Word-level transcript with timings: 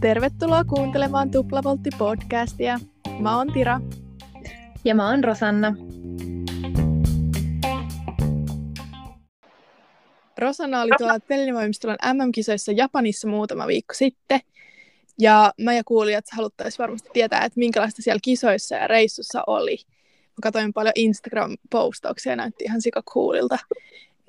Tervetuloa 0.00 0.64
kuuntelemaan 0.64 1.30
Tuplavoltti-podcastia. 1.30 2.80
Mä 3.20 3.36
oon 3.36 3.52
Tira. 3.52 3.80
Ja 4.84 4.94
mä 4.94 5.10
oon 5.10 5.24
Rosanna. 5.24 5.74
Rosanna 10.38 10.82
oli 10.82 10.90
tuolla 10.98 11.20
Telinivoimistolan 11.20 11.98
MM-kisoissa 12.12 12.72
Japanissa 12.72 13.28
muutama 13.28 13.66
viikko 13.66 13.94
sitten. 13.94 14.40
Ja 15.18 15.52
mä 15.60 15.74
ja 15.74 15.84
kuulijat 15.84 16.24
haluttaisiin 16.32 16.78
varmasti 16.78 17.08
tietää, 17.12 17.44
että 17.44 17.58
minkälaista 17.58 18.02
siellä 18.02 18.20
kisoissa 18.22 18.74
ja 18.74 18.86
reissussa 18.86 19.44
oli. 19.46 19.76
Mä 20.28 20.42
katsoin 20.42 20.72
paljon 20.72 20.92
Instagram-postauksia 20.96 22.32
ja 22.32 22.36
näytti 22.36 22.64
ihan 22.64 22.82
sikakuulilta. 22.82 23.58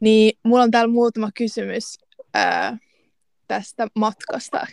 Niin 0.02 0.38
mulla 0.44 0.64
on 0.64 0.72
täällä 0.72 0.94
muutama 0.94 1.30
kysymys 1.34 2.05
ää, 2.36 2.78
tästä 3.48 3.88
matkasta. 3.96 4.68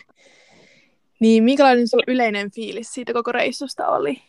Niin 1.19 1.43
minkälainen 1.43 1.87
sun 1.87 2.03
yleinen 2.07 2.51
fiilis 2.51 2.93
siitä 2.93 3.13
koko 3.13 3.31
reissusta 3.31 3.87
oli? 3.87 4.21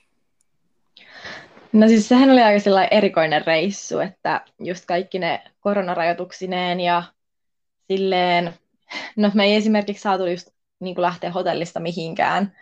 No 1.73 1.89
siis 1.89 2.09
sehän 2.09 2.31
oli 2.31 2.43
aika 2.43 2.85
erikoinen 2.91 3.47
reissu, 3.47 3.99
että 3.99 4.41
just 4.59 4.85
kaikki 4.85 5.19
ne 5.19 5.45
koronarajoituksineen 5.61 6.81
ja 6.81 7.03
silleen, 7.89 8.55
no 9.17 9.31
me 9.35 9.45
ei 9.45 9.55
esimerkiksi 9.55 10.03
saatu 10.03 10.27
just 10.27 10.49
niin 10.81 10.95
kuin 10.95 11.03
lähteä 11.03 11.31
hotellista 11.31 11.81
mihinkään, 11.81 12.57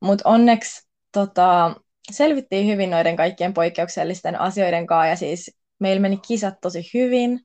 mutta 0.00 0.28
onneksi 0.28 0.88
tota, 1.12 1.74
selvittiin 2.10 2.66
hyvin 2.66 2.90
noiden 2.90 3.16
kaikkien 3.16 3.54
poikkeuksellisten 3.54 4.40
asioiden 4.40 4.86
kanssa 4.86 5.08
ja 5.08 5.16
siis 5.16 5.56
meillä 5.78 6.00
meni 6.00 6.16
kisat 6.16 6.54
tosi 6.60 6.90
hyvin, 6.94 7.40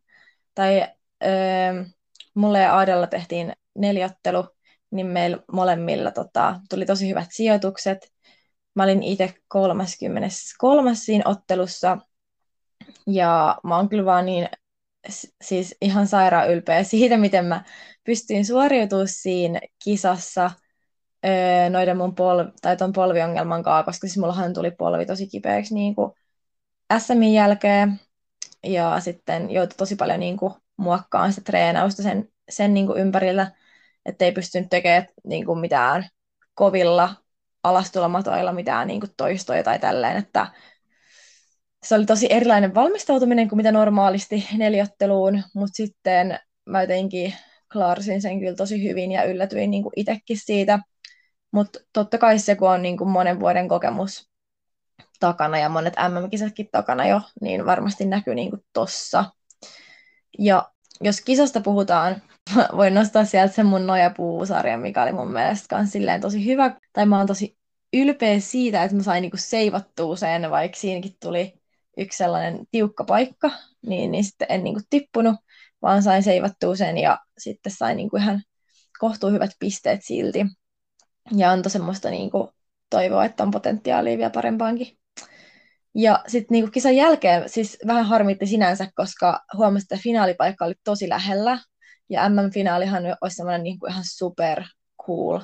tai 0.56 0.88
öö, 1.24 1.86
mulle 2.36 2.60
ja 2.60 2.74
Aadella 2.76 3.08
tehtiin 3.08 3.54
neljottelu, 3.78 4.48
niin 4.92 5.08
meillä 5.08 5.38
molemmilla 5.52 6.12
tota, 6.12 6.60
tuli 6.70 6.86
tosi 6.86 7.10
hyvät 7.10 7.28
sijoitukset. 7.32 8.12
Mä 8.76 8.84
olin 8.84 9.04
itse 9.04 9.34
33. 9.48 10.96
siinä 10.96 11.24
ottelussa, 11.26 11.98
ja 13.08 13.58
mä 13.64 13.76
oon 13.76 13.90
kyllä 13.90 14.06
vaan 14.06 14.26
niin, 14.26 14.50
siis 15.44 15.76
ihan 15.82 16.08
sairaan 16.08 16.50
ylpeä 16.52 16.84
siitä, 16.84 17.18
miten 17.18 17.46
mä 17.46 17.64
pystyin 18.04 18.46
suoriutumaan 18.46 19.08
siinä 19.08 19.60
kisassa 19.84 20.52
öö, 21.26 21.70
noiden 21.70 21.98
mun 21.98 22.16
polvi, 22.16 22.52
tai 22.62 22.78
ton 22.78 22.94
polviongelman 22.94 23.64
kanssa, 23.64 23.84
koska 23.84 24.08
siis 24.08 24.18
mullahan 24.18 24.54
tuli 24.54 24.72
polvi 24.72 25.06
tosi 25.06 25.28
kipeäksi 25.28 25.74
niin 25.74 25.96
kuin 25.96 26.12
SMin 26.98 27.34
jälkeen, 27.34 28.00
ja 28.64 29.00
sitten 29.00 29.52
joutui 29.52 29.78
tosi 29.78 29.96
paljon 29.96 30.20
niin 30.20 30.38
kuin, 30.38 30.54
muokkaamaan 30.78 31.34
sitä 31.34 31.46
treenausta 31.46 32.04
sen, 32.04 32.30
sen 32.50 32.74
niin 32.74 32.88
kuin 32.88 33.00
ympärillä, 33.00 33.52
että 34.06 34.26
ei 34.26 34.32
pystynyt 34.32 34.70
tekemään 34.70 35.08
niin 35.24 35.46
kuin, 35.46 35.60
mitään 35.60 36.10
kovilla 36.54 37.16
alastulomatoilla 37.64 38.54
mitään 38.54 38.88
niin 38.88 39.00
kuin, 39.00 39.12
toistoja 39.18 39.64
tai 39.64 39.80
tälleen, 39.80 40.18
että 40.18 40.48
se 41.84 41.96
oli 41.96 42.06
tosi 42.06 42.28
erilainen 42.30 42.76
valmistautuminen 42.76 43.50
kuin 43.50 43.58
mitä 43.58 43.72
normaalisti 43.72 44.48
neljotteluun, 44.58 45.44
mutta 45.54 45.76
sitten 45.76 46.40
mä 46.66 46.82
jotenkin 46.82 47.34
klaarsin 47.74 48.22
sen 48.22 48.40
kyllä 48.40 48.56
tosi 48.56 48.84
hyvin 48.84 49.12
ja 49.12 49.24
yllätyin 49.24 49.72
niin 49.72 49.84
itsekin 49.96 50.38
siitä. 50.38 50.80
Mutta 51.52 51.80
totta 51.94 52.18
kai 52.18 52.40
se, 52.40 52.56
kun 52.56 52.70
on 52.70 52.82
niin 52.82 52.98
kuin 52.98 53.10
monen 53.10 53.40
vuoden 53.40 53.68
kokemus 53.68 54.30
takana 55.20 55.58
ja 55.58 55.70
monet 55.70 55.94
MM-kisatkin 56.10 56.70
takana 56.72 57.08
jo, 57.08 57.22
niin 57.42 57.66
varmasti 57.66 58.06
näkyy 58.06 58.36
niin 58.36 58.50
kuin. 58.50 58.66
Ja 60.40 60.72
jos 61.02 61.22
kisasta 61.22 61.62
puhutaan, 61.62 62.22
voin 62.78 62.94
nostaa 62.94 63.26
sieltä 63.26 63.54
sen 63.54 63.66
mun 63.66 63.88
Nojapuusarjan, 63.88 64.80
mikä 64.80 65.04
oli 65.04 65.12
mun 65.12 65.32
mielestä 65.32 65.68
kans 65.70 65.92
silleen 65.92 66.22
tosi 66.22 66.46
hyvä. 66.46 66.76
Tai 66.94 67.06
mä 67.06 67.18
oon 67.18 67.28
tosi 67.28 67.58
ylpeä 67.94 68.40
siitä, 68.40 68.84
että 68.84 68.98
mä 68.98 69.04
sain 69.04 69.22
niinku 69.22 69.38
seivattua 69.38 70.16
sen, 70.16 70.52
vaikka 70.52 70.80
siinäkin 70.80 71.16
tuli 71.22 71.54
yksi 71.98 72.18
sellainen 72.18 72.66
tiukka 72.72 73.04
paikka, 73.04 73.52
niin, 73.86 74.12
niin 74.12 74.24
sitten 74.24 74.48
en 74.50 74.64
niinku 74.64 74.82
tippunut, 74.90 75.36
vaan 75.82 76.04
sain 76.04 76.24
seivattua 76.24 76.76
sen 76.76 76.98
ja 76.98 77.20
sitten 77.38 77.72
sain 77.78 77.98
niinku 77.98 78.18
ihan 78.18 78.42
kohtuu 79.00 79.30
hyvät 79.30 79.52
pisteet 79.60 80.00
silti. 80.04 80.46
Ja 81.38 81.52
antoi 81.52 81.72
semmoista 81.72 82.10
niinku 82.10 82.50
toivoa, 82.90 83.26
että 83.26 83.44
on 83.44 83.52
potentiaalia 83.52 84.18
vielä 84.18 84.30
parempaankin. 84.30 84.98
Ja 85.96 86.24
sitten 86.28 86.56
niinku 86.56 86.72
kisan 86.72 86.96
jälkeen 86.96 87.50
siis 87.50 87.78
vähän 87.88 88.06
harmitti 88.06 88.46
sinänsä, 88.46 88.88
koska 88.96 89.42
huomasin, 89.58 89.86
että 89.86 90.04
finaalipaikka 90.04 90.66
oli 90.66 90.74
tosi 90.84 91.10
lähellä. 91.10 91.60
Ja 92.10 92.30
MM-finaalihan 92.30 93.04
olisi 93.22 93.36
semmoinen 93.36 93.64
niinku 93.64 93.86
ihan 93.86 94.04
super 94.06 94.64
cool 95.06 95.40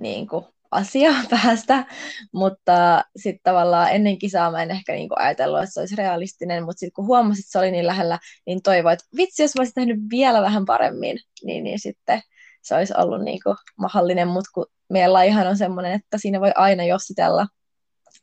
niinku 0.00 0.46
asia 0.70 1.10
päästä, 1.30 1.86
mutta 2.32 3.04
sitten 3.16 3.40
tavallaan 3.42 3.90
ennen 3.90 4.18
kisaa 4.18 4.50
mä 4.50 4.62
en 4.62 4.70
ehkä 4.70 4.92
niinku 4.92 5.14
ajatellut, 5.18 5.60
että 5.60 5.74
se 5.74 5.80
olisi 5.80 5.96
realistinen, 5.96 6.64
mutta 6.64 6.80
sitten 6.80 6.92
kun 6.92 7.06
huomasin, 7.06 7.42
että 7.42 7.52
se 7.52 7.58
oli 7.58 7.70
niin 7.70 7.86
lähellä, 7.86 8.18
niin 8.46 8.62
toivoin, 8.62 8.92
että 8.92 9.04
vitsi, 9.16 9.42
jos 9.42 9.54
mä 9.54 9.60
olisin 9.60 9.74
tehnyt 9.74 10.00
vielä 10.10 10.42
vähän 10.42 10.64
paremmin, 10.64 11.18
niin, 11.44 11.64
niin 11.64 11.78
sitten 11.78 12.20
se 12.62 12.74
olisi 12.74 12.94
ollut 12.96 13.22
niinku 13.22 13.56
mahdollinen, 13.78 14.28
mutta 14.28 14.50
kun 14.54 14.66
meillä 14.90 15.22
ihan 15.22 15.46
on 15.46 15.56
semmoinen, 15.56 15.92
että 15.92 16.18
siinä 16.18 16.40
voi 16.40 16.52
aina 16.54 16.84
jossitella 16.84 17.46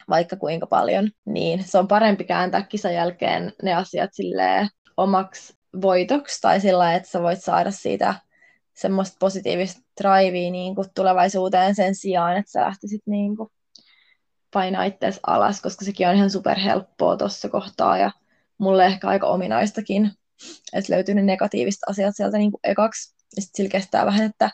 vaikka 0.10 0.36
kuinka 0.36 0.68
paljon, 0.68 1.10
niin 1.26 1.64
se 1.64 1.78
on 1.78 1.88
parempi 1.88 2.24
kääntää 2.24 2.62
kisan 2.62 2.94
jälkeen 2.94 3.54
ne 3.64 3.74
asiat 3.74 4.10
silleen 4.14 4.70
omaksi 4.98 5.54
voitoksi 5.82 6.42
tai 6.42 6.62
sillä 6.62 6.96
että 6.96 7.10
sä 7.10 7.22
voit 7.22 7.44
saada 7.44 7.72
siitä 7.72 8.16
semmoista 8.74 9.18
positiivista 9.20 9.82
drivea 10.02 10.52
niin 10.52 10.76
kuin 10.76 10.88
tulevaisuuteen 10.96 11.76
sen 11.76 11.96
sijaan, 11.96 12.38
että 12.38 12.52
sä 12.52 12.62
lähtisit 12.62 13.02
niin 13.06 13.38
kuin 13.38 13.50
painaa 14.54 14.84
itseäsi 14.84 15.20
alas, 15.28 15.62
koska 15.62 15.86
sekin 15.86 16.08
on 16.08 16.16
ihan 16.16 16.30
superhelppoa 16.30 17.18
tuossa 17.18 17.50
kohtaa 17.50 17.98
ja 17.98 18.12
mulle 18.58 18.86
ehkä 18.86 19.08
aika 19.08 19.28
ominaistakin, 19.28 20.12
että 20.74 20.94
löytyy 20.94 21.16
ne 21.16 21.22
negatiiviset 21.22 21.82
asiat 21.88 22.16
sieltä 22.16 22.38
niin 22.38 22.52
kuin 22.52 22.62
ekaksi 22.64 23.16
ja 23.36 23.42
sitten 23.42 23.58
sillä 23.58 23.70
kestää 23.70 24.06
vähän, 24.06 24.26
että 24.30 24.52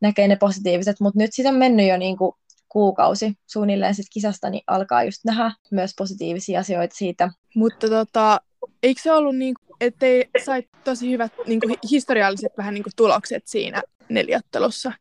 näkee 0.00 0.28
ne 0.28 0.36
positiiviset, 0.36 1.00
mutta 1.00 1.18
nyt 1.18 1.30
siitä 1.32 1.48
on 1.48 1.54
mennyt 1.54 1.88
jo 1.88 1.96
niin 1.96 2.16
kuin 2.16 2.32
kuukausi 2.70 3.32
suunnilleen 3.46 3.94
sit 3.94 4.06
kisasta, 4.12 4.50
niin 4.50 4.62
alkaa 4.66 5.04
just 5.04 5.24
nähdä 5.24 5.52
myös 5.70 5.94
positiivisia 5.98 6.60
asioita 6.60 6.96
siitä. 6.96 7.30
Mutta 7.54 7.88
tota, 7.88 8.40
eikö 8.82 9.00
se 9.02 9.12
ollut 9.12 9.36
niin, 9.36 9.54
että 9.80 10.06
sait 10.44 10.68
tosi 10.84 11.10
hyvät 11.10 11.32
niin 11.46 11.60
kuin 11.60 11.78
historialliset 11.90 12.52
vähän 12.58 12.74
niin 12.74 12.82
kuin 12.82 12.92
tulokset 12.96 13.42
siinä 13.46 13.82
neljättelussa? 14.08 14.92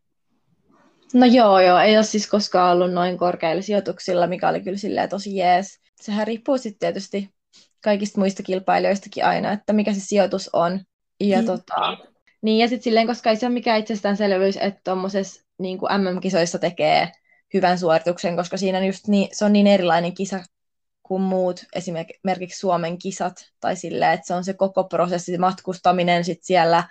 No 1.14 1.26
joo, 1.26 1.60
joo. 1.60 1.80
Ei 1.80 1.98
ole 1.98 2.04
siis 2.04 2.28
koskaan 2.28 2.76
ollut 2.76 2.94
noin 2.94 3.18
korkeilla 3.18 3.62
sijoituksilla, 3.62 4.28
mikä 4.28 4.50
oli 4.50 4.62
kyllä 4.62 4.78
silleen 4.78 5.10
tosi 5.10 5.36
jees. 5.36 5.80
Sehän 6.02 6.28
riippuu 6.28 6.58
sitten 6.58 6.80
tietysti 6.80 7.30
kaikista 7.84 8.20
muista 8.20 8.44
kilpailijoistakin 8.44 9.26
aina, 9.26 9.52
että 9.52 9.74
mikä 9.74 9.94
se 9.94 10.00
sijoitus 10.00 10.50
on. 10.54 10.82
Ja 11.20 11.40
mm. 11.40 11.46
tota, 11.46 11.98
niin, 12.42 12.60
ja 12.60 12.68
sitten 12.68 12.84
silleen, 12.84 13.08
koska 13.08 13.30
ei 13.30 13.36
se 13.36 13.46
ole 13.46 13.54
mikään 13.54 13.80
itsestäänselvyys, 13.80 14.58
että 14.58 14.82
tuommoisessa 14.84 15.44
niin 15.60 15.80
MM-kisoissa 15.98 16.60
tekee 16.60 17.12
hyvän 17.54 17.80
suorituksen, 17.80 18.36
koska 18.36 18.58
siinä 18.58 18.86
just 18.86 19.08
niin, 19.08 19.30
se 19.32 19.46
on 19.46 19.54
niin 19.54 19.68
erilainen 19.68 20.14
kisa 20.14 20.44
kuin 21.04 21.22
muut, 21.22 21.66
esimerkiksi 21.74 22.60
Suomen 22.60 22.98
kisat, 22.98 23.34
tai 23.60 23.76
silleen, 23.76 24.12
että 24.12 24.28
se 24.28 24.34
on 24.34 24.44
se 24.44 24.54
koko 24.54 24.84
prosessi, 24.84 25.38
matkustaminen 25.38 26.24
sit 26.24 26.44
siellä 26.44 26.84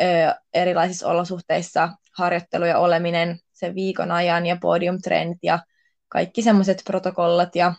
ö, 0.00 0.34
erilaisissa 0.54 1.08
olosuhteissa, 1.08 1.88
harjoittelu 2.18 2.64
ja 2.64 2.78
oleminen 2.78 3.38
sen 3.52 3.74
viikon 3.74 4.10
ajan 4.10 4.46
ja 4.46 4.56
podiumtreenit 4.60 5.38
ja 5.42 5.58
kaikki 6.08 6.42
semmoiset 6.42 6.82
protokollat 6.86 7.56
ja 7.56 7.74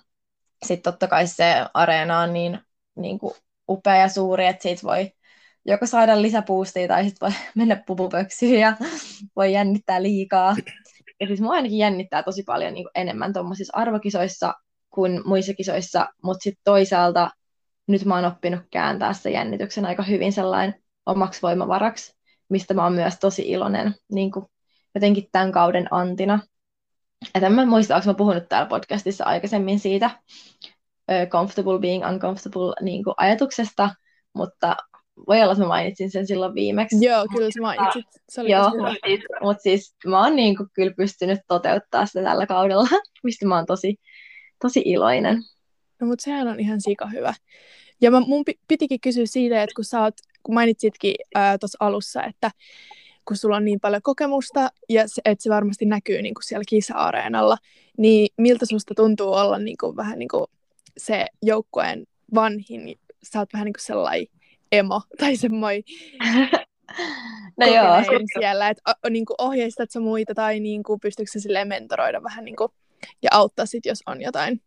sitten 0.66 0.94
totta 0.94 1.08
kai 1.08 1.28
se 1.28 1.66
areena 1.74 2.20
on 2.20 2.34
niin, 2.34 2.60
niin 2.96 3.20
kuin 3.20 3.34
upea 3.70 3.96
ja 3.96 4.10
suuri, 4.10 4.46
että 4.46 4.64
siitä 4.64 4.82
voi 4.84 5.12
joko 5.66 5.86
saada 5.86 6.22
lisäpuustia 6.22 6.88
tai 6.88 7.04
sitten 7.04 7.30
voi 7.30 7.38
mennä 7.56 7.84
pupupöksyyn 7.88 8.60
ja 8.60 8.78
voi 9.36 9.54
jännittää 9.54 10.04
liikaa. 10.04 10.56
Ja 11.20 11.28
siis 11.28 11.42
mua 11.42 11.54
ainakin 11.54 11.78
jännittää 11.78 12.24
tosi 12.24 12.44
paljon 12.44 12.74
niin 12.74 12.88
enemmän 12.96 13.34
tuommoisissa 13.34 13.78
arvokisoissa 13.78 14.54
kuin 14.90 15.22
muissa 15.26 15.54
kisoissa, 15.54 16.08
mutta 16.24 16.44
sitten 16.44 16.62
toisaalta 16.64 17.30
nyt 17.88 18.06
mä 18.06 18.16
oon 18.16 18.26
oppinut 18.26 18.62
kääntää 18.72 19.14
se 19.14 19.32
jännityksen 19.32 19.86
aika 19.86 20.04
hyvin 20.04 20.34
sellainen 20.34 20.84
omaksi 21.06 21.42
voimavaraksi, 21.42 22.16
mistä 22.50 22.74
mä 22.74 22.84
oon 22.84 22.94
myös 22.94 23.20
tosi 23.20 23.50
iloinen 23.50 23.96
niin 24.12 24.32
kuin 24.32 24.46
jotenkin 24.96 25.28
tämän 25.32 25.52
kauden 25.52 25.88
antina. 25.92 26.40
Et 27.36 27.44
en 27.44 27.54
mä 27.54 27.66
muista, 27.66 27.96
onko 27.96 28.08
mä 28.08 28.14
puhunut 28.14 28.50
täällä 28.50 28.70
podcastissa 28.70 29.26
aikaisemmin 29.26 29.80
siitä 29.80 30.10
comfortable 31.30 31.80
being 31.80 32.06
uncomfortable 32.08 32.74
niin 32.82 33.04
kuin 33.04 33.14
ajatuksesta, 33.18 33.90
mutta 34.34 34.78
voi 35.28 35.42
olla, 35.42 35.52
että 35.52 35.64
mä 35.64 35.68
mainitsin 35.68 36.12
sen 36.12 36.28
silloin 36.28 36.54
viimeksi. 36.54 37.06
Joo, 37.06 37.26
kyllä 37.36 37.50
sä 37.52 37.62
mainitsit. 37.62 38.06
Se 38.30 38.42
oli 38.42 38.52
Joo, 38.52 38.70
mutta 38.70 39.08
siis, 39.08 39.22
mut 39.42 39.58
siis 39.60 39.96
mä 40.06 40.24
oon 40.24 40.36
niin 40.36 40.58
kuin 40.58 40.70
kyllä 40.74 40.94
pystynyt 40.98 41.40
toteuttaa 41.48 42.06
sitä 42.06 42.24
tällä 42.24 42.48
kaudella, 42.48 42.88
mistä 43.24 43.46
mä 43.46 43.56
oon 43.56 43.66
tosi, 43.66 43.96
tosi 44.62 44.82
iloinen. 44.86 45.44
No 46.02 46.08
mutta 46.08 46.24
sehän 46.24 46.48
on 46.48 46.60
ihan 46.60 46.82
sika 46.82 47.08
hyvä. 47.08 47.34
Ja 48.02 48.12
mä, 48.12 48.20
mun 48.20 48.44
pitikin 48.68 49.00
kysyä 49.02 49.26
siitä, 49.26 49.64
että 49.64 49.76
kun 49.76 49.86
sä 49.86 50.02
oot 50.02 50.16
kun 50.44 50.56
mainitsitkin 50.56 51.16
tuossa 51.60 51.78
alussa, 51.80 52.24
että 52.24 52.52
kun 53.26 53.38
sulla 53.38 53.56
on 53.56 53.66
niin 53.66 53.80
paljon 53.80 54.02
kokemusta 54.02 54.70
ja 54.90 55.08
se, 55.08 55.22
että 55.26 55.44
se 55.44 55.50
varmasti 55.50 55.86
näkyy 55.86 56.22
niin 56.22 56.34
kuin 56.34 56.44
siellä 56.44 56.64
kisa-areenalla, 56.68 57.58
niin 57.98 58.28
miltä 58.38 58.66
susta 58.66 58.94
tuntuu 58.96 59.34
olla 59.34 59.60
niin 59.60 59.78
kuin, 59.80 59.96
vähän 59.96 60.20
niin 60.20 60.30
kuin 60.30 60.46
se 60.98 61.26
joukkueen 61.42 62.04
vanhin? 62.36 63.00
Sä 63.24 63.40
oot 63.40 63.54
vähän 63.54 63.66
niin 63.66 63.74
kuin 63.74 63.86
sellainen 63.86 64.28
emo 64.78 65.02
tai 65.20 65.36
semmoinen 65.36 65.84
no 67.60 67.66
joo, 67.68 68.24
siellä, 68.40 68.70
että 68.70 68.94
niin 69.10 69.26
kuin 69.26 69.36
ohjeistat 69.38 69.92
sä 69.92 70.00
muita 70.00 70.34
tai 70.36 70.60
niin 70.60 70.84
kuin, 70.84 71.00
pystytkö 71.00 71.32
sä 71.32 71.40
silleen 71.40 71.68
mentoroida 71.68 72.24
vähän 72.24 72.46
niin 72.46 72.56
kuin, 72.56 72.72
ja 73.24 73.30
auttaa 73.34 73.66
sit, 73.66 73.86
jos 73.86 74.04
on 74.06 74.22
jotain. 74.22 74.62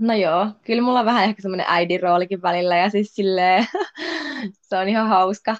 No 0.00 0.14
joo, 0.14 0.46
kyllä 0.64 0.82
mulla 0.82 1.00
on 1.00 1.06
vähän 1.06 1.24
ehkä 1.24 1.42
semmoinen 1.42 1.66
äidin 1.68 2.02
roolikin 2.02 2.42
välillä 2.42 2.76
ja 2.76 2.90
siis 2.90 3.14
silleen, 3.14 3.66
se 4.68 4.76
on 4.76 4.88
ihan 4.88 5.08
hauska. 5.08 5.56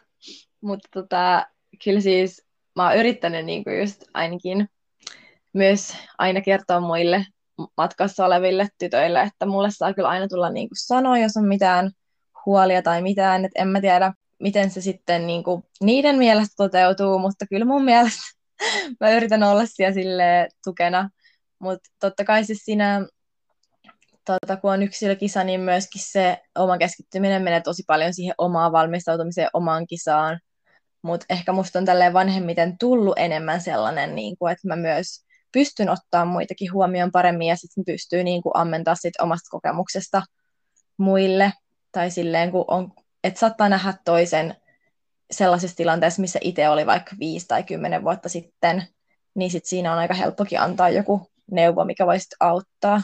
Mutta 0.60 0.88
tota, 0.92 1.46
kyllä 1.84 2.00
siis 2.00 2.46
mä 2.76 2.88
oon 2.88 2.96
yrittänyt 2.96 3.44
niinku 3.44 3.70
just 3.70 4.04
ainakin 4.14 4.68
myös 5.52 5.96
aina 6.18 6.40
kertoa 6.40 6.80
muille 6.80 7.26
matkassa 7.76 8.26
oleville 8.26 8.68
tytöille, 8.78 9.22
että 9.22 9.46
mulle 9.46 9.70
saa 9.70 9.94
kyllä 9.94 10.08
aina 10.08 10.28
tulla 10.28 10.50
niinku 10.50 10.74
sanoa, 10.78 11.18
jos 11.18 11.36
on 11.36 11.48
mitään 11.48 11.90
huolia 12.46 12.82
tai 12.82 13.02
mitään, 13.02 13.44
että 13.44 13.62
en 13.62 13.68
mä 13.68 13.80
tiedä, 13.80 14.12
miten 14.42 14.70
se 14.70 14.80
sitten 14.80 15.26
niinku 15.26 15.64
niiden 15.80 16.16
mielestä 16.18 16.54
toteutuu, 16.56 17.18
mutta 17.18 17.46
kyllä 17.50 17.64
mun 17.64 17.84
mielestä 17.84 18.22
mä 19.00 19.10
yritän 19.10 19.42
olla 19.42 19.66
siellä 19.66 19.94
sille 19.94 20.48
tukena, 20.64 21.10
mutta 21.58 21.90
totta 22.00 22.24
kai 22.24 22.44
siis 22.44 22.64
siinä 22.64 23.06
tota, 24.26 24.56
kun 24.56 24.72
on 24.72 24.82
yksilökisa, 24.82 25.44
niin 25.44 25.60
myöskin 25.60 26.02
se 26.04 26.38
oma 26.58 26.78
keskittyminen 26.78 27.42
menee 27.42 27.60
tosi 27.60 27.82
paljon 27.86 28.14
siihen 28.14 28.34
omaan 28.38 28.72
valmistautumiseen, 28.72 29.48
omaan 29.52 29.86
kisaan. 29.86 30.40
Mutta 31.02 31.26
ehkä 31.30 31.52
musta 31.52 31.78
on 31.78 31.84
tälleen 31.84 32.12
vanhemmiten 32.12 32.78
tullut 32.78 33.18
enemmän 33.18 33.60
sellainen, 33.60 34.14
niin 34.14 34.36
kuin, 34.38 34.52
että 34.52 34.68
mä 34.68 34.76
myös 34.76 35.24
pystyn 35.52 35.90
ottaa 35.90 36.24
muitakin 36.24 36.72
huomioon 36.72 37.12
paremmin 37.12 37.48
ja 37.48 37.56
sitten 37.56 37.84
pystyy 37.84 38.24
niin 38.24 38.42
kuin, 38.42 38.52
ammentaa 38.56 38.94
sit 38.94 39.20
omasta 39.20 39.50
kokemuksesta 39.50 40.22
muille. 40.96 41.52
Tai 41.96 42.10
silleen, 42.10 42.50
kun 42.50 42.64
on, 42.68 42.92
että 43.24 43.40
saattaa 43.40 43.68
nähdä 43.68 43.94
toisen 44.04 44.54
sellaisessa 45.30 45.76
tilanteessa, 45.76 46.20
missä 46.20 46.38
itse 46.42 46.68
oli 46.68 46.86
vaikka 46.86 47.16
viisi 47.18 47.48
tai 47.48 47.62
kymmenen 47.62 48.04
vuotta 48.04 48.28
sitten, 48.28 48.82
niin 49.34 49.50
sit 49.50 49.64
siinä 49.64 49.92
on 49.92 49.98
aika 49.98 50.14
helppokin 50.14 50.60
antaa 50.60 50.90
joku 50.90 51.30
neuvo, 51.50 51.84
mikä 51.84 52.06
voisi 52.06 52.28
auttaa. 52.40 53.02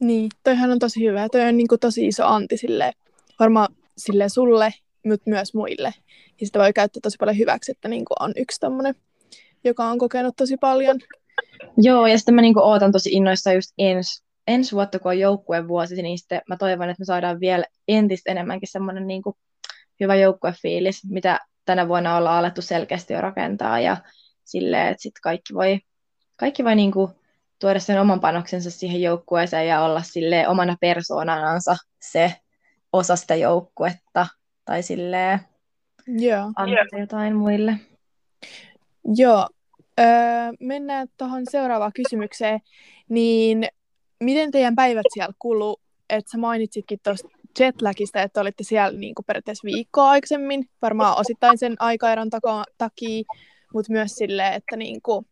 Niin, 0.00 0.28
toihan 0.44 0.70
on 0.70 0.78
tosi 0.78 1.04
hyvä. 1.06 1.28
Toi 1.28 1.40
on 1.40 1.56
niin 1.56 1.68
kuin 1.68 1.80
tosi 1.80 2.06
iso 2.06 2.26
anti 2.26 2.56
sille, 2.56 2.92
varmaan 3.38 3.68
sille 3.98 4.28
sulle, 4.28 4.74
mutta 5.06 5.30
myös 5.30 5.54
muille. 5.54 5.94
Ja 6.40 6.46
sitä 6.46 6.58
voi 6.58 6.72
käyttää 6.72 7.00
tosi 7.02 7.16
paljon 7.20 7.38
hyväksi, 7.38 7.72
että 7.72 7.88
niin 7.88 8.04
kuin 8.04 8.16
on 8.20 8.32
yksi 8.36 8.60
tommonen, 8.60 8.94
joka 9.64 9.84
on 9.84 9.98
kokenut 9.98 10.36
tosi 10.36 10.56
paljon. 10.56 11.00
Joo, 11.76 12.06
ja 12.06 12.18
sitten 12.18 12.34
mä 12.34 12.40
niin 12.40 12.54
kuin 12.54 12.64
ootan 12.64 12.92
tosi 12.92 13.10
innoissa 13.12 13.52
just 13.52 13.72
ensi 13.78 14.24
ens 14.46 14.72
vuotta, 14.72 14.98
kun 14.98 15.10
on 15.10 15.18
joukkueen 15.18 15.68
vuosi, 15.68 16.02
niin 16.02 16.18
sitten 16.18 16.40
mä 16.48 16.56
toivon, 16.56 16.90
että 16.90 17.00
me 17.00 17.04
saadaan 17.04 17.40
vielä 17.40 17.64
entistä 17.88 18.30
enemmänkin 18.30 18.68
semmoinen 18.72 19.06
niin 19.06 19.22
kuin 19.22 19.36
hyvä 20.00 20.14
joukkuefiilis, 20.14 21.00
mitä 21.10 21.40
tänä 21.64 21.88
vuonna 21.88 22.16
ollaan 22.16 22.38
alettu 22.38 22.62
selkeästi 22.62 23.12
jo 23.12 23.20
rakentaa 23.20 23.80
ja 23.80 23.96
silleen, 24.44 24.88
että 24.88 25.02
sitten 25.02 25.20
kaikki 25.22 25.54
voi, 25.54 25.80
kaikki 26.36 26.64
voi 26.64 26.74
niin 26.74 26.92
kuin 26.92 27.12
tuoda 27.60 27.80
sen 27.80 28.00
oman 28.00 28.20
panoksensa 28.20 28.70
siihen 28.70 29.02
joukkueeseen 29.02 29.68
ja 29.68 29.80
olla 29.80 30.02
sille 30.02 30.48
omana 30.48 30.76
persoonanansa 30.80 31.76
se 32.00 32.34
osa 32.92 33.16
sitä 33.16 33.34
joukkuetta 33.34 34.26
tai 34.64 34.82
silleen 34.82 35.40
Joo. 36.06 36.44
antaa 36.44 36.66
yeah. 36.66 37.00
jotain 37.00 37.36
muille. 37.36 37.74
Joo. 39.04 39.48
Öö, 40.00 40.06
mennään 40.60 41.08
tuohon 41.18 41.42
seuraavaan 41.50 41.92
kysymykseen. 41.92 42.60
Niin 43.08 43.68
miten 44.24 44.50
teidän 44.50 44.76
päivät 44.76 45.06
siellä 45.14 45.34
kuluu? 45.38 45.80
Että 46.10 46.30
sä 46.30 46.38
mainitsitkin 46.38 46.98
tuosta 47.02 47.28
jetlagista, 47.60 48.22
että 48.22 48.40
olitte 48.40 48.64
siellä 48.64 48.98
niin 48.98 49.14
kuin 49.14 49.24
periaatteessa 49.24 49.66
viikkoa 49.66 50.10
aikaisemmin, 50.10 50.68
varmaan 50.82 51.20
osittain 51.20 51.58
sen 51.58 51.76
aikaeron 51.78 52.30
takia, 52.78 53.22
mutta 53.74 53.92
myös 53.92 54.12
silleen, 54.12 54.52
että 54.52 54.76
niin 54.76 55.02
kuin 55.02 55.26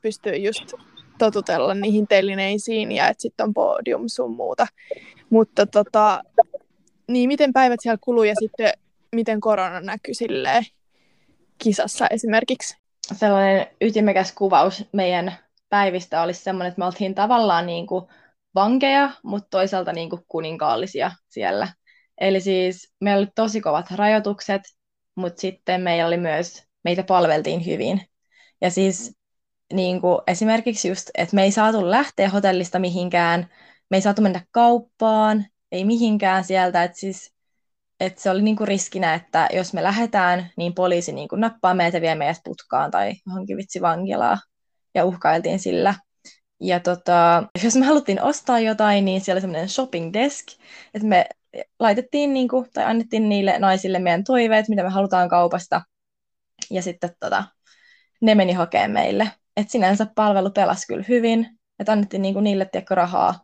pystyy 0.00 0.36
just 0.36 0.72
totutella 1.18 1.74
niihin 1.74 2.08
telineisiin 2.08 2.92
ja 2.92 3.08
että 3.08 3.22
sitten 3.22 3.44
on 3.44 3.54
podium 3.54 4.04
sun 4.06 4.36
muuta. 4.36 4.66
Mutta 5.30 5.66
tota, 5.66 6.22
niin 7.08 7.28
miten 7.28 7.52
päivät 7.52 7.80
siellä 7.82 7.98
kuluu 8.00 8.22
ja 8.22 8.34
sitten 8.38 8.72
miten 9.12 9.40
korona 9.40 9.80
näkyy 9.80 10.14
silleen 10.14 10.64
kisassa 11.58 12.06
esimerkiksi? 12.06 12.76
Sellainen 13.12 13.66
ytimekäs 13.80 14.32
kuvaus 14.32 14.84
meidän 14.92 15.32
päivistä 15.68 16.22
olisi 16.22 16.42
sellainen, 16.42 16.68
että 16.68 16.78
me 16.78 16.84
oltiin 16.86 17.14
tavallaan 17.14 17.66
niin 17.66 17.86
kuin 17.86 18.04
vankeja, 18.54 19.10
mutta 19.22 19.48
toisaalta 19.50 19.92
niin 19.92 20.10
kuin 20.10 20.22
kuninkaallisia 20.28 21.10
siellä. 21.28 21.68
Eli 22.20 22.40
siis 22.40 22.92
meillä 23.00 23.18
oli 23.18 23.28
tosi 23.34 23.60
kovat 23.60 23.90
rajoitukset, 23.90 24.62
mutta 25.14 25.40
sitten 25.40 25.80
meillä 25.80 26.06
oli 26.06 26.16
myös, 26.16 26.62
meitä 26.84 27.02
palveltiin 27.02 27.66
hyvin. 27.66 28.00
Ja 28.60 28.70
siis 28.70 29.16
niin 29.72 30.00
kuin 30.00 30.18
esimerkiksi 30.26 30.88
just, 30.88 31.10
että 31.18 31.34
me 31.34 31.42
ei 31.42 31.52
saatu 31.52 31.90
lähteä 31.90 32.28
hotellista 32.28 32.78
mihinkään, 32.78 33.48
me 33.90 33.96
ei 33.96 34.00
saatu 34.00 34.22
mennä 34.22 34.40
kauppaan, 34.50 35.46
ei 35.72 35.84
mihinkään 35.84 36.44
sieltä, 36.44 36.84
että 36.84 36.98
siis 36.98 37.38
että 38.00 38.22
se 38.22 38.30
oli 38.30 38.42
niinku 38.42 38.66
riskinä, 38.66 39.14
että 39.14 39.48
jos 39.52 39.72
me 39.72 39.82
lähdetään, 39.82 40.50
niin 40.56 40.74
poliisi 40.74 41.12
niinku 41.12 41.36
nappaa 41.36 41.74
meitä 41.74 41.96
ja 41.96 42.00
vie 42.00 42.14
meidät 42.14 42.40
putkaan 42.44 42.90
tai 42.90 43.14
johonkin 43.26 43.56
vitsi 43.56 43.80
vankilaa 43.80 44.38
ja 44.98 45.04
uhkailtiin 45.04 45.58
sillä. 45.58 45.94
Ja 46.60 46.80
tota, 46.80 47.42
jos 47.64 47.76
me 47.76 47.86
haluttiin 47.86 48.22
ostaa 48.22 48.60
jotain, 48.60 49.04
niin 49.04 49.20
siellä 49.20 49.36
oli 49.36 49.40
semmoinen 49.40 49.68
shopping 49.68 50.12
desk, 50.12 50.46
että 50.94 51.08
me 51.08 51.26
laitettiin 51.78 52.34
niinku, 52.34 52.66
tai 52.74 52.84
annettiin 52.84 53.28
niille 53.28 53.58
naisille 53.58 53.98
meidän 53.98 54.24
toiveet, 54.24 54.68
mitä 54.68 54.82
me 54.82 54.88
halutaan 54.88 55.28
kaupasta, 55.28 55.82
ja 56.70 56.82
sitten 56.82 57.10
tota, 57.20 57.44
ne 58.20 58.34
meni 58.34 58.52
hakemaan 58.52 58.90
meille 58.90 59.30
että 59.58 59.72
sinänsä 59.72 60.06
palvelu 60.14 60.50
pelasi 60.50 60.86
kyllä 60.86 61.04
hyvin, 61.08 61.46
että 61.78 61.92
annettiin 61.92 62.22
niinku 62.22 62.40
niille 62.40 62.64
tiekko 62.72 62.94
rahaa, 62.94 63.40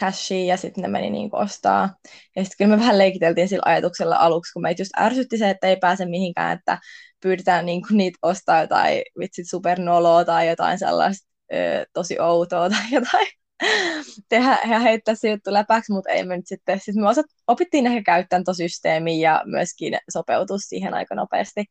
cashia 0.00 0.44
ja 0.44 0.56
sitten 0.56 0.82
ne 0.82 0.88
meni 0.88 1.10
niinku 1.10 1.36
ostaa. 1.36 1.94
Ja 2.36 2.44
sitten 2.44 2.56
kyllä 2.58 2.76
me 2.76 2.80
vähän 2.80 2.98
leikiteltiin 2.98 3.48
sillä 3.48 3.62
ajatuksella 3.64 4.16
aluksi, 4.16 4.52
kun 4.52 4.62
meitä 4.62 4.82
just 4.82 4.90
ärsytti 4.98 5.38
se, 5.38 5.50
että 5.50 5.66
ei 5.66 5.76
pääse 5.76 6.04
mihinkään, 6.04 6.58
että 6.58 6.78
pyydetään 7.22 7.66
niinku 7.66 7.88
niitä 7.94 8.18
ostaa 8.22 8.60
jotain 8.60 9.02
vitsit 9.18 9.50
supernoloa 9.50 10.24
tai 10.24 10.48
jotain 10.48 10.78
sellaista 10.78 11.28
ö, 11.52 11.86
tosi 11.92 12.20
outoa 12.20 12.70
tai 12.70 12.82
jotain 12.90 13.26
tehdä 14.28 14.58
ja 14.70 14.78
heittää 14.78 15.14
se 15.14 15.30
juttu 15.30 15.52
läpäksi, 15.52 15.92
mutta 15.92 16.10
ei 16.10 16.24
me 16.24 16.36
nyt 16.36 16.46
sitten, 16.46 16.80
siis 16.80 16.96
me 16.96 17.08
osat, 17.08 17.26
opittiin 17.46 17.86
ehkä 17.86 18.02
käyttämään 18.02 18.44
tuon 18.44 18.54
systeemiä 18.54 19.30
ja 19.30 19.42
myöskin 19.44 19.98
sopeutua 20.12 20.58
siihen 20.58 20.94
aika 20.94 21.14
nopeasti. 21.14 21.64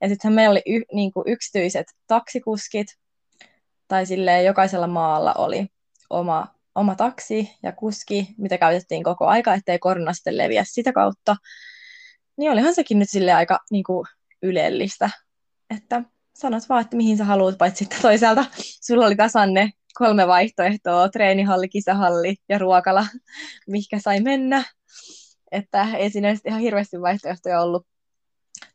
Ja 0.00 0.08
sittenhän 0.08 0.34
meillä 0.34 0.52
oli 0.52 0.62
y, 0.66 0.82
niin 0.92 1.12
kuin 1.12 1.28
yksityiset 1.28 1.86
taksikuskit, 2.06 2.86
tai 3.88 4.06
silleen 4.06 4.44
jokaisella 4.44 4.86
maalla 4.86 5.34
oli 5.34 5.66
oma, 6.10 6.46
oma 6.74 6.94
taksi 6.94 7.50
ja 7.62 7.72
kuski, 7.72 8.28
mitä 8.38 8.58
käytettiin 8.58 9.04
koko 9.04 9.26
aika, 9.26 9.54
ettei 9.54 9.78
korona 9.78 10.12
sitten 10.12 10.38
leviä 10.38 10.64
sitä 10.66 10.92
kautta. 10.92 11.36
Niin 12.36 12.52
olihan 12.52 12.74
sekin 12.74 12.98
nyt 12.98 13.10
sille 13.10 13.32
aika 13.32 13.58
niin 13.70 13.84
kuin, 13.84 14.06
ylellistä, 14.44 15.10
että 15.76 16.02
sanot 16.34 16.68
vaan, 16.68 16.80
että 16.80 16.96
mihin 16.96 17.16
sä 17.16 17.24
haluat, 17.24 17.58
paitsi 17.58 17.78
sitten 17.78 18.02
toisaalta 18.02 18.44
sulla 18.86 19.06
oli 19.06 19.16
tasanne 19.16 19.70
kolme 19.94 20.26
vaihtoehtoa, 20.26 21.08
treenihalli, 21.08 21.68
kisahalli 21.68 22.36
ja 22.48 22.58
ruokala, 22.58 23.06
mikä 23.66 23.98
sai 23.98 24.20
mennä. 24.20 24.64
Että 25.52 25.88
ei 25.96 26.10
siinä 26.10 26.36
ihan 26.44 26.60
hirveästi 26.60 27.00
vaihtoehtoja 27.00 27.60
ollut. 27.60 27.86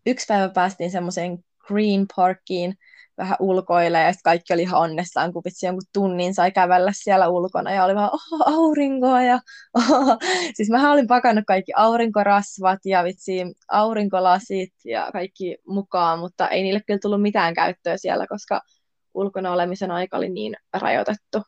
Yksi 0.05 0.25
päivä 0.27 0.49
päästiin 0.49 0.91
semmoiseen 0.91 1.39
Green 1.67 2.05
Parkiin, 2.15 2.75
vähän 3.19 3.38
ulkoille 3.39 3.99
ja 3.99 4.11
sitten 4.13 4.31
kaikki 4.31 4.53
oli 4.53 4.61
ihan 4.61 4.81
onnessaan, 4.81 5.33
kun 5.33 5.41
vitsi 5.45 5.65
jonkun 5.65 5.83
tunnin 5.93 6.33
sai 6.33 6.51
kävellä 6.51 6.91
siellä 6.93 7.29
ulkona 7.29 7.73
ja 7.73 7.85
oli 7.85 7.95
vaan 7.95 8.09
oh, 8.13 8.57
aurinkoa 8.57 9.21
ja 9.21 9.39
oh. 9.73 10.17
siis 10.55 10.69
mä 10.69 10.91
olin 10.91 11.07
pakannut 11.07 11.43
kaikki 11.47 11.71
aurinkorasvat 11.75 12.79
ja 12.85 13.03
vitsi 13.03 13.41
aurinkolasit 13.67 14.73
ja 14.85 15.09
kaikki 15.13 15.57
mukaan, 15.67 16.19
mutta 16.19 16.47
ei 16.47 16.63
niille 16.63 16.81
kyllä 16.88 16.99
tullut 17.01 17.21
mitään 17.21 17.53
käyttöä 17.53 17.97
siellä, 17.97 18.27
koska 18.27 18.61
ulkona 19.13 19.51
olemisen 19.51 19.91
aika 19.91 20.17
oli 20.17 20.29
niin 20.29 20.55
rajoitettu, 20.73 21.41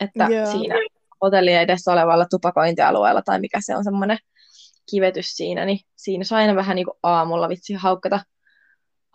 että 0.00 0.26
yeah. 0.30 0.52
siinä 0.52 0.74
hotellien 1.22 1.62
edessä 1.62 1.92
olevalla 1.92 2.26
tupakointialueella 2.30 3.22
tai 3.22 3.40
mikä 3.40 3.58
se 3.60 3.76
on 3.76 3.84
semmoinen 3.84 4.18
kivetys 4.90 5.26
siinä, 5.26 5.64
niin 5.64 5.78
siinä 5.96 6.24
sai 6.24 6.42
aina 6.42 6.54
vähän 6.54 6.76
niin 6.76 6.86
kuin 6.86 6.98
aamulla 7.02 7.48
vitsi 7.48 7.74
haukkata 7.74 8.20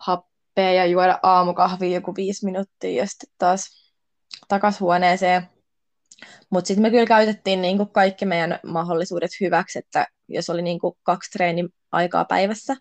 hap 0.06 0.31
happea 0.52 0.72
ja 0.72 0.86
juoda 0.86 1.18
aamukahvia 1.22 1.94
joku 1.94 2.14
viisi 2.16 2.44
minuuttia 2.44 2.90
ja 2.90 3.06
sitten 3.06 3.30
taas 3.38 3.92
takas 4.48 4.80
huoneeseen. 4.80 5.42
Mutta 6.50 6.68
sitten 6.68 6.82
me 6.82 6.90
kyllä 6.90 7.06
käytettiin 7.06 7.62
niinku 7.62 7.86
kaikki 7.86 8.26
meidän 8.26 8.58
mahdollisuudet 8.66 9.30
hyväksi, 9.40 9.78
että 9.78 10.06
jos 10.28 10.50
oli 10.50 10.62
niinku 10.62 10.98
kaksi 11.02 11.30
treeni, 11.30 11.68
aikaa 11.92 12.24
päivässä, 12.24 12.76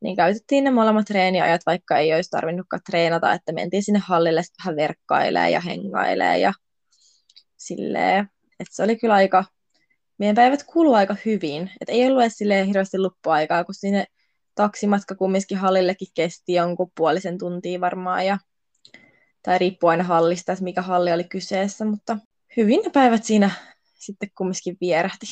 niin 0.00 0.16
käytettiin 0.16 0.64
ne 0.64 0.70
molemmat 0.70 1.06
treeniajat, 1.06 1.60
vaikka 1.66 1.98
ei 1.98 2.14
olisi 2.14 2.30
tarvinnutkaan 2.30 2.82
treenata, 2.90 3.32
että 3.32 3.52
mentiin 3.52 3.82
sinne 3.82 4.00
hallille 4.04 4.42
vähän 4.64 4.76
verkkailee 4.76 5.50
ja 5.50 5.60
hengailee 5.60 6.38
ja 6.38 6.52
silleen. 7.56 8.28
Että 8.60 8.76
se 8.76 8.82
oli 8.82 8.96
kyllä 8.96 9.14
aika, 9.14 9.44
meidän 10.18 10.36
päivät 10.36 10.62
kuluu 10.62 10.94
aika 10.94 11.16
hyvin. 11.24 11.70
Että 11.80 11.92
ei 11.92 12.06
ollut 12.06 12.22
edes 12.22 12.38
silleen 12.38 12.66
hirveästi 12.66 12.98
loppuaikaa, 12.98 13.64
kun 13.64 13.74
sinne 13.74 14.06
taksimatka 14.60 15.14
kumminkin 15.14 15.58
hallillekin 15.58 16.08
kesti 16.14 16.52
jonkun 16.52 16.90
puolisen 16.96 17.38
tuntia 17.38 17.80
varmaan. 17.80 18.26
Ja, 18.26 18.38
tai 19.42 19.58
riippuu 19.58 19.90
aina 19.90 20.04
hallista, 20.04 20.52
että 20.52 20.64
mikä 20.64 20.82
halli 20.82 21.12
oli 21.12 21.24
kyseessä, 21.24 21.84
mutta 21.84 22.18
hyvin 22.56 22.80
ne 22.84 22.90
päivät 22.90 23.24
siinä 23.24 23.50
sitten 23.94 24.30
kumminkin 24.38 24.76
vierähti. 24.80 25.26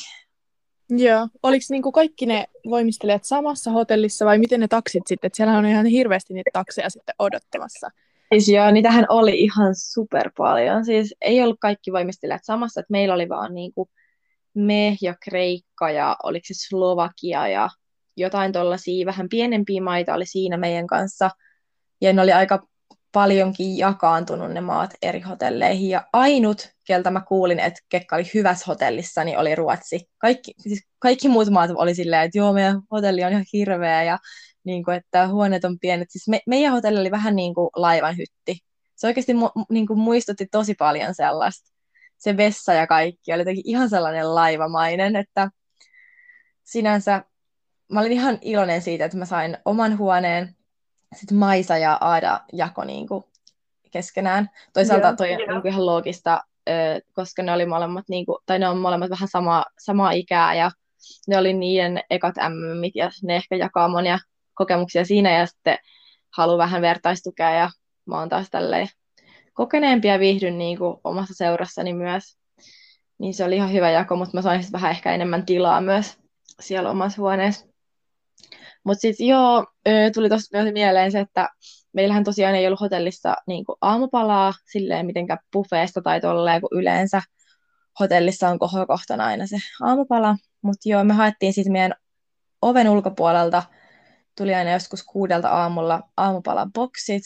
Joo. 0.89 1.27
Oliko 1.43 1.65
niinku 1.69 1.91
kaikki 1.91 2.25
ne 2.25 2.45
voimistelijat 2.69 3.23
samassa 3.23 3.71
hotellissa 3.71 4.25
vai 4.25 4.37
miten 4.37 4.59
ne 4.59 4.67
taksit 4.67 5.03
sitten? 5.07 5.27
Et 5.27 5.35
siellä 5.35 5.57
on 5.57 5.65
ihan 5.65 5.85
hirveästi 5.85 6.33
niitä 6.33 6.49
takseja 6.53 6.89
sitten 6.89 7.15
odottamassa. 7.19 7.89
Siis 8.33 8.49
joo, 8.49 8.71
niitähän 8.71 9.05
oli 9.09 9.39
ihan 9.39 9.75
super 9.75 10.31
paljon. 10.37 10.85
Siis 10.85 11.15
ei 11.21 11.43
ollut 11.43 11.59
kaikki 11.59 11.91
voimistelijat 11.91 12.41
samassa, 12.43 12.79
että 12.79 12.91
meillä 12.91 13.13
oli 13.13 13.29
vaan 13.29 13.53
niinku 13.53 13.89
me 14.53 14.97
ja 15.01 15.15
Kreikka 15.23 15.91
ja 15.91 16.17
oliko 16.23 16.43
se 16.47 16.53
Slovakia 16.53 17.47
ja 17.47 17.69
jotain 18.17 18.53
tuollaisia 18.53 19.05
vähän 19.05 19.29
pienempiä 19.29 19.81
maita 19.81 20.13
oli 20.13 20.25
siinä 20.25 20.57
meidän 20.57 20.87
kanssa. 20.87 21.29
Ja 22.01 22.13
ne 22.13 22.21
oli 22.21 22.31
aika 22.31 22.67
paljonkin 23.11 23.77
jakaantunut 23.77 24.51
ne 24.51 24.61
maat 24.61 24.93
eri 25.01 25.19
hotelleihin. 25.19 25.89
Ja 25.89 26.07
ainut, 26.13 26.69
keltä 26.87 27.11
mä 27.11 27.21
kuulin, 27.27 27.59
että 27.59 27.79
Kekka 27.89 28.15
oli 28.15 28.31
hyvässä 28.33 28.65
hotellissa, 28.67 29.23
niin 29.23 29.37
oli 29.37 29.55
Ruotsi. 29.55 30.09
Kaikki, 30.17 30.53
siis 30.57 30.83
kaikki 30.99 31.29
muut 31.29 31.49
maat 31.49 31.71
oli 31.75 31.95
silleen, 31.95 32.23
että 32.23 32.37
joo, 32.37 32.53
meidän 32.53 32.81
hotelli 32.91 33.23
on 33.23 33.31
ihan 33.31 33.45
hirveä 33.53 34.03
ja 34.03 34.19
niin 34.63 34.83
kuin, 34.83 34.97
että 34.97 35.27
huoneet 35.27 35.65
on 35.65 35.79
pienet. 35.79 36.11
Siis 36.11 36.27
me, 36.27 36.41
meidän 36.47 36.71
hotelli 36.73 36.99
oli 36.99 37.11
vähän 37.11 37.35
niin 37.35 37.53
kuin 37.53 37.69
laivan 37.75 38.17
hytti. 38.17 38.59
Se 38.95 39.07
oikeasti 39.07 39.33
mu, 39.33 39.49
niin 39.69 39.87
kuin 39.87 39.99
muistutti 39.99 40.47
tosi 40.51 40.73
paljon 40.73 41.15
sellaista. 41.15 41.69
Se 42.17 42.37
vessa 42.37 42.73
ja 42.73 42.87
kaikki 42.87 43.33
oli 43.33 43.41
jotenkin 43.41 43.67
ihan 43.67 43.89
sellainen 43.89 44.35
laivamainen, 44.35 45.15
että 45.15 45.49
sinänsä 46.63 47.23
mä 47.91 47.99
olin 47.99 48.11
ihan 48.11 48.37
iloinen 48.41 48.81
siitä, 48.81 49.05
että 49.05 49.17
mä 49.17 49.25
sain 49.25 49.57
oman 49.65 49.97
huoneen, 49.97 50.55
sitten 51.15 51.37
Maisa 51.37 51.77
ja 51.77 51.97
Aada 52.01 52.41
jako 52.53 52.83
niin 52.83 53.07
kuin 53.07 53.23
keskenään. 53.91 54.49
Toisaalta 54.73 55.05
yeah, 55.05 55.17
toi 55.17 55.33
on 55.33 55.39
yeah. 55.39 55.65
ihan 55.65 55.85
loogista, 55.85 56.41
koska 57.13 57.43
ne 57.43 57.51
oli 57.51 57.65
molemmat, 57.65 58.05
niin 58.09 58.25
kuin, 58.25 58.37
tai 58.45 58.59
ne 58.59 58.67
on 58.67 58.77
molemmat 58.77 59.09
vähän 59.09 59.27
sama, 59.27 59.65
samaa 59.79 60.11
ikää 60.11 60.55
ja 60.55 60.71
ne 61.27 61.37
oli 61.37 61.53
niiden 61.53 62.03
ekat 62.09 62.35
MMit 62.49 62.95
ja 62.95 63.09
ne 63.23 63.35
ehkä 63.35 63.55
jakaa 63.55 63.87
monia 63.87 64.19
kokemuksia 64.53 65.05
siinä 65.05 65.37
ja 65.37 65.45
sitten 65.45 65.77
halu 66.37 66.57
vähän 66.57 66.81
vertaistukea 66.81 67.51
ja 67.51 67.69
mä 68.05 68.19
oon 68.19 68.29
taas 68.29 68.49
tälleen 68.49 68.87
kokeneempi 69.53 70.07
ja 70.07 70.19
viihdyn 70.19 70.57
niin 70.57 70.77
kuin 70.77 70.97
omassa 71.03 71.33
seurassani 71.33 71.93
myös. 71.93 72.37
Niin 73.17 73.33
se 73.33 73.43
oli 73.43 73.55
ihan 73.55 73.73
hyvä 73.73 73.89
jako, 73.89 74.15
mutta 74.15 74.37
mä 74.37 74.41
sain 74.41 74.63
vähän 74.71 74.91
ehkä 74.91 75.13
enemmän 75.13 75.45
tilaa 75.45 75.81
myös 75.81 76.17
siellä 76.59 76.89
omassa 76.89 77.21
huoneessa. 77.21 77.68
Mutta 78.89 79.01
sitten 79.01 79.27
joo, 79.27 79.65
tuli 80.13 80.29
tuosta 80.29 80.57
myös 80.57 80.73
mieleen 80.73 81.11
se, 81.11 81.19
että 81.19 81.49
meillähän 81.93 82.23
tosiaan 82.23 82.55
ei 82.55 82.67
ollut 82.67 82.81
hotellissa 82.81 83.35
niin 83.47 83.65
aamupalaa 83.81 84.53
silleen 84.71 85.05
mitenkään 85.05 85.39
buffeesta 85.53 86.01
tai 86.01 86.21
tolleen, 86.21 86.61
kun 86.61 86.69
yleensä 86.71 87.21
hotellissa 87.99 88.49
on 88.49 88.59
kohokohtana 88.59 89.25
aina 89.25 89.47
se 89.47 89.57
aamupala. 89.81 90.35
Mutta 90.61 90.89
joo, 90.89 91.03
me 91.03 91.13
haettiin 91.13 91.53
sitten 91.53 91.71
meidän 91.71 91.93
oven 92.61 92.89
ulkopuolelta, 92.89 93.63
tuli 94.37 94.55
aina 94.55 94.71
joskus 94.71 95.03
kuudelta 95.03 95.49
aamulla 95.49 96.01
aamupalan 96.17 96.73
boksit. 96.73 97.23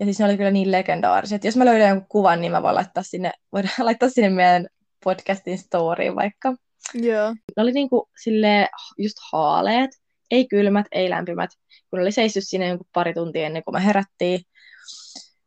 Ja 0.00 0.06
siis 0.06 0.18
ne 0.18 0.24
oli 0.24 0.36
kyllä 0.36 0.50
niin 0.50 0.72
legendaariset. 0.72 1.44
Jos 1.44 1.56
mä 1.56 1.64
löydän 1.64 1.88
jonkun 1.88 2.08
kuvan, 2.08 2.40
niin 2.40 2.52
mä 2.52 2.62
voin 2.62 2.74
laittaa 2.74 3.02
sinne, 3.02 3.32
voidaan 3.52 3.74
laittaa 3.86 4.08
sinne 4.08 4.30
meidän 4.30 4.66
podcastin 5.04 5.58
storyin 5.58 6.16
vaikka. 6.16 6.54
Joo. 6.94 7.34
Ne 7.56 7.62
oli 7.62 7.72
niinku 7.72 8.08
silleen 8.22 8.68
just 8.98 9.16
haaleet 9.32 10.03
ei 10.30 10.48
kylmät, 10.48 10.86
ei 10.92 11.10
lämpimät, 11.10 11.50
kun 11.90 12.00
oli 12.00 12.12
seissyt 12.12 12.44
siinä 12.46 12.66
jonkun 12.66 12.86
pari 12.92 13.14
tuntia 13.14 13.46
ennen 13.46 13.64
kuin 13.64 13.74
me 13.74 13.84
herättiin. 13.84 14.40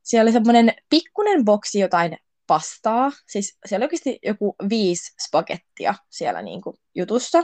Siellä 0.04 0.24
oli 0.28 0.32
semmoinen 0.32 0.74
pikkunen 0.90 1.46
boksi 1.46 1.80
jotain 1.80 2.18
pastaa, 2.48 3.12
siis 3.28 3.58
siellä 3.66 3.84
oli 3.84 3.86
oikeasti 3.86 4.20
joku 4.24 4.56
viisi 4.70 5.14
spagettia 5.28 5.96
siellä 6.10 6.42
niin 6.42 6.62
kuin 6.62 6.78
jutussa. 6.96 7.44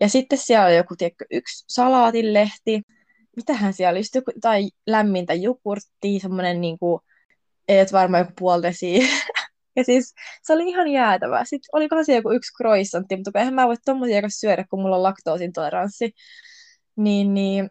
Ja 0.00 0.08
sitten 0.08 0.38
siellä 0.38 0.66
oli 0.66 0.76
joku, 0.76 0.96
tiedätkö, 0.96 1.24
yksi 1.30 1.64
salaatinlehti. 1.68 2.82
Mitähän 3.36 3.72
siellä 3.72 3.90
oli? 3.90 4.04
Sitten 4.04 4.22
joku, 4.26 4.40
tai 4.40 4.70
lämmintä 4.86 5.34
jogurttia, 5.34 6.20
semmoinen 6.20 6.60
niin 6.60 6.78
kuin, 6.78 7.00
et 7.68 7.92
varmaan 7.92 8.20
joku 8.20 8.32
puoltesi. 8.38 8.98
ja 9.76 9.84
siis 9.84 10.14
se 10.42 10.52
oli 10.52 10.68
ihan 10.68 10.88
jäätävää. 10.88 11.44
Sitten 11.44 11.68
olikohan 11.72 12.04
se 12.04 12.14
joku 12.14 12.32
yksi 12.32 12.52
croissantti, 12.56 13.16
mutta 13.16 13.38
eihän 13.38 13.54
mä 13.54 13.66
voi 13.66 13.76
tommosia 13.84 14.22
syödä, 14.28 14.64
kun 14.70 14.80
mulla 14.82 14.96
on 14.96 15.02
laktoosin 15.02 15.52
toleranssi 15.52 16.14
niin, 16.96 17.34
niin 17.34 17.70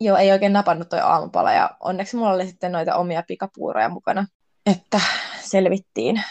joo, 0.00 0.16
ei 0.16 0.32
oikein 0.32 0.52
napannut 0.52 0.88
toi 0.88 1.00
aamupala 1.00 1.52
ja 1.52 1.70
onneksi 1.80 2.16
mulla 2.16 2.32
oli 2.32 2.46
sitten 2.46 2.72
noita 2.72 2.94
omia 2.94 3.22
pikapuuroja 3.22 3.88
mukana, 3.88 4.26
että 4.66 5.00
selvittiin. 5.40 6.22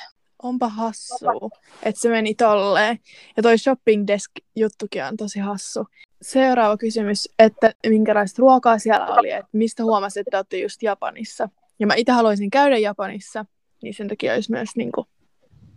Onpa 0.43 0.69
hassu, 0.69 1.51
että 1.83 2.01
se 2.01 2.09
meni 2.09 2.35
tolleen. 2.35 2.99
Ja 3.37 3.43
toi 3.43 3.57
shopping 3.57 4.03
desk 4.07 4.31
juttukin 4.55 5.03
on 5.03 5.17
tosi 5.17 5.39
hassu. 5.39 5.85
Seuraava 6.21 6.77
kysymys, 6.77 7.29
että 7.39 7.71
minkälaista 7.87 8.39
ruokaa 8.39 8.79
siellä 8.79 9.05
oli, 9.05 9.31
että 9.31 9.49
mistä 9.51 9.83
huomasit, 9.83 10.27
että 10.27 10.37
olette 10.37 10.57
just 10.57 10.83
Japanissa. 10.83 11.49
Ja 11.79 11.87
mä 11.87 11.93
itse 11.95 12.11
haluaisin 12.11 12.49
käydä 12.49 12.77
Japanissa, 12.77 13.45
niin 13.85 13.93
sen 13.93 14.07
takia 14.07 14.33
olisi 14.33 14.51
myös 14.51 14.69
niin 14.75 14.91
kuin, 14.91 15.07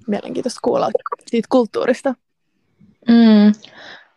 mielenkiintoista 0.06 0.60
kuulla 0.64 0.90
siitä 1.26 1.46
kulttuurista. 1.50 2.14
Mm. 3.08 3.52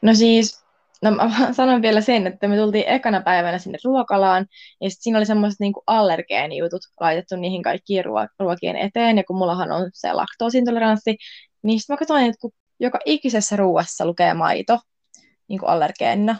No 0.02 0.14
siis 0.14 0.62
No 1.02 1.12
mä 1.12 1.32
sanon 1.54 1.82
vielä 1.82 2.02
sen, 2.02 2.28
että 2.28 2.48
me 2.48 2.58
tultiin 2.58 2.88
ekana 2.88 3.22
päivänä 3.22 3.58
sinne 3.58 3.78
ruokalaan, 3.84 4.46
ja 4.82 4.90
sitten 4.90 5.04
siinä 5.04 5.18
oli 5.18 5.26
semmoiset 5.26 5.60
niinku 5.60 5.84
allergeenijutut 5.88 6.82
laitettu 7.00 7.36
niihin 7.36 7.64
kaikkiin 7.64 8.04
ruokien 8.40 8.76
eteen, 8.76 9.18
ja 9.18 9.24
kun 9.24 9.38
mullahan 9.38 9.72
on 9.72 9.90
se 9.94 10.14
laktoosintoleranssi, 10.14 11.18
niin 11.64 11.80
sitten 11.80 11.94
mä 11.94 11.98
katsoin, 11.98 12.26
että 12.26 12.38
kun 12.42 12.52
joka 12.80 13.00
ikisessä 13.06 13.56
ruuassa 13.56 14.06
lukee 14.06 14.34
maito 14.34 14.80
niinku 15.48 15.66
allergeenina, 15.66 16.40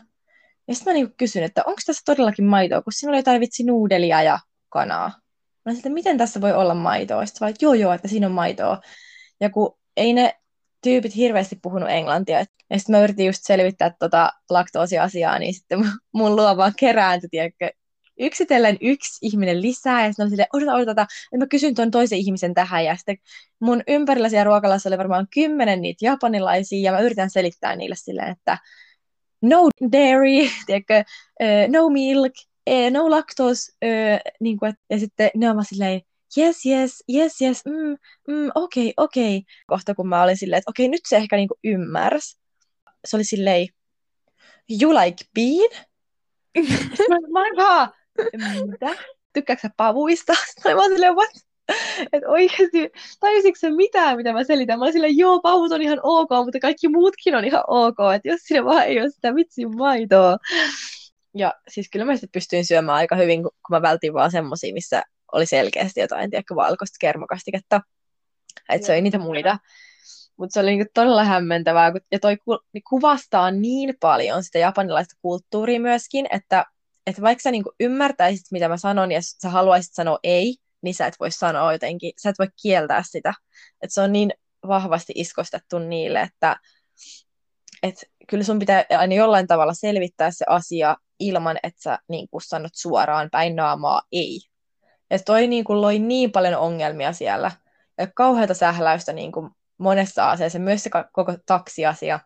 ja 0.68 0.76
sitten 0.76 0.92
mä 0.92 0.96
niinku 0.96 1.14
kysyn, 1.18 1.44
että 1.44 1.64
onko 1.66 1.82
tässä 1.86 2.02
todellakin 2.06 2.46
maitoa, 2.46 2.82
kun 2.82 2.94
siinä 2.94 3.10
oli 3.10 3.18
jotain 3.18 3.42
vitsi 3.42 3.64
nuudelia 3.64 4.24
ja 4.24 4.40
kanaa. 4.70 5.12
Mä 5.66 5.74
sitten, 5.74 5.94
miten 5.94 6.18
tässä 6.18 6.42
voi 6.42 6.54
olla 6.54 6.74
maitoa? 6.74 7.26
Sitten 7.26 7.40
vaan, 7.46 7.54
joo 7.62 7.74
joo, 7.74 7.94
että 7.94 8.08
siinä 8.08 8.28
on 8.28 8.34
maitoa. 8.34 8.82
Ja 9.40 9.50
kun 9.50 9.78
ei 9.98 10.14
ne 10.14 10.36
tyypit 10.84 11.16
hirveästi 11.16 11.60
puhunut 11.62 11.90
englantia. 11.90 12.40
Ja 12.70 12.80
sitten 12.80 12.96
mä 12.96 13.04
yritin 13.04 13.26
just 13.26 13.42
selvittää 13.44 13.96
tota 14.00 14.32
laktoosiasiaa, 14.50 15.40
niin 15.40 15.54
sitten 15.54 15.80
mun 16.14 16.36
luo 16.36 16.58
vaan 16.58 16.74
kerääntyi, 16.78 17.30
tiedätkö, 17.30 17.70
yksitellen 18.20 18.78
yksi 18.82 19.20
ihminen 19.22 19.62
lisää, 19.62 20.06
ja 20.06 20.12
sitten 20.12 20.30
silleen, 20.30 20.48
odota, 20.54 20.74
odota, 20.74 21.02
että 21.02 21.38
mä 21.38 21.48
kysyn 21.48 21.76
tuon 21.76 21.92
toisen 21.92 22.20
ihmisen 22.20 22.54
tähän, 22.54 22.86
ja 22.86 22.96
sitten 22.96 23.18
mun 23.60 23.84
ympärillä 23.88 24.30
siellä 24.30 24.44
ruokalassa 24.44 24.90
oli 24.90 24.98
varmaan 24.98 25.28
kymmenen 25.34 25.82
niitä 25.82 26.06
japanilaisia, 26.06 26.82
ja 26.82 26.92
mä 26.92 27.00
yritän 27.00 27.30
selittää 27.30 27.76
niille 27.76 27.96
silleen, 27.96 28.32
että 28.32 28.58
no 29.42 29.70
dairy, 29.92 30.50
tiedätkö, 30.66 31.04
uh, 31.42 31.72
no 31.74 31.90
milk, 31.90 32.34
no 32.92 33.10
lactose, 33.10 33.72
uh, 33.86 34.34
niin 34.40 34.60
kuin, 34.60 34.74
ja 34.90 35.00
sitten 35.00 35.30
ne 35.36 35.50
on 35.50 35.66
silleen, 35.66 36.02
yes, 36.38 36.66
yes, 36.66 37.04
yes, 37.14 37.42
yes, 37.42 37.62
mm, 37.66 37.98
mm, 38.28 38.50
okei, 38.56 38.84
okay, 38.84 38.94
okei. 38.98 39.38
Okay. 39.38 39.42
Kohta 39.68 39.96
kun 39.96 40.08
mä 40.08 40.24
olin 40.24 40.38
silleen, 40.38 40.58
että 40.58 40.72
okei, 40.72 40.86
okay, 40.86 40.92
nyt 40.92 41.02
se 41.08 41.18
ehkä 41.18 41.36
niinku 41.36 41.56
ymmärsi. 41.64 42.38
Se 43.08 43.16
oli 43.18 43.24
silleen, 43.24 43.68
you 44.82 44.94
like 44.94 45.26
bean? 45.36 45.86
mä, 47.10 47.40
olin 47.40 47.58
vaan, 47.58 47.92
mitä? 48.72 49.04
Tykkääksä 49.34 49.70
pavuista? 49.78 50.34
Sitten 50.56 50.76
mä 50.76 50.82
olin 50.82 50.94
silleen, 50.94 51.16
what? 51.16 51.30
Että 52.14 52.30
oikeasti, 52.30 52.90
tajusitko 53.20 53.60
se 53.60 53.70
mitään, 53.70 54.18
mitä 54.18 54.34
mä 54.34 54.44
selitän? 54.44 54.80
Mä 54.80 54.86
olin 54.86 54.94
silleen, 54.94 55.18
joo, 55.18 55.40
pavut 55.42 55.72
on 55.72 55.82
ihan 55.82 56.00
ok, 56.04 56.30
mutta 56.46 56.60
kaikki 56.60 56.88
muutkin 56.88 57.36
on 57.36 57.46
ihan 57.46 57.64
ok, 57.68 57.98
että 58.16 58.30
jos 58.30 58.42
siinä 58.44 58.66
vaan 58.66 58.86
ei 58.86 59.02
ole 59.02 59.10
sitä 59.10 59.36
vitsin 59.36 59.78
maitoa. 59.78 60.38
Ja 61.36 61.54
siis 61.68 61.90
kyllä 61.92 62.06
mä 62.06 62.16
sitten 62.16 62.30
pystyin 62.34 62.66
syömään 62.66 62.98
aika 62.98 63.16
hyvin, 63.16 63.44
kun 63.44 63.54
mä 63.70 63.82
vältin 63.82 64.14
vaan 64.14 64.32
semmosia, 64.32 64.74
missä 64.74 65.04
oli 65.32 65.46
selkeästi 65.46 66.00
jotain, 66.00 66.30
tiedätkö, 66.30 66.56
valkoista 66.56 66.98
kermakastiketta. 67.02 67.82
Että 68.70 68.88
se 68.88 68.94
oli 68.94 69.02
niitä 69.02 69.20
muita. 69.20 69.58
Mutta 70.38 70.54
se 70.54 70.60
oli 70.60 70.70
niinku 70.70 70.92
todella 70.94 71.24
hämmentävää, 71.24 71.92
ja 72.12 72.20
toi 72.20 72.38
ku- 72.38 72.60
niin 72.74 72.84
kuvastaa 72.90 73.52
niin 73.52 73.94
paljon 74.00 74.44
sitä 74.44 74.60
japanilaista 74.60 75.16
kulttuuria 75.22 75.80
myöskin, 75.80 76.28
että, 76.32 76.66
että 77.08 77.22
vaikka 77.22 77.42
sä 77.42 77.52
niinku 77.52 77.72
ymmärtäisit, 77.80 78.46
mitä 78.52 78.70
mä 78.70 78.78
sanon, 78.78 79.12
ja 79.12 79.20
sä 79.22 79.50
haluaisit 79.50 79.94
sanoa 79.94 80.20
ei, 80.24 80.56
niin 80.82 80.96
sä 80.96 81.08
et 81.08 81.20
voi 81.20 81.32
sanoa 81.32 81.74
jotenkin, 81.74 82.14
sä 82.24 82.30
et 82.30 82.40
voi 82.40 82.48
kieltää 82.62 83.04
sitä. 83.08 83.34
Että 83.82 83.94
se 83.94 84.02
on 84.02 84.12
niin 84.12 84.34
vahvasti 84.68 85.14
iskostettu 85.16 85.80
niille, 85.80 86.22
että 86.22 86.58
et 87.84 87.96
kyllä 88.30 88.44
sun 88.44 88.60
pitää 88.60 88.86
aina 88.90 89.16
jollain 89.16 89.48
tavalla 89.48 89.74
selvittää 89.74 90.32
se 90.32 90.46
asia 90.48 90.96
ilman, 91.22 91.58
että 91.64 91.82
sä 91.82 92.00
niin 92.10 92.28
kuin 92.32 92.42
sanot 92.42 92.72
suoraan 92.76 93.30
päin 93.32 93.56
naamaa 93.56 94.02
ei. 94.12 94.40
Ja 95.10 95.20
toi 95.20 95.48
niin 95.48 95.64
kuin 95.64 95.82
loi 95.82 96.00
niin 96.00 96.32
paljon 96.32 96.56
ongelmia 96.56 97.14
siellä. 97.14 97.52
Ja 97.98 98.08
kauheata 98.16 98.54
sähläystä 98.54 99.14
niin 99.14 99.32
kuin 99.32 99.50
monessa 99.78 100.32
asiassa, 100.32 100.60
myös 100.60 100.84
se 100.84 100.90
koko 101.12 101.34
taksiasia. 101.46 102.20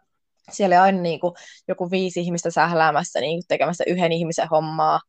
Siellä 0.51 0.75
oli 0.75 0.81
aina 0.81 1.01
niin 1.01 1.19
kuin 1.19 1.33
joku 1.67 1.91
viisi 1.91 2.21
ihmistä 2.21 2.51
sähläämässä, 2.51 3.19
niin 3.19 3.37
kuin 3.37 3.47
tekemässä 3.47 3.83
yhden 3.87 4.11
ihmisen 4.11 4.49
hommaa. 4.49 4.99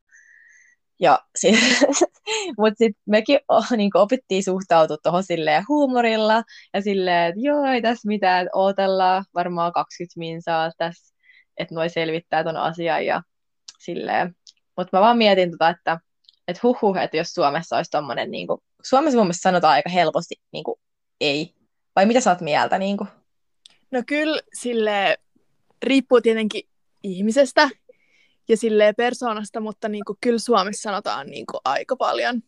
Ja 1.00 1.20
sit, 1.40 1.54
mutta 2.58 2.78
sitten 2.78 3.02
mekin 3.06 3.38
niin 3.76 3.90
opittiin 3.96 4.44
suhtautua 4.44 4.96
tuohon 5.02 5.24
silleen 5.24 5.64
huumorilla 5.68 6.42
ja 6.74 6.82
silleen, 6.82 7.28
että 7.28 7.40
joo, 7.40 7.64
ei 7.64 7.82
tässä 7.82 8.08
mitään, 8.08 8.48
ootellaan 8.52 9.24
varmaan 9.34 9.72
20 9.72 10.18
minsaa 10.18 10.70
tässä, 10.78 11.14
että 11.56 11.74
noi 11.74 11.90
selvittää 11.90 12.44
ton 12.44 12.56
asian 12.56 13.06
ja 13.06 13.22
silleen. 13.78 14.36
Mutta 14.76 14.96
mä 14.96 15.00
vaan 15.00 15.18
mietin 15.18 15.50
tota, 15.50 15.68
että 15.68 16.00
että 16.48 16.60
huhu, 16.62 16.94
että 16.94 17.16
jos 17.16 17.34
Suomessa 17.34 17.76
olisi 17.76 17.90
tommonen, 17.90 18.30
niin 18.30 18.46
kuin, 18.46 18.60
Suomessa 18.82 19.16
mun 19.16 19.26
mielestä 19.26 19.42
sanotaan 19.42 19.72
aika 19.72 19.90
helposti 19.90 20.34
niin 20.52 20.64
kuin, 20.64 20.80
ei. 21.20 21.54
Vai 21.96 22.06
mitä 22.06 22.20
sä 22.20 22.30
oot 22.30 22.40
mieltä? 22.40 22.78
Niin 22.78 22.96
kuin? 22.96 23.08
No 23.90 24.02
kyllä 24.06 24.40
sille 24.54 25.18
riippuu 25.82 26.20
tietenkin 26.20 26.62
ihmisestä, 27.02 27.68
ja 28.48 28.56
sille 28.56 28.92
persoonasta, 28.92 29.60
mutta 29.60 29.88
niin 29.88 30.04
kuin, 30.04 30.18
kyllä 30.20 30.38
Suomessa 30.38 30.82
sanotaan 30.82 31.26
niin 31.26 31.46
kuin, 31.46 31.60
aika 31.64 31.96
paljon 31.96 32.42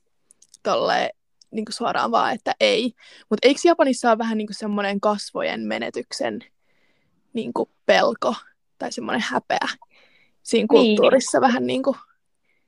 tolle, 0.62 1.10
niin 1.50 1.64
kuin 1.64 1.74
suoraan 1.74 2.10
vaan, 2.10 2.34
että 2.34 2.54
ei. 2.60 2.92
Mutta 3.30 3.48
eikö 3.48 3.60
Japanissa 3.64 4.08
ole 4.08 4.18
vähän 4.18 4.38
niin 4.38 4.48
semmoinen 4.50 5.00
kasvojen 5.00 5.60
menetyksen 5.60 6.38
niin 7.32 7.52
kuin 7.52 7.70
pelko 7.86 8.34
tai 8.78 8.92
semmoinen 8.92 9.22
häpeä 9.22 9.68
siinä 10.48 10.66
niin. 10.72 10.96
kulttuurissa 10.96 11.38
niin. 11.38 11.48
vähän 11.48 11.66
niin 11.66 11.82
kuin... 11.82 11.96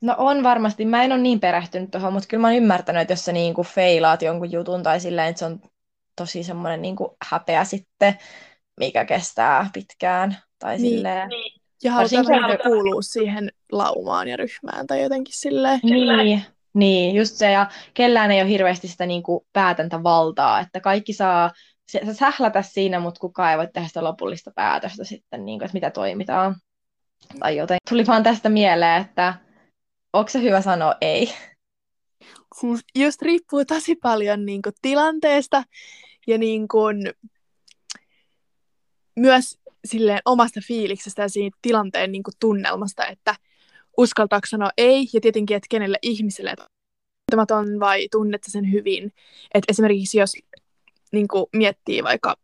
No 0.01 0.15
on 0.19 0.43
varmasti. 0.43 0.85
Mä 0.85 1.05
en 1.05 1.13
ole 1.13 1.21
niin 1.21 1.41
perehtynyt 1.41 1.91
tuohon, 1.91 2.13
mutta 2.13 2.29
kyllä 2.29 2.41
mä 2.41 2.47
oon 2.47 2.57
ymmärtänyt, 2.57 3.03
että 3.03 3.13
jos 3.13 3.25
sä 3.25 3.33
niin 3.33 3.55
kuin 3.55 3.67
feilaat 3.67 4.23
jonkun 4.23 4.53
jutun 4.53 4.83
tai 4.83 5.01
silleen, 5.01 5.29
että 5.29 5.39
se 5.39 5.45
on 5.45 5.61
tosi 6.17 6.43
semmoinen 6.43 6.83
niin 6.83 6.97
kuin 6.97 7.11
häpeä 7.31 7.65
sitten, 7.65 8.19
mikä 8.81 9.05
kestää 9.05 9.71
pitkään. 9.73 10.37
Tai 10.59 10.79
niin. 10.79 10.97
silleen. 10.97 11.29
Niin. 11.29 11.61
Ja 11.85 11.93
halutaan 11.93 12.27
vähän 12.27 12.59
kuulua 12.63 13.03
siihen 13.03 13.51
laumaan 13.73 14.29
ja 14.29 14.37
ryhmään 14.37 14.87
tai 14.87 15.03
jotenkin 15.03 15.35
silleen. 15.37 15.81
Niin, 15.83 16.43
niin, 16.75 17.15
just 17.15 17.37
se. 17.37 17.51
Ja 17.51 17.67
kellään 17.95 18.31
ei 18.31 18.43
ole 18.43 18.51
hirveästi 18.51 18.89
sitä 18.89 19.07
niin 19.07 19.23
kuin 19.23 19.47
päätäntävaltaa, 19.53 20.61
että 20.61 20.81
kaikki 20.81 21.13
saa 21.13 21.51
sä 21.93 22.15
sählätä 22.15 22.63
siinä, 22.63 23.01
mutta 23.01 23.21
kukaan 23.21 23.51
ei 23.51 23.59
voi 23.59 23.69
tehdä 23.73 23.89
sitä 23.89 24.05
lopullista 24.05 24.51
päätöstä 24.55 25.05
sitten, 25.05 25.45
niin 25.45 25.59
kuin, 25.59 25.67
että 25.67 25.77
mitä 25.77 25.91
toimitaan. 25.91 26.57
Tai 27.39 27.57
joten 27.57 27.79
tuli 27.89 28.07
vaan 28.07 28.23
tästä 28.23 28.49
mieleen, 28.49 29.03
että 29.03 29.35
onko 30.13 30.31
se 30.31 30.43
hyvä 30.43 30.61
sanoa 30.61 30.95
ei? 31.01 31.33
Just 32.99 33.23
riippuu 33.23 33.65
tosi 33.65 33.97
paljon 33.97 34.47
niin 34.47 34.63
kuin, 34.63 34.73
tilanteesta 34.83 35.63
ja 36.27 36.39
niin 36.39 36.69
kuin, 36.69 37.13
myös 39.17 39.59
silleen 39.85 40.21
omasta 40.25 40.61
fiiliksestä 40.67 41.23
ja 41.23 41.29
siitä 41.29 41.59
tilanteen 41.63 42.13
niin 42.13 42.23
kuin 42.23 42.35
tunnelmasta, 42.41 43.07
että 43.07 43.35
uskaltaako 43.97 44.47
sanoa 44.47 44.71
ei, 44.77 45.09
ja 45.13 45.21
tietenkin, 45.21 45.57
että 45.57 45.67
kenelle 45.71 45.99
ihmiselle, 46.03 46.55
tuntematon 47.31 47.81
vai 47.81 48.09
tunnet 48.11 48.43
sen 48.47 48.73
hyvin. 48.73 49.13
Että 49.55 49.67
esimerkiksi 49.69 50.19
jos 50.19 50.33
niin 51.13 51.29
kuin 51.29 51.47
miettii 51.53 52.05
vaikka, 52.05 52.37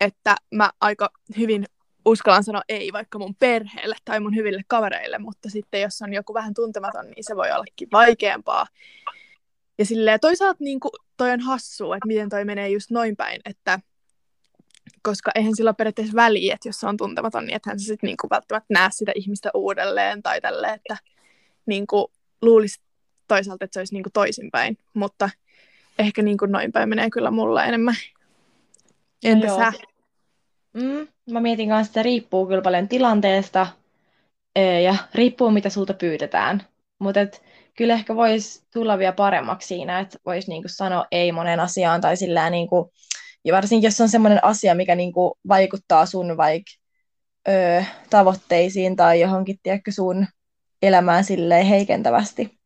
että 0.00 0.36
mä 0.54 0.70
aika 0.80 1.10
hyvin 1.38 1.66
uskallan 2.10 2.44
sanoa 2.44 2.62
ei 2.68 2.92
vaikka 2.92 3.18
mun 3.18 3.34
perheelle 3.34 3.96
tai 4.04 4.20
mun 4.20 4.36
hyville 4.36 4.62
kavereille, 4.68 5.18
mutta 5.18 5.50
sitten 5.50 5.80
jos 5.80 6.02
on 6.02 6.14
joku 6.14 6.34
vähän 6.34 6.54
tuntematon, 6.54 7.06
niin 7.06 7.24
se 7.24 7.36
voi 7.36 7.52
ollakin 7.52 7.88
vaikeampaa. 7.92 8.66
Ja 9.78 9.84
silleen 9.84 10.20
toisaalta 10.20 10.64
niin 10.64 10.80
kuin, 10.80 10.92
toi 11.16 11.30
on 11.30 11.40
hassua, 11.40 11.96
että 11.96 12.06
miten 12.06 12.28
toi 12.28 12.44
menee 12.44 12.68
just 12.68 12.90
noin 12.90 13.16
päin, 13.16 13.40
että 13.44 13.80
koska 15.02 15.30
eihän 15.34 15.56
sillä 15.56 15.68
ole 15.68 15.74
periaatteessa 15.74 16.16
väliä, 16.16 16.54
että 16.54 16.68
jos 16.68 16.80
se 16.80 16.86
on 16.86 16.96
tuntematon, 16.96 17.46
niin 17.46 17.56
ethän 17.56 17.80
se 17.80 17.84
sitten 17.84 18.08
niinku 18.08 18.26
välttämättä 18.30 18.74
näe 18.74 18.88
sitä 18.92 19.12
ihmistä 19.14 19.50
uudelleen 19.54 20.22
tai 20.22 20.40
tälle, 20.40 20.68
että 20.68 20.96
niinku 21.66 22.12
luulisi 22.42 22.80
toisaalta, 23.28 23.64
että 23.64 23.74
se 23.74 23.80
olisi 23.80 23.94
niinku 23.94 24.10
toisinpäin, 24.12 24.78
mutta 24.94 25.30
ehkä 25.98 26.22
niinku 26.22 26.46
noin 26.46 26.72
päin 26.72 26.88
menee 26.88 27.10
kyllä 27.10 27.30
mulla 27.30 27.64
enemmän. 27.64 27.94
Entä 29.24 29.46
no 29.46 29.56
sä? 29.56 29.72
Mm, 30.72 31.08
mä 31.32 31.40
mietin 31.40 31.68
kanssa, 31.68 31.90
että 31.90 32.02
riippuu 32.02 32.46
kyllä 32.46 32.62
paljon 32.62 32.88
tilanteesta 32.88 33.66
ja 34.84 34.94
riippuu 35.14 35.50
mitä 35.50 35.70
sulta 35.70 35.94
pyydetään. 35.94 36.62
Mutta 36.98 37.20
kyllä 37.76 37.94
ehkä 37.94 38.16
voisi 38.16 38.62
tulla 38.72 38.98
vielä 38.98 39.12
paremmaksi 39.12 39.68
siinä, 39.68 40.00
että 40.00 40.18
voisi 40.26 40.48
niinku 40.48 40.68
sanoa 40.68 41.06
ei 41.10 41.32
monen 41.32 41.60
asiaan 41.60 42.00
tai 42.00 42.16
sillä 42.16 42.50
niinku, 42.50 42.92
ja 43.44 43.54
varsinkin, 43.54 43.86
jos 43.86 44.00
on 44.00 44.08
semmoinen 44.08 44.44
asia, 44.44 44.74
mikä 44.74 44.94
niinku 44.94 45.38
vaikuttaa 45.48 46.06
sun 46.06 46.36
vaikka 46.36 46.70
tavoitteisiin 48.10 48.96
tai 48.96 49.20
johonkin, 49.20 49.58
tiedätkö, 49.62 49.92
sun 49.92 50.26
elämään 50.82 51.24
silleen 51.24 51.66
heikentävästi. 51.66 52.58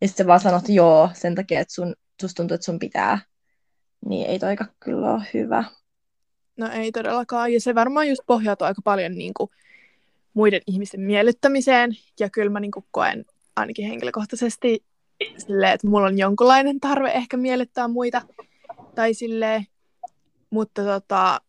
Ja 0.00 0.08
sitten 0.08 0.26
vaan 0.26 0.40
sanot 0.40 0.68
joo 0.68 1.10
sen 1.12 1.34
takia, 1.34 1.60
että 1.60 1.74
sun, 1.74 1.94
susta 2.20 2.36
tuntuu, 2.36 2.54
että 2.54 2.64
sun 2.64 2.78
pitää. 2.78 3.18
Niin 4.06 4.26
ei 4.26 4.38
toika 4.38 4.64
kyllä 4.80 5.14
ole 5.14 5.22
hyvä. 5.34 5.64
No 6.58 6.68
ei 6.72 6.92
todellakaan. 6.92 7.52
Ja 7.52 7.60
se 7.60 7.74
varmaan 7.74 8.08
just 8.08 8.20
pohjautuu 8.26 8.66
aika 8.66 8.82
paljon 8.84 9.14
niin 9.14 9.34
kuin, 9.34 9.50
muiden 10.34 10.60
ihmisten 10.66 11.00
miellyttämiseen. 11.00 11.90
Ja 12.20 12.30
kyllä 12.30 12.50
mä 12.50 12.60
niin 12.60 12.70
kuin, 12.70 12.84
koen 12.90 13.24
ainakin 13.56 13.88
henkilökohtaisesti 13.88 14.84
silleen, 15.38 15.72
että 15.72 15.86
mulla 15.86 16.06
on 16.06 16.18
jonkunlainen 16.18 16.80
tarve 16.80 17.10
ehkä 17.10 17.36
miellyttää 17.36 17.88
muita. 17.88 18.22
Tai 18.94 19.14
silleen, 19.14 19.66
mutta 20.50 20.84
tota, 20.84 21.40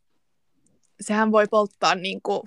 sehän 1.01 1.31
voi 1.31 1.45
polttaa 1.49 1.95
niin 1.95 2.21
kuin, 2.21 2.41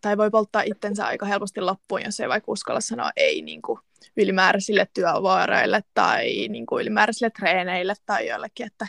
tai 0.00 0.16
voi 0.16 0.30
polttaa 0.30 0.62
itsensä 0.62 1.06
aika 1.06 1.26
helposti 1.26 1.60
loppuun, 1.60 2.02
jos 2.04 2.20
ei 2.20 2.28
vaikka 2.28 2.52
uskalla 2.52 2.80
sanoa 2.80 3.10
ei 3.16 3.42
niin 3.42 3.62
kuin, 3.62 3.78
ylimääräisille 4.16 4.88
työvuoroille 4.94 5.84
tai 5.94 6.48
niin 6.48 6.66
kuin, 6.66 6.82
ylimääräisille 6.82 7.30
treeneille 7.30 7.94
tai 8.06 8.28
jollekin, 8.28 8.66
että 8.66 8.86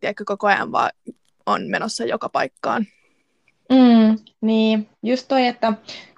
tiedätkö, 0.00 0.24
koko 0.26 0.46
ajan 0.46 0.72
vaan 0.72 0.90
on 1.50 1.66
menossa 1.66 2.04
joka 2.04 2.28
paikkaan. 2.28 2.86
Mm, 3.70 4.18
niin, 4.40 4.88
just 5.02 5.28
toi, 5.28 5.46
että 5.46 5.72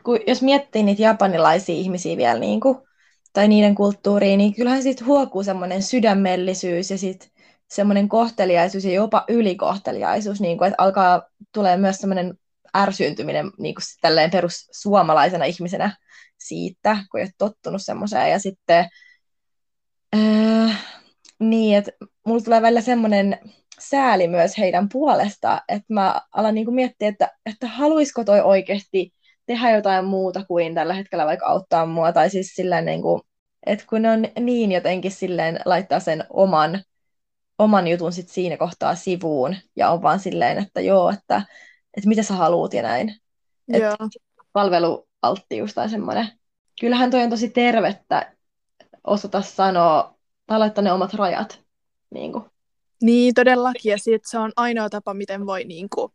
kun, 0.05 0.18
jos 0.27 0.42
miettii 0.42 0.83
niitä 0.83 1.03
japanilaisia 1.03 1.75
ihmisiä 1.75 2.16
vielä 2.16 2.38
niin 2.38 2.61
kuin, 2.61 2.79
tai 3.33 3.49
niiden 3.49 3.75
kulttuuriin, 3.75 4.38
niin 4.38 4.55
kyllähän 4.55 4.83
sitten 4.83 5.07
huokuu 5.07 5.42
semmoinen 5.42 5.83
sydämellisyys 5.83 6.90
ja 6.90 6.99
sitten 6.99 7.29
semmoinen 7.71 8.09
kohteliaisuus 8.09 8.85
ja 8.85 8.92
jopa 8.92 9.25
ylikohteliaisuus, 9.29 10.40
niin 10.40 10.59
kuin, 10.59 10.68
että 10.68 10.83
alkaa 10.83 11.23
tulee 11.53 11.77
myös 11.77 11.97
semmoinen 11.97 12.35
ärsyyntyminen 12.77 13.51
niin 13.59 13.75
kuin 13.75 13.83
tälleen 14.01 14.31
perus 14.31 14.68
suomalaisena 14.73 15.45
ihmisenä 15.45 15.97
siitä, 16.38 16.97
kun 17.11 17.21
ei 17.21 17.25
ole 17.25 17.33
tottunut 17.38 17.83
semmoiseen. 17.85 18.31
Ja 18.31 18.38
sitten 18.38 18.88
äh, 20.16 20.85
niin, 21.38 21.79
että 21.79 21.92
mulla 22.27 22.42
tulee 22.42 22.62
välillä 22.62 22.81
semmoinen 22.81 23.38
sääli 23.81 24.29
myös 24.29 24.59
heidän 24.59 24.89
puolesta, 24.89 25.63
että 25.69 25.95
mä 25.95 26.21
alan 26.33 26.55
niin 26.55 26.65
kuin 26.65 26.75
miettiä, 26.75 27.09
että, 27.09 27.31
että 27.47 27.67
haluaisiko 27.67 28.25
toi 28.25 28.41
oikeasti 28.41 29.13
tehdä 29.47 29.71
jotain 29.71 30.05
muuta 30.05 30.45
kuin 30.45 30.75
tällä 30.75 30.95
hetkellä 30.95 31.27
vaikka 31.27 31.47
auttaa 31.47 31.87
mua, 31.87 32.13
tai 32.13 32.31
siis 32.31 32.55
silleen 32.55 32.85
niin 32.85 33.03
kuin, 33.03 33.23
että 33.67 33.85
kun 33.91 34.07
on 34.07 34.27
niin 34.41 34.73
jotenkin 34.73 35.11
silleen 35.11 35.61
laittaa 35.65 36.01
sen 36.01 36.25
oman 36.31 36.83
oman 37.59 37.89
jutun 37.89 38.13
sit 38.13 38.29
siinä 38.29 38.57
kohtaa 38.57 38.95
sivuun 38.95 39.57
ja 39.77 39.91
on 39.91 40.03
vaan 40.03 40.21
silleen, 40.21 40.59
että 40.59 40.81
joo, 40.81 41.11
että, 41.11 41.43
että 41.97 42.09
mitä 42.09 42.23
sä 42.23 42.35
haluut 42.35 42.75
ja 42.75 42.83
näin. 42.83 43.17
Joo. 43.69 43.97
palvelualttius 44.53 45.75
tai 45.75 45.89
semmoinen. 45.89 46.29
Kyllähän 46.81 47.11
toi 47.11 47.23
on 47.23 47.31
tosi 47.31 47.51
tervettä 47.51 48.33
osata 49.05 49.43
sanoa 49.43 50.15
tai 50.47 50.59
laittaa 50.59 50.85
ne 50.85 50.93
omat 50.93 51.15
rajat. 51.15 51.63
Niin, 52.11 52.33
kuin. 52.33 52.45
Niin 53.03 53.35
todellakin. 53.35 53.91
Ja 53.91 53.99
sit 53.99 54.23
se 54.27 54.38
on 54.38 54.53
ainoa 54.57 54.91
tapa, 54.91 55.15
miten 55.15 55.47
voi 55.47 55.65
niin 55.65 55.88
kuin, 55.95 56.12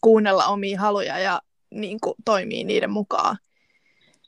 kuunnella 0.00 0.46
omia 0.46 0.80
haluja 0.80 1.18
ja 1.18 1.40
niin 1.70 2.00
kuin, 2.00 2.14
toimii 2.24 2.64
niiden 2.64 2.90
mukaan. 2.90 3.36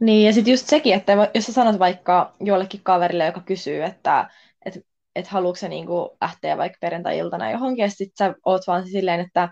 Niin, 0.01 0.27
ja 0.27 0.33
sitten 0.33 0.53
just 0.53 0.67
sekin, 0.67 0.95
että 0.95 1.13
jos 1.35 1.47
sä 1.47 1.53
sanot 1.53 1.79
vaikka 1.79 2.35
jollekin 2.41 2.81
kaverille, 2.83 3.27
joka 3.27 3.41
kysyy, 3.41 3.83
että, 3.83 4.31
että 4.67 4.81
että 5.17 5.31
haluatko 5.31 5.69
niinku 5.69 6.17
lähteä 6.21 6.57
vaikka 6.57 6.79
perjantai-iltana 6.81 7.51
johonkin, 7.51 7.83
ja 7.83 7.91
sitten 7.91 8.11
sä 8.19 8.35
oot 8.45 8.67
vaan 8.67 8.89
silleen, 8.89 9.21
että 9.21 9.49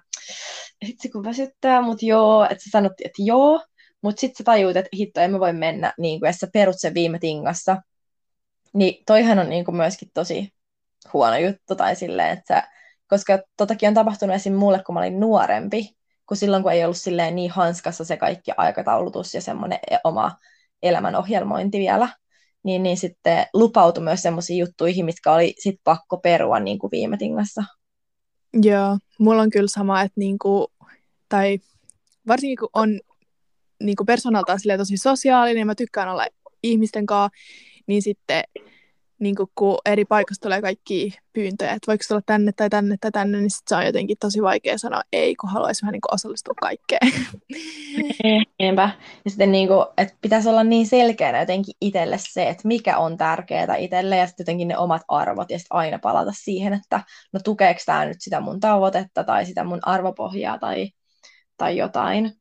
hitsi 0.87 1.09
kun 1.09 1.25
väsyttää, 1.25 1.83
mutta 1.83 2.07
joo, 2.07 2.44
että 2.44 2.64
sä 2.64 2.71
sanot, 2.71 2.92
että 3.05 3.23
joo, 3.23 3.64
mutta 4.03 4.21
sitten 4.21 4.37
sä 4.38 4.44
tajuut, 4.44 4.77
että 4.77 4.97
hitto, 4.97 5.21
emme 5.21 5.40
voi 5.40 5.53
mennä, 5.53 5.94
niin 5.99 6.21
kuin, 6.21 6.29
ja 6.29 6.33
sä 6.33 6.49
perut 6.53 6.77
sen 6.79 6.94
viime 6.94 7.18
tingassa. 7.18 7.83
Niin 8.75 9.03
toihan 9.07 9.38
on 9.38 9.51
niin 9.51 9.64
kuin 9.64 9.77
myöskin 9.77 10.11
tosi 10.14 10.53
huono 11.13 11.39
juttu, 11.39 11.75
tai 11.77 11.97
silleen, 11.97 12.39
että 12.39 12.69
koska 13.09 13.39
totakin 13.57 13.89
on 13.89 13.95
tapahtunut 13.95 14.37
esim. 14.37 14.53
mulle, 14.53 14.83
kun 14.87 14.95
mä 14.95 15.01
olin 15.01 15.21
nuorempi, 15.21 15.97
kun 16.27 16.37
silloin 16.37 16.63
kun 16.63 16.73
ei 16.73 16.85
ollut 16.85 16.97
silleen 16.97 17.35
niin 17.35 17.51
hanskassa 17.51 18.05
se 18.05 18.17
kaikki 18.17 18.51
aikataulutus 18.57 19.35
ja 19.35 19.41
semmoinen 19.41 19.79
e-, 19.91 19.97
oma 20.05 20.37
elämän 20.83 21.17
ohjelmointi 21.17 21.79
vielä, 21.79 22.09
niin, 22.63 22.83
niin 22.83 22.97
sitten 22.97 23.47
lupautui 23.55 24.05
myös 24.05 24.23
semmoisiin 24.23 24.59
juttuihin, 24.59 25.05
mitkä 25.05 25.33
oli 25.33 25.55
sit 25.59 25.81
pakko 25.85 26.17
perua 26.17 26.61
niin 26.61 26.79
kuin 26.79 26.91
viime 26.91 27.17
tingassa. 27.17 27.65
Joo, 28.63 28.99
mulla 29.19 29.43
on 29.43 29.51
kyllä 29.51 29.69
sama, 29.69 30.03
että 30.03 30.21
niinku, 30.21 30.73
tai 31.29 31.59
varsinkin 32.29 32.59
kun 32.59 32.69
on 32.73 33.01
niinku 33.83 34.05
persoonaltaan 34.05 34.59
tosi 34.79 34.97
sosiaalinen 34.97 35.61
ja 35.61 35.67
mä 35.67 35.75
tykkään 35.75 36.09
olla 36.09 36.27
ihmisten 36.63 37.07
kanssa, 37.07 37.39
niin 37.87 38.03
sitten 38.03 38.45
niin 39.18 39.35
kun 39.54 39.78
eri 39.85 40.04
paikasta 40.04 40.42
tulee 40.42 40.62
kaikki 40.62 41.14
pyyntöjä, 41.33 41.72
että 41.72 41.87
voiko 41.87 42.04
tulla 42.09 42.22
tänne 42.26 42.52
tai 42.52 42.70
tänne 42.70 42.96
tai 43.00 43.11
tänne, 43.11 43.38
niin 43.38 43.50
sit 43.50 43.68
se 43.68 43.76
on 43.76 43.87
jotenkin 43.87 44.16
tosi 44.20 44.42
vaikea 44.42 44.78
sanoa 44.78 45.02
ei, 45.12 45.37
kun 45.37 45.50
haluaisi 45.50 45.83
vähän 45.83 45.92
niin 45.92 46.14
osallistua 46.14 46.54
kaikkeen. 46.61 47.12
Niinpä. 48.59 48.90
Ja 49.24 49.31
sitten 49.31 49.52
niin 49.52 49.68
kuin, 49.68 49.87
että 49.96 50.14
pitäisi 50.20 50.48
olla 50.48 50.64
niin 50.64 50.87
selkeänä 50.87 51.40
jotenkin 51.40 51.74
itselle 51.81 52.16
se, 52.18 52.48
että 52.48 52.68
mikä 52.68 52.98
on 52.98 53.16
tärkeää 53.16 53.76
itselle 53.76 54.16
ja 54.16 54.26
sitten 54.26 54.44
jotenkin 54.44 54.68
ne 54.68 54.78
omat 54.78 55.02
arvot 55.09 55.50
ja 55.50 55.59
sitten 55.59 55.76
aina 55.76 55.98
palata 55.98 56.33
siihen, 56.35 56.72
että 56.72 57.00
no 57.33 57.40
tukeeko 57.44 57.81
tämä 57.87 58.04
nyt 58.04 58.20
sitä 58.20 58.40
mun 58.40 58.61
tavoitetta 58.61 59.24
tai 59.24 59.46
sitä 59.46 59.64
mun 59.64 59.81
arvopohjaa 59.83 60.59
tai, 60.59 60.90
tai 61.57 61.76
jotain. 61.76 62.33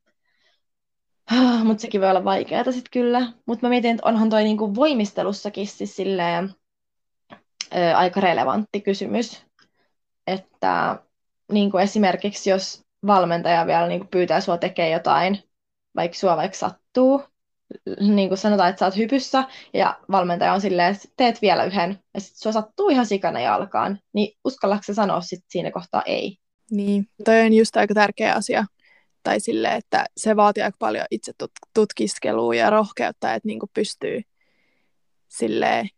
Mutta 1.64 1.80
sekin 1.80 2.00
voi 2.00 2.10
olla 2.10 2.24
vaikeaa 2.24 2.64
sitten 2.64 2.90
kyllä. 2.92 3.32
Mutta 3.46 3.66
mä 3.66 3.70
mietin, 3.70 3.90
että 3.90 4.08
onhan 4.08 4.30
toi 4.30 4.44
niinku 4.44 4.74
voimistelussakin 4.74 5.66
siis 5.66 5.96
silleen, 5.96 6.54
ö, 7.76 7.96
aika 7.96 8.20
relevantti 8.20 8.80
kysymys. 8.80 9.44
Että 10.26 10.98
niin 11.52 11.70
kuin 11.70 11.84
esimerkiksi 11.84 12.50
jos 12.50 12.82
valmentaja 13.06 13.66
vielä 13.66 13.88
niin 13.88 14.00
kuin 14.00 14.08
pyytää 14.08 14.40
sua 14.40 14.58
tekemään 14.58 14.92
jotain, 14.92 15.42
vaikka 15.96 16.18
sua 16.18 16.36
vaikka 16.36 16.58
sattuu, 16.58 17.22
niin 18.00 18.28
kuin 18.28 18.38
sanotaan, 18.38 18.70
että 18.70 18.80
sä 18.80 18.84
oot 18.84 18.96
hypyssä, 18.96 19.44
ja 19.74 19.98
valmentaja 20.10 20.52
on 20.52 20.60
silleen, 20.60 20.94
että 20.94 21.08
teet 21.16 21.42
vielä 21.42 21.64
yhden, 21.64 21.98
ja 22.14 22.20
sitten 22.20 22.40
sua 22.40 22.52
sattuu 22.52 22.88
ihan 22.88 23.06
sikana 23.06 23.40
jalkaan, 23.40 23.98
niin 24.12 24.36
uskallatko 24.44 24.94
sanoa 24.94 25.20
sit 25.20 25.44
siinä 25.48 25.70
kohtaa 25.70 26.02
ei? 26.06 26.36
Niin, 26.70 27.08
toi 27.24 27.40
on 27.40 27.52
just 27.52 27.76
aika 27.76 27.94
tärkeä 27.94 28.34
asia. 28.34 28.64
Tai 29.22 29.40
sille, 29.40 29.74
että 29.74 30.04
se 30.16 30.36
vaatii 30.36 30.62
aika 30.62 30.76
paljon 30.78 31.06
itse 31.10 31.32
tutkiskelua 31.74 32.54
ja 32.54 32.70
rohkeutta, 32.70 33.34
että 33.34 33.46
niinku 33.46 33.66
pystyy 33.74 34.22
silleen 35.28 35.88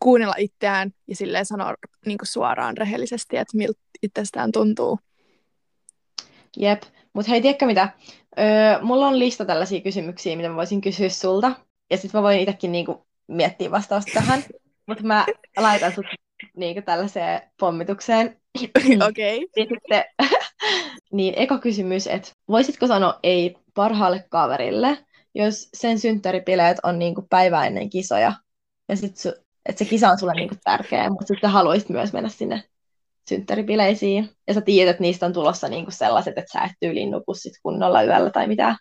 kuunnella 0.00 0.34
itseään 0.38 0.90
ja 1.08 1.16
silleen 1.16 1.46
sanoa 1.46 1.74
niin 2.06 2.18
kuin 2.18 2.26
suoraan 2.26 2.76
rehellisesti, 2.76 3.36
että 3.36 3.56
miltä 3.56 3.80
itsestään 4.02 4.52
tuntuu. 4.52 4.98
Jep, 6.56 6.82
mutta 7.12 7.30
hei, 7.30 7.42
tiedätkö 7.42 7.66
mitä? 7.66 7.88
Öö, 8.38 8.82
mulla 8.82 9.06
on 9.06 9.18
lista 9.18 9.44
tällaisia 9.44 9.80
kysymyksiä, 9.80 10.36
mitä 10.36 10.48
mä 10.48 10.56
voisin 10.56 10.80
kysyä 10.80 11.08
sulta. 11.08 11.52
Ja 11.90 11.96
sitten 11.96 12.18
mä 12.18 12.22
voin 12.22 12.40
itsekin 12.40 12.72
niinku 12.72 13.06
miettiä 13.28 13.70
vastausta 13.70 14.10
tähän. 14.14 14.44
Mutta 14.86 15.04
mä 15.04 15.26
laitan 15.56 15.92
sut 15.92 16.06
niinku 16.56 16.82
tällaiseen 16.82 17.42
pommitukseen. 17.60 18.40
Okei. 19.08 19.36
Okay. 19.36 19.48
Niin, 19.56 19.68
sitten, 19.68 20.04
niin 21.12 21.34
eka 21.36 21.58
kysymys, 21.58 22.06
että 22.06 22.32
voisitko 22.48 22.86
sanoa 22.86 23.20
ei 23.22 23.56
parhaalle 23.74 24.24
kaverille, 24.28 24.98
jos 25.34 25.68
sen 25.74 25.98
synttäripileet 25.98 26.78
on 26.82 26.98
niinku 26.98 27.26
päivä 27.30 27.66
ennen 27.66 27.90
kisoja, 27.90 28.32
ja 28.88 28.96
sitten 28.96 29.34
että 29.68 29.78
se 29.84 29.90
kisa 29.90 30.08
on 30.08 30.18
sulle 30.18 30.34
niinku 30.34 30.54
tärkeä, 30.64 31.10
mutta 31.10 31.26
sitten 31.26 31.50
haluaisit 31.50 31.88
myös 31.88 32.12
mennä 32.12 32.28
sinne 32.28 32.62
synttäripileisiin. 33.28 34.30
Ja 34.48 34.54
sä 34.54 34.60
tiedät, 34.60 34.90
että 34.90 35.02
niistä 35.02 35.26
on 35.26 35.32
tulossa 35.32 35.68
niinku 35.68 35.90
sellaiset, 35.90 36.38
että 36.38 36.52
sä 36.52 36.64
et 36.64 36.72
tyyliin 36.80 37.10
nuku 37.10 37.34
sit 37.34 37.52
kunnolla 37.62 38.02
yöllä 38.02 38.30
tai 38.30 38.46
mitään. 38.46 38.76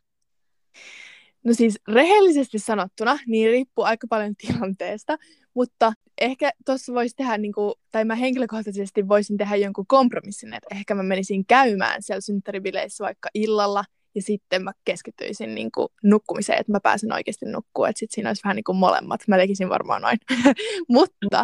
No 1.43 1.53
siis 1.53 1.79
rehellisesti 1.87 2.59
sanottuna, 2.59 3.19
niin 3.27 3.49
riippuu 3.49 3.83
aika 3.83 4.07
paljon 4.09 4.35
tilanteesta, 4.35 5.17
mutta 5.53 5.93
ehkä 6.21 6.51
tuossa 6.65 6.93
voisi 6.93 7.15
tehdä, 7.15 7.37
niin 7.37 7.53
kuin, 7.53 7.73
tai 7.91 8.05
mä 8.05 8.15
henkilökohtaisesti 8.15 9.07
voisin 9.07 9.37
tehdä 9.37 9.55
jonkun 9.55 9.87
kompromissin, 9.87 10.53
että 10.53 10.75
ehkä 10.75 10.95
mä 10.95 11.03
menisin 11.03 11.45
käymään 11.45 12.03
siellä 12.03 12.21
synttäribileissä 12.21 13.03
vaikka 13.03 13.29
illalla, 13.33 13.83
ja 14.15 14.21
sitten 14.21 14.63
mä 14.63 14.71
keskittyisin 14.85 15.55
niin 15.55 15.71
kuin 15.71 15.87
nukkumiseen, 16.03 16.59
että 16.59 16.71
mä 16.71 16.79
pääsen 16.79 17.13
oikeasti 17.13 17.45
nukkumaan, 17.45 17.89
että 17.89 17.99
sitten 17.99 18.15
siinä 18.15 18.29
olisi 18.29 18.43
vähän 18.43 18.55
niin 18.55 18.63
kuin 18.63 18.77
molemmat. 18.77 19.21
Mä 19.27 19.37
tekisin 19.37 19.69
varmaan 19.69 20.01
noin. 20.01 20.17
Mutta 20.87 21.43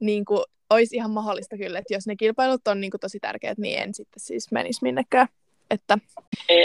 niin 0.00 0.24
kuin, 0.24 0.42
olisi 0.70 0.96
ihan 0.96 1.10
mahdollista 1.10 1.56
kyllä, 1.56 1.78
että 1.78 1.94
jos 1.94 2.06
ne 2.06 2.16
kilpailut 2.16 2.68
on 2.68 2.80
niin 2.80 2.90
kuin, 2.90 3.00
tosi 3.00 3.20
tärkeät, 3.20 3.58
niin 3.58 3.78
en 3.78 3.94
sitten 3.94 4.20
siis 4.20 4.52
menisi 4.52 4.82
minnekään. 4.82 5.28
Että 5.70 5.98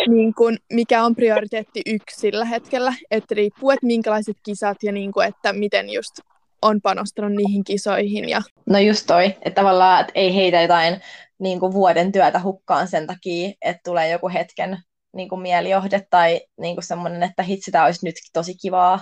niin 0.08 0.34
kuin, 0.34 0.58
mikä 0.74 1.04
on 1.04 1.16
prioriteetti 1.16 1.82
yksi 1.86 2.20
sillä 2.20 2.46
hetkellä, 2.46 2.94
että 3.12 3.36
riippuu, 3.36 3.72
että 3.72 3.86
minkälaiset 3.86 4.38
kisat 4.44 4.78
ja 4.84 4.92
niin 4.92 5.12
kuin, 5.12 5.28
että 5.28 5.54
miten 5.54 5.90
just 5.90 6.20
on 6.62 6.82
panostanut 6.82 7.34
niihin 7.34 7.64
kisoihin. 7.64 8.30
Ja... 8.30 8.42
No 8.70 8.80
just 8.80 9.08
toi, 9.08 9.26
että 9.26 9.62
tavallaan 9.62 10.02
että 10.02 10.12
ei 10.16 10.36
heitä 10.36 10.62
jotain 10.62 11.02
niin 11.40 11.60
kuin 11.60 11.74
vuoden 11.74 12.12
työtä 12.12 12.40
hukkaan 12.40 12.88
sen 12.88 13.08
takia, 13.08 13.52
että 13.62 13.82
tulee 13.84 14.10
joku 14.10 14.30
hetken 14.30 14.78
niin 15.16 15.30
kuin 15.30 15.42
mielijohde 15.42 16.08
tai 16.10 16.42
niin 16.58 16.76
kuin 16.76 16.84
semmoinen, 16.84 17.24
että 17.24 17.44
hitsi, 17.44 17.72
tämä 17.72 17.86
olisi 17.86 18.06
nyt 18.06 18.16
tosi 18.34 18.56
kivaa 18.62 19.00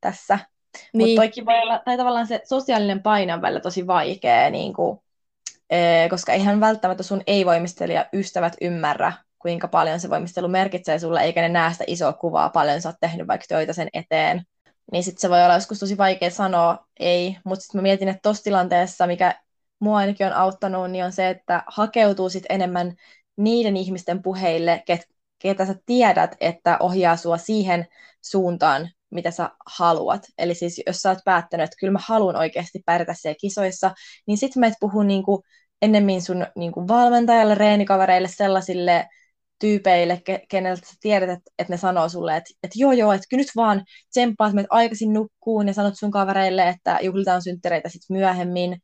tässä. 0.00 0.38
Niin. 0.92 1.08
Mutta 1.08 1.20
toikin 1.20 1.46
voi 1.46 1.58
olla, 1.62 1.82
tai 1.84 1.96
tavallaan 1.96 2.26
se 2.26 2.40
sosiaalinen 2.44 3.02
paine 3.02 3.34
on 3.34 3.42
välillä 3.42 3.60
tosi 3.60 3.86
vaikea, 3.86 4.50
niin 4.50 4.72
kuin, 4.72 4.98
ee, 5.70 6.08
koska 6.08 6.32
eihän 6.32 6.60
välttämättä 6.60 7.02
sun 7.02 7.22
ei-voimistelija 7.26 8.06
ystävät 8.12 8.56
ymmärrä, 8.60 9.12
kuinka 9.38 9.68
paljon 9.68 10.00
se 10.00 10.10
voimistelu 10.10 10.48
merkitsee 10.48 10.98
sulle, 10.98 11.20
eikä 11.20 11.42
ne 11.42 11.48
näe 11.48 11.72
sitä 11.72 11.84
isoa 11.86 12.12
kuvaa, 12.12 12.50
paljon 12.50 12.82
sä 12.82 12.88
oot 12.88 12.96
tehnyt 13.00 13.26
vaikka 13.26 13.46
töitä 13.48 13.72
sen 13.72 13.88
eteen. 13.92 14.42
Niin 14.92 15.04
sitten 15.04 15.20
se 15.20 15.30
voi 15.30 15.42
olla 15.42 15.54
joskus 15.54 15.78
tosi 15.78 15.98
vaikea 15.98 16.30
sanoa 16.30 16.86
ei, 17.00 17.36
mutta 17.44 17.62
sitten 17.62 17.78
mä 17.78 17.82
mietin, 17.82 18.08
että 18.08 18.20
tuossa 18.22 18.44
tilanteessa, 18.44 19.06
mikä 19.06 19.34
mua 19.78 19.96
ainakin 19.96 20.26
on 20.26 20.32
auttanut, 20.32 20.90
niin 20.90 21.04
on 21.04 21.12
se, 21.12 21.28
että 21.28 21.62
hakeutuu 21.66 22.28
sit 22.28 22.44
enemmän 22.48 22.94
niiden 23.36 23.76
ihmisten 23.76 24.22
puheille, 24.22 24.82
ket, 24.86 25.08
ketä 25.38 25.66
sä 25.66 25.74
tiedät, 25.86 26.36
että 26.40 26.76
ohjaa 26.80 27.16
sua 27.16 27.38
siihen 27.38 27.86
suuntaan, 28.22 28.90
mitä 29.10 29.30
sä 29.30 29.50
haluat. 29.66 30.22
Eli 30.38 30.54
siis 30.54 30.82
jos 30.86 30.96
sä 30.96 31.08
oot 31.10 31.18
päättänyt, 31.24 31.64
että 31.64 31.76
kyllä 31.80 31.92
mä 31.92 31.98
haluan 32.02 32.36
oikeasti 32.36 32.82
pärjätä 32.86 33.14
siellä 33.14 33.36
kisoissa, 33.40 33.94
niin 34.26 34.38
sit 34.38 34.56
mä 34.56 34.66
et 34.66 34.74
puhu 34.80 35.02
niinku 35.02 35.42
ennemmin 35.82 36.22
sun 36.22 36.46
niinku 36.56 36.88
valmentajalle, 36.88 37.54
reenikavereille, 37.54 38.28
sellaisille 38.28 39.08
tyypeille, 39.58 40.22
ke- 40.30 40.46
keneltä 40.48 40.86
sä 40.86 40.94
tiedät, 41.00 41.30
että, 41.30 41.50
että 41.58 41.72
ne 41.72 41.76
sanoo 41.76 42.08
sulle, 42.08 42.36
että, 42.36 42.50
että 42.62 42.78
joo 42.78 42.92
joo, 42.92 43.12
että 43.12 43.36
nyt 43.36 43.48
vaan 43.56 43.84
tsemppaat 44.10 44.52
meidät 44.52 44.68
aikaisin 44.70 45.12
nukkuun 45.12 45.68
ja 45.68 45.74
sanot 45.74 45.94
sun 45.98 46.10
kavereille, 46.10 46.68
että 46.68 46.98
juhlitaan 47.02 47.42
synttereitä 47.42 47.88
sitten 47.88 48.16
myöhemmin 48.16 48.76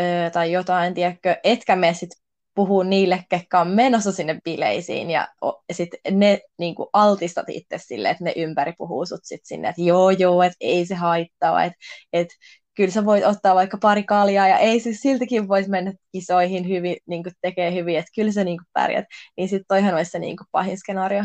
öö, 0.00 0.30
tai 0.30 0.52
jotain, 0.52 0.94
tiedätkö, 0.94 1.36
etkä 1.44 1.76
mene 1.76 1.94
sitten 1.94 2.27
puhua 2.58 2.84
niille, 2.84 3.24
ketkä 3.28 3.60
on 3.60 3.68
menossa 3.68 4.12
sinne 4.12 4.40
bileisiin 4.44 5.10
ja 5.10 5.28
sitten 5.72 6.00
ne 6.18 6.40
niin 6.58 6.74
kuin 6.74 6.88
altistat 6.92 7.48
itse 7.48 7.78
sille, 7.78 8.10
että 8.10 8.24
ne 8.24 8.32
ympäri 8.36 8.72
puhuu 8.78 9.06
sut 9.06 9.20
sit 9.22 9.40
sinne, 9.44 9.68
että 9.68 9.82
joo 9.82 10.10
joo, 10.10 10.42
että 10.42 10.56
ei 10.60 10.86
se 10.86 10.94
haittaa, 10.94 11.64
että 11.64 11.78
et, 12.12 12.28
kyllä 12.74 12.90
sä 12.90 13.04
voit 13.04 13.24
ottaa 13.24 13.54
vaikka 13.54 13.78
pari 13.80 14.02
kaljaa 14.02 14.48
ja 14.48 14.58
ei 14.58 14.80
siis 14.80 15.00
siltikin 15.00 15.48
voisi 15.48 15.70
mennä 15.70 15.92
kisoihin 16.12 16.68
hyvin, 16.68 16.96
niin 17.06 17.22
kuin 17.22 17.32
tekee 17.40 17.74
hyvin, 17.74 17.98
että 17.98 18.10
kyllä 18.14 18.32
sä 18.32 18.44
niin 18.44 18.58
kuin 18.58 18.68
pärjät, 18.72 19.04
niin 19.36 19.48
sitten 19.48 19.64
toihan 19.68 19.94
olisi 19.94 20.10
se 20.10 20.18
niin 20.18 20.36
kuin 20.36 20.46
pahin 20.52 20.78
skenaario. 20.78 21.24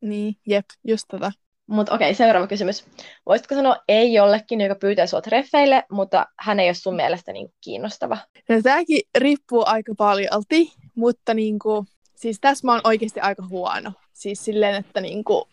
Niin, 0.00 0.34
jep, 0.46 0.64
just 0.84 1.04
tota. 1.10 1.32
Mutta 1.70 1.94
okei, 1.94 2.14
seuraava 2.14 2.46
kysymys. 2.46 2.84
Voisitko 3.26 3.54
sanoa 3.54 3.76
ei 3.88 4.12
jollekin, 4.12 4.60
joka 4.60 4.74
pyytää 4.74 5.06
sinua 5.06 5.20
treffeille, 5.20 5.84
mutta 5.90 6.26
hän 6.38 6.60
ei 6.60 6.68
ole 6.68 6.74
sun 6.74 6.96
mielestä 6.96 7.32
niin 7.32 7.48
kiinnostava? 7.60 8.18
No, 8.48 8.62
tämäkin 8.62 9.00
riippuu 9.18 9.62
aika 9.66 9.94
paljolti, 9.98 10.72
mutta 10.94 11.34
niin 11.34 11.58
kuin, 11.58 11.86
siis 12.16 12.38
tässä 12.40 12.66
mä 12.66 12.72
oon 12.72 12.80
oikeasti 12.84 13.20
aika 13.20 13.42
huono. 13.48 13.92
Siis 14.12 14.44
silleen, 14.44 14.74
että 14.74 15.00
niin 15.00 15.24
kuin... 15.24 15.44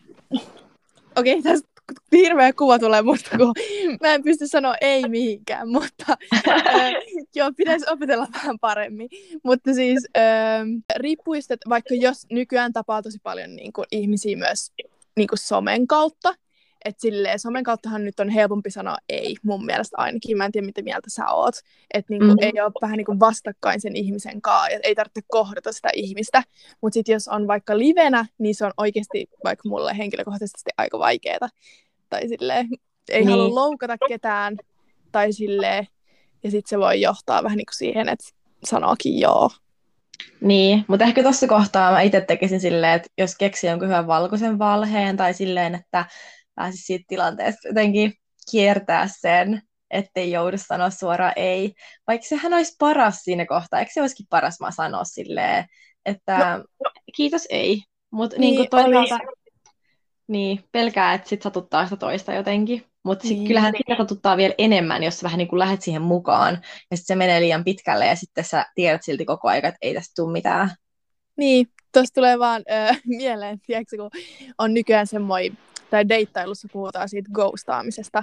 okei, 1.16 1.42
tässä 1.42 1.68
hirveä 2.12 2.52
kuva 2.52 2.78
tulee 2.78 3.02
musta, 3.02 3.38
kun 3.38 3.52
mä 4.00 4.14
en 4.14 4.22
pysty 4.22 4.46
sanoa 4.46 4.74
ei 4.80 5.08
mihinkään, 5.08 5.68
mutta 5.68 6.16
äh, 6.48 6.92
joo, 7.34 7.52
pitäisi 7.56 7.86
opetella 7.90 8.26
vähän 8.34 8.58
paremmin. 8.58 9.08
Mutta 9.44 9.74
siis 9.74 10.06
äh, 10.16 10.66
riippuu 10.96 11.34
että 11.34 11.68
vaikka 11.68 11.94
jos 11.94 12.26
nykyään 12.30 12.72
tapaa 12.72 13.02
tosi 13.02 13.18
paljon 13.22 13.56
niin 13.56 13.72
kuin, 13.72 13.86
ihmisiä 13.90 14.36
myös 14.36 14.72
niin 15.16 15.28
kuin 15.28 15.38
somen 15.38 15.86
kautta. 15.86 16.34
Että 16.84 17.00
silleen, 17.00 17.38
somen 17.38 17.64
kauttahan 17.64 18.04
nyt 18.04 18.20
on 18.20 18.28
helpompi 18.28 18.70
sanoa 18.70 18.96
ei, 19.08 19.36
mun 19.42 19.66
mielestä 19.66 19.96
ainakin. 19.98 20.36
Mä 20.36 20.44
en 20.44 20.52
tiedä, 20.52 20.66
mitä 20.66 20.82
mieltä 20.82 21.10
sä 21.10 21.26
oot. 21.26 21.54
Että 21.94 22.12
niin 22.12 22.22
mm-hmm. 22.22 22.38
ei 22.42 22.60
ole 22.60 22.72
vähän 22.82 22.96
niin 22.96 23.04
kuin 23.04 23.20
vastakkain 23.20 23.80
sen 23.80 23.96
ihmisen 23.96 24.42
kanssa, 24.42 24.70
ja 24.70 24.78
ei 24.82 24.94
tarvitse 24.94 25.20
kohdata 25.28 25.72
sitä 25.72 25.88
ihmistä. 25.94 26.42
Mutta 26.80 26.94
sitten 26.94 27.12
jos 27.12 27.28
on 27.28 27.46
vaikka 27.46 27.78
livenä, 27.78 28.26
niin 28.38 28.54
se 28.54 28.64
on 28.64 28.72
oikeasti 28.76 29.26
vaikka 29.44 29.68
mulle 29.68 29.98
henkilökohtaisesti 29.98 30.70
aika 30.76 30.98
vaikeaa. 30.98 31.48
Tai 32.10 32.28
silleen, 32.28 32.68
ei 33.08 33.20
niin. 33.20 33.30
halua 33.30 33.54
loukata 33.54 33.96
ketään, 34.08 34.56
tai 35.12 35.32
silleen, 35.32 35.86
ja 36.42 36.50
sitten 36.50 36.68
se 36.68 36.78
voi 36.78 37.00
johtaa 37.00 37.42
vähän 37.42 37.56
niin 37.56 37.66
kuin 37.66 37.76
siihen, 37.76 38.08
että 38.08 38.24
sanookin 38.64 39.20
joo. 39.20 39.50
Niin, 40.40 40.84
mutta 40.88 41.04
ehkä 41.04 41.22
tuossa 41.22 41.46
kohtaa 41.46 41.92
mä 41.92 42.00
itse 42.00 42.20
tekisin 42.20 42.60
silleen, 42.60 42.92
että 42.92 43.08
jos 43.18 43.36
keksi 43.36 43.66
jonkun 43.66 43.88
hyvän 43.88 44.06
valkoisen 44.06 44.58
valheen 44.58 45.16
tai 45.16 45.34
silleen, 45.34 45.74
että 45.74 46.04
pääsisi 46.54 46.84
siitä 46.84 47.04
tilanteesta 47.08 47.68
jotenkin 47.68 48.12
kiertää 48.50 49.08
sen, 49.20 49.62
ettei 49.90 50.30
joudu 50.30 50.56
sanoa 50.60 50.90
suoraan 50.90 51.32
ei. 51.36 51.72
Vaikka 52.06 52.26
sehän 52.26 52.54
olisi 52.54 52.76
paras 52.78 53.16
siinä 53.16 53.46
kohtaa, 53.46 53.80
eikö 53.80 53.92
se 53.92 54.00
olisikin 54.00 54.26
paras 54.30 54.60
mä 54.60 54.70
sanoa 54.70 55.04
silleen, 55.04 55.64
että 56.06 56.38
no, 56.38 56.64
no. 56.84 56.90
kiitos 57.16 57.46
ei. 57.50 57.82
Mutta 58.10 58.36
niin, 58.38 58.56
niin 58.56 58.70
toisaalta 58.70 59.18
niin, 60.28 60.64
pelkää, 60.72 61.14
että 61.14 61.28
sit 61.28 61.42
satuttaa 61.42 61.84
sitä 61.84 61.96
toista 61.96 62.34
jotenkin. 62.34 62.84
Mutta 63.08 63.28
niin. 63.28 63.46
kyllähän 63.46 63.72
sitä 63.78 63.96
satuttaa 63.96 64.36
vielä 64.36 64.54
enemmän, 64.58 65.02
jos 65.02 65.18
sä 65.18 65.24
vähän 65.24 65.38
niin 65.38 65.48
kuin 65.48 65.58
lähdet 65.58 65.82
siihen 65.82 66.02
mukaan, 66.02 66.54
ja 66.90 66.96
sitten 66.96 67.14
se 67.14 67.18
menee 67.18 67.40
liian 67.40 67.64
pitkälle, 67.64 68.06
ja 68.06 68.16
sitten 68.16 68.44
sä 68.44 68.66
tiedät 68.74 69.02
silti 69.02 69.24
koko 69.24 69.48
ajan, 69.48 69.64
että 69.64 69.78
ei 69.82 69.94
tästä 69.94 70.12
tule 70.16 70.32
mitään. 70.32 70.70
Niin, 71.36 71.66
tuossa 71.92 72.14
tulee 72.14 72.38
vaan 72.38 72.62
öö, 72.70 72.92
mieleen, 73.18 73.60
tiedätkö, 73.66 73.96
kun 73.96 74.10
on 74.58 74.74
nykyään 74.74 75.06
semmoinen, 75.06 75.58
tai 75.90 76.08
deittailussa 76.08 76.68
puhutaan 76.72 77.08
siitä 77.08 77.30
ghostaamisesta. 77.32 78.22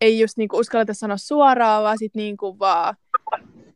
Ei 0.00 0.20
just 0.20 0.36
niinku 0.36 0.56
uskalleta 0.56 0.94
sanoa 0.94 1.16
suoraan, 1.16 1.82
vaan 1.82 1.98
sitten 1.98 2.20
niinku 2.20 2.58
vaan 2.58 2.96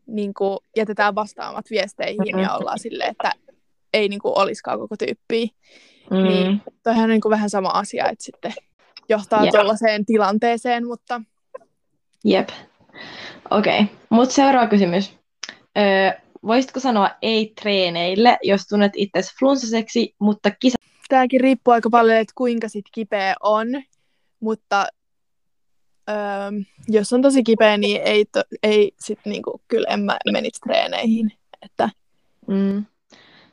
niinku 0.06 0.58
jätetään 0.76 1.14
vastaamat 1.14 1.70
viesteihin 1.70 2.18
mm-hmm. 2.18 2.42
ja 2.42 2.54
ollaan 2.54 2.78
silleen, 2.78 3.10
että 3.10 3.32
ei 3.94 4.08
niinku 4.08 4.32
olisikaan 4.36 4.78
koko 4.78 4.96
tyyppiä. 4.96 5.46
Mm. 6.10 6.22
Niin 6.22 6.62
toihan 6.82 7.04
on 7.04 7.10
niinku 7.10 7.30
vähän 7.30 7.50
sama 7.50 7.68
asia, 7.68 8.08
että 8.08 8.24
sitten 8.24 8.52
johtaa 9.10 9.42
yep. 9.42 9.50
tuollaiseen 9.50 10.06
tilanteeseen, 10.06 10.86
mutta... 10.86 11.22
Jep. 12.24 12.48
Okei, 13.50 13.80
okay. 13.80 13.96
mutta 14.10 14.34
seuraava 14.34 14.66
kysymys. 14.66 15.14
Öö, 15.78 16.20
voisitko 16.46 16.80
sanoa 16.80 17.10
ei 17.22 17.52
treeneille, 17.60 18.38
jos 18.42 18.66
tunnet 18.66 18.92
itsesi 18.96 19.34
flunssaseksi, 19.38 20.14
mutta 20.18 20.50
kisa... 20.50 20.78
Tämäkin 21.08 21.40
riippuu 21.40 21.74
aika 21.74 21.90
paljon, 21.90 22.18
että 22.18 22.32
kuinka 22.36 22.68
sit 22.68 22.84
kipeä 22.92 23.34
on, 23.42 23.66
mutta 24.40 24.86
öö, 26.10 26.16
jos 26.88 27.12
on 27.12 27.22
tosi 27.22 27.42
kipeä, 27.42 27.76
niin 27.76 28.00
ei, 28.04 28.24
to, 28.24 28.42
ei 28.62 28.92
sit 29.00 29.18
niinku, 29.24 29.60
kyllä 29.68 29.88
en 29.90 30.00
mä 30.00 30.18
menisi 30.32 30.60
treeneihin. 30.60 31.32
Että... 31.62 31.90
Mm. 32.46 32.84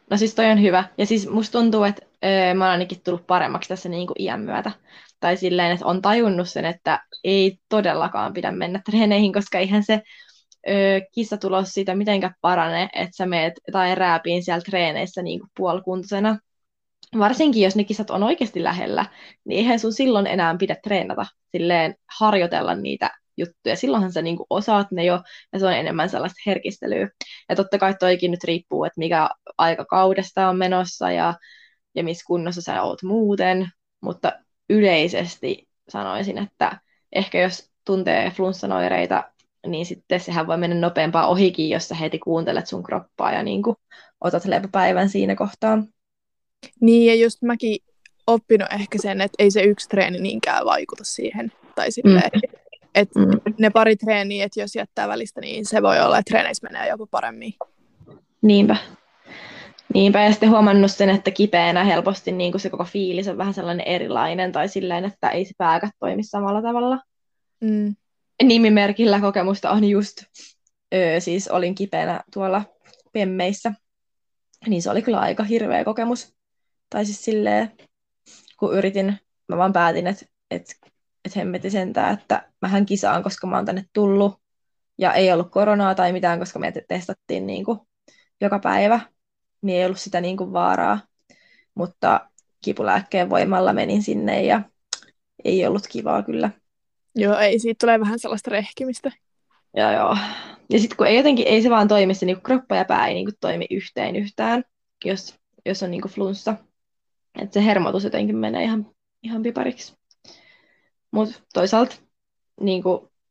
No 0.09 0.17
siis 0.17 0.35
toi 0.35 0.45
on 0.45 0.61
hyvä. 0.61 0.83
Ja 0.97 1.05
siis 1.05 1.29
musta 1.29 1.59
tuntuu, 1.59 1.83
että 1.83 2.05
öö, 2.25 2.53
mä 2.53 2.65
oon 2.65 2.71
ainakin 2.71 3.01
tullut 3.03 3.27
paremmaksi 3.27 3.69
tässä 3.69 3.89
niinku 3.89 4.13
iän 4.19 4.41
myötä 4.41 4.71
tai 5.19 5.37
silleen, 5.37 5.71
että 5.71 5.85
on 5.85 6.01
tajunnut 6.01 6.49
sen, 6.49 6.65
että 6.65 7.03
ei 7.23 7.57
todellakaan 7.69 8.33
pidä 8.33 8.51
mennä 8.51 8.81
treeneihin, 8.85 9.33
koska 9.33 9.59
eihän 9.59 9.83
se 9.83 10.01
ö, 10.69 10.71
kissatulos 11.11 11.69
siitä 11.69 11.95
mitenkään 11.95 12.35
parane, 12.41 12.89
että 12.93 13.17
sä 13.17 13.25
meet 13.25 13.53
tai 13.71 13.95
rääpiin 13.95 14.43
siellä 14.43 14.61
treeneissä 14.61 15.21
niin 15.21 15.39
kuin 15.39 15.49
puolikuntoisena. 15.57 16.37
Varsinkin 17.19 17.63
jos 17.63 17.75
ne 17.75 17.83
kisat 17.83 18.09
on 18.09 18.23
oikeasti 18.23 18.63
lähellä, 18.63 19.05
niin 19.45 19.57
eihän 19.57 19.79
sun 19.79 19.93
silloin 19.93 20.27
enää 20.27 20.55
pidä 20.59 20.75
treenata, 20.83 21.25
silleen 21.51 21.95
harjoitella 22.19 22.75
niitä 22.75 23.11
juttuja. 23.37 23.75
Silloinhan 23.75 24.11
sä 24.11 24.21
niin 24.21 24.37
osaat 24.49 24.91
ne 24.91 25.05
jo, 25.05 25.21
ja 25.53 25.59
se 25.59 25.65
on 25.65 25.73
enemmän 25.73 26.09
sellaista 26.09 26.41
herkistelyä. 26.45 27.09
Ja 27.49 27.55
totta 27.55 27.77
kai 27.77 27.95
toikin 27.99 28.31
nyt 28.31 28.43
riippuu, 28.43 28.85
että 28.85 28.99
mikä 28.99 29.29
aika 29.57 29.85
kaudesta 29.85 30.49
on 30.49 30.57
menossa 30.57 31.11
ja, 31.11 31.33
ja 31.95 32.03
missä 32.03 32.23
kunnossa 32.27 32.61
sä 32.61 32.83
oot 32.83 33.03
muuten, 33.03 33.67
mutta 34.01 34.31
yleisesti 34.69 35.67
sanoisin, 35.89 36.37
että 36.37 36.79
ehkä 37.15 37.41
jos 37.41 37.69
tuntee 37.85 38.31
flunssanoireita, 38.31 39.23
niin 39.67 39.85
sitten 39.85 40.19
sehän 40.19 40.47
voi 40.47 40.57
mennä 40.57 40.75
nopeampaa 40.75 41.27
ohikin, 41.27 41.69
jos 41.69 41.87
sä 41.87 41.95
heti 41.95 42.19
kuuntelet 42.19 42.67
sun 42.67 42.83
kroppaa 42.83 43.31
ja 43.31 43.43
niin 43.43 43.63
kuin 43.63 43.75
otat 44.21 44.45
lepopäivän 44.45 45.09
siinä 45.09 45.35
kohtaa. 45.35 45.83
Niin, 46.81 47.07
ja 47.07 47.23
just 47.23 47.41
mäkin 47.41 47.77
oppinut 48.27 48.67
ehkä 48.73 48.97
sen, 49.01 49.21
että 49.21 49.35
ei 49.39 49.51
se 49.51 49.61
yksi 49.61 49.89
treeni 49.89 50.19
niinkään 50.19 50.65
vaikuta 50.65 51.03
siihen. 51.03 51.51
Tai 51.75 51.91
silleen, 51.91 52.31
mm. 52.33 52.41
että 52.95 53.19
mm. 53.19 53.53
ne 53.59 53.69
pari 53.69 53.95
treeniä, 53.95 54.45
että 54.45 54.59
jos 54.59 54.75
jättää 54.75 55.07
välistä, 55.07 55.41
niin 55.41 55.65
se 55.65 55.81
voi 55.81 55.99
olla, 55.99 56.17
että 56.17 56.29
treeneissä 56.29 56.67
menee 56.67 56.89
jopa 56.89 57.07
paremmin. 57.11 57.53
Niinpä. 58.41 58.75
Niinpä, 59.93 60.23
ja 60.23 60.31
sitten 60.31 60.49
huomannut 60.49 60.91
sen, 60.91 61.09
että 61.09 61.31
kipeänä 61.31 61.83
helposti 61.83 62.31
niin 62.31 62.51
kuin 62.51 62.61
se 62.61 62.69
koko 62.69 62.83
fiilis 62.83 63.27
on 63.27 63.37
vähän 63.37 63.53
sellainen 63.53 63.87
erilainen, 63.87 64.51
tai 64.51 64.69
silleen, 64.69 65.05
että 65.05 65.29
ei 65.29 65.45
se 65.45 65.51
pääkä 65.57 65.89
toimi 65.99 66.23
samalla 66.23 66.61
tavalla. 66.61 66.99
Mm. 67.61 67.95
Nimimerkillä 68.43 69.19
kokemusta 69.19 69.71
on 69.71 69.83
just, 69.83 70.23
öö, 70.93 71.19
siis 71.19 71.47
olin 71.47 71.75
kipeänä 71.75 72.23
tuolla 72.33 72.63
Pemmeissä, 73.13 73.73
niin 74.67 74.81
se 74.81 74.89
oli 74.89 75.01
kyllä 75.01 75.19
aika 75.19 75.43
hirveä 75.43 75.83
kokemus. 75.83 76.33
Tai 76.89 77.05
siis 77.05 77.25
silleen, 77.25 77.71
kun 78.59 78.77
yritin, 78.77 79.17
mä 79.47 79.57
vaan 79.57 79.73
päätin, 79.73 80.07
että 80.07 80.25
et, 80.51 80.75
et 81.25 81.35
hemmeti 81.35 81.69
sentään, 81.69 82.13
että 82.13 82.49
mähän 82.61 82.85
kisaan, 82.85 83.23
koska 83.23 83.47
mä 83.47 83.55
oon 83.55 83.65
tänne 83.65 83.85
tullut, 83.93 84.41
ja 84.97 85.13
ei 85.13 85.31
ollut 85.31 85.51
koronaa 85.51 85.95
tai 85.95 86.13
mitään, 86.13 86.39
koska 86.39 86.59
me 86.59 86.73
testattiin 86.87 87.47
niin 87.47 87.65
kuin 87.65 87.79
joka 88.41 88.59
päivä 88.59 88.99
niin 89.61 89.79
ei 89.79 89.85
ollut 89.85 89.99
sitä 89.99 90.21
niin 90.21 90.37
kuin 90.37 90.53
vaaraa, 90.53 90.99
mutta 91.75 92.29
kipulääkkeen 92.63 93.29
voimalla 93.29 93.73
menin 93.73 94.03
sinne 94.03 94.43
ja 94.43 94.61
ei 95.43 95.67
ollut 95.67 95.87
kivaa 95.87 96.23
kyllä. 96.23 96.49
Joo, 97.15 97.37
ei, 97.37 97.59
siitä 97.59 97.77
tulee 97.85 97.99
vähän 97.99 98.19
sellaista 98.19 98.51
rehkimistä. 98.51 99.11
Joo, 99.75 99.91
joo. 99.91 100.17
Ja 100.69 100.79
sitten 100.79 100.97
kun 100.97 101.07
ei 101.07 101.17
jotenkin, 101.17 101.47
ei 101.47 101.61
se 101.61 101.69
vaan 101.69 101.87
toimi, 101.87 102.13
se 102.13 102.25
niin 102.25 102.41
kroppa 102.41 102.75
ja 102.75 102.85
pää 102.85 103.07
ei 103.07 103.13
niin 103.13 103.25
kuin 103.25 103.35
toimi 103.39 103.65
yhteen 103.71 104.15
yhtään, 104.15 104.63
jos, 105.05 105.35
jos 105.65 105.83
on 105.83 105.91
niin 105.91 106.01
kuin 106.01 106.11
flunssa. 106.11 106.55
Että 107.41 107.53
se 107.53 107.65
hermotus 107.65 108.03
jotenkin 108.03 108.37
menee 108.37 108.63
ihan, 108.63 108.91
ihan 109.23 109.43
pipariksi. 109.43 109.97
Mutta 111.11 111.39
toisaalta 111.53 111.95
niin 112.61 112.83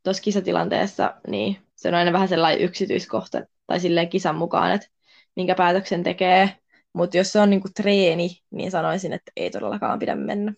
tuossa 0.02 0.22
kisatilanteessa, 0.22 1.14
niin 1.28 1.56
se 1.76 1.88
on 1.88 1.94
aina 1.94 2.12
vähän 2.12 2.28
sellainen 2.28 2.64
yksityiskohta, 2.64 3.42
tai 3.66 3.80
silleen 3.80 4.08
kisan 4.08 4.36
mukaan, 4.36 4.72
että 4.72 4.88
minkä 5.36 5.54
päätöksen 5.54 6.02
tekee. 6.02 6.56
Mutta 6.92 7.16
jos 7.16 7.32
se 7.32 7.40
on 7.40 7.50
niinku 7.50 7.68
treeni, 7.76 8.30
niin 8.50 8.70
sanoisin, 8.70 9.12
että 9.12 9.32
ei 9.36 9.50
todellakaan 9.50 9.98
pidä 9.98 10.14
mennä. 10.14 10.52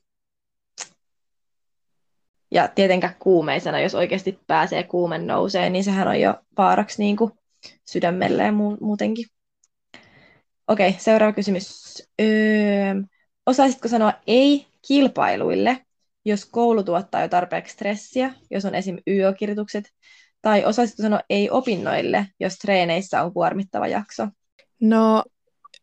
Ja 2.51 2.69
tietenkään 2.69 3.15
kuumeisena, 3.19 3.81
jos 3.81 3.95
oikeasti 3.95 4.39
pääsee 4.47 4.83
kuumen 4.83 5.27
nousee, 5.27 5.71
niin 5.71 5.85
sehän 5.85 6.09
on 6.09 6.21
jo 6.21 6.35
vaaraksi 6.59 7.03
niinku 7.03 7.39
sydämelle 7.85 8.43
ja 8.43 8.51
mu- 8.51 8.79
muutenkin. 8.81 9.27
Okei, 10.69 10.93
seuraava 10.99 11.33
kysymys. 11.33 11.99
Öö, 12.21 12.95
osaisitko 13.47 13.89
sanoa 13.89 14.13
ei 14.27 14.67
kilpailuille, 14.89 15.87
jos 16.25 16.45
koulu 16.45 16.83
tuottaa 16.83 17.23
jo 17.23 17.29
tarpeeksi 17.29 17.73
stressiä, 17.73 18.35
jos 18.51 18.65
on 18.65 18.75
esim. 18.75 18.99
YÖ-kirjoitukset, 19.07 19.85
tai 20.43 20.65
osaisitko 20.65 21.03
sanoa 21.03 21.21
ei 21.31 21.51
opinnoille, 21.51 22.27
jos 22.41 22.59
treeneissä 22.59 23.23
on 23.23 23.33
kuormittava 23.33 23.87
jakso? 23.87 24.29
No, 24.81 25.25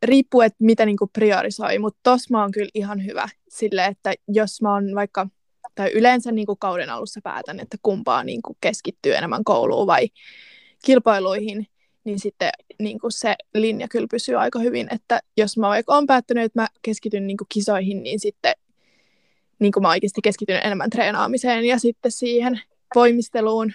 riippuu, 0.04 0.42
että 0.42 0.58
mitä 0.60 0.86
niinku 0.86 1.08
priorisoi, 1.08 1.80
mutta 1.80 2.00
tossa 2.04 2.28
mä 2.32 2.42
oon 2.42 2.52
kyllä 2.52 2.70
ihan 2.74 3.06
hyvä 3.06 3.30
sille, 3.50 3.86
että 3.86 4.14
jos 4.28 4.62
mä 4.62 4.74
oon 4.74 4.96
vaikka, 4.96 5.28
tai 5.76 5.92
yleensä 5.92 6.32
niinku 6.32 6.56
kauden 6.56 6.90
alussa 6.90 7.20
päätän, 7.24 7.60
että 7.60 7.78
kumpaa 7.84 8.24
niinku 8.24 8.58
keskittyy 8.62 9.16
enemmän 9.16 9.44
kouluun 9.44 9.88
vai 9.88 10.08
kilpailuihin, 10.86 11.68
niin 12.04 12.20
sitten 12.20 12.50
niin 12.80 13.00
kuin 13.00 13.12
se 13.12 13.36
linja 13.54 13.88
kyllä 13.88 14.08
pysyy 14.12 14.36
aika 14.36 14.60
hyvin, 14.60 14.88
että 14.92 15.20
jos 15.38 15.58
mä 15.58 15.68
vaikka 15.68 15.94
olen 15.94 16.08
päättänyt, 16.08 16.44
että 16.44 16.62
mä 16.62 16.68
keskityn 16.82 17.28
niin 17.28 17.38
kuin 17.38 17.48
kisoihin, 17.54 18.04
niin 18.04 18.20
sitten 18.20 18.54
niin 19.60 19.72
kuin 19.72 19.82
mä 19.82 19.90
oikeasti 19.90 20.22
keskityn 20.24 20.62
enemmän 20.64 20.90
treenaamiseen 20.90 21.66
ja 21.66 21.80
sitten 21.80 22.12
siihen 22.12 22.62
voimisteluun, 22.96 23.74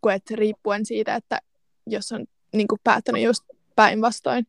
kun 0.00 0.12
et 0.12 0.30
riippuen 0.30 0.86
siitä, 0.86 1.14
että 1.14 1.40
jos 1.86 2.12
on 2.12 2.24
niin 2.52 2.68
kuin 2.68 2.80
päättänyt 2.84 3.22
just 3.22 3.44
päinvastoin, 3.80 4.46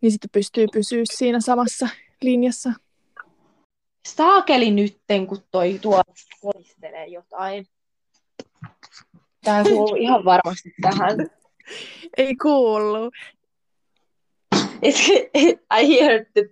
niin 0.00 0.12
sitten 0.12 0.30
pystyy 0.32 0.66
pysyä 0.72 1.02
siinä 1.04 1.40
samassa 1.40 1.88
linjassa. 2.22 2.72
Saakeli 4.08 4.70
nytten, 4.70 5.26
kun 5.26 5.38
toi 5.50 5.78
tuo 5.82 6.02
kolistelee 6.40 7.06
jotain. 7.06 7.66
Tämä 9.44 9.62
kuuluu 9.62 9.96
ihan 9.96 10.24
varmasti 10.24 10.74
tähän. 10.82 11.30
Ei 12.16 12.36
kuulu. 12.36 13.10
I 15.78 15.88
hear 15.88 16.24
the 16.34 16.44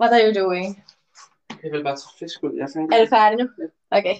What 0.00 0.12
are 0.12 0.22
you 0.24 0.34
doing? 0.34 0.82
Jeg 1.62 1.72
vil 1.72 1.82
bare 1.82 1.96
tage 1.96 2.18
fisk 2.18 2.42
ud. 2.44 2.56
Jeg 2.56 2.68
er 2.92 3.04
du 3.04 3.08
færdig 3.10 3.38
nu? 3.38 3.48
Okei. 3.90 4.12
Okay. 4.12 4.16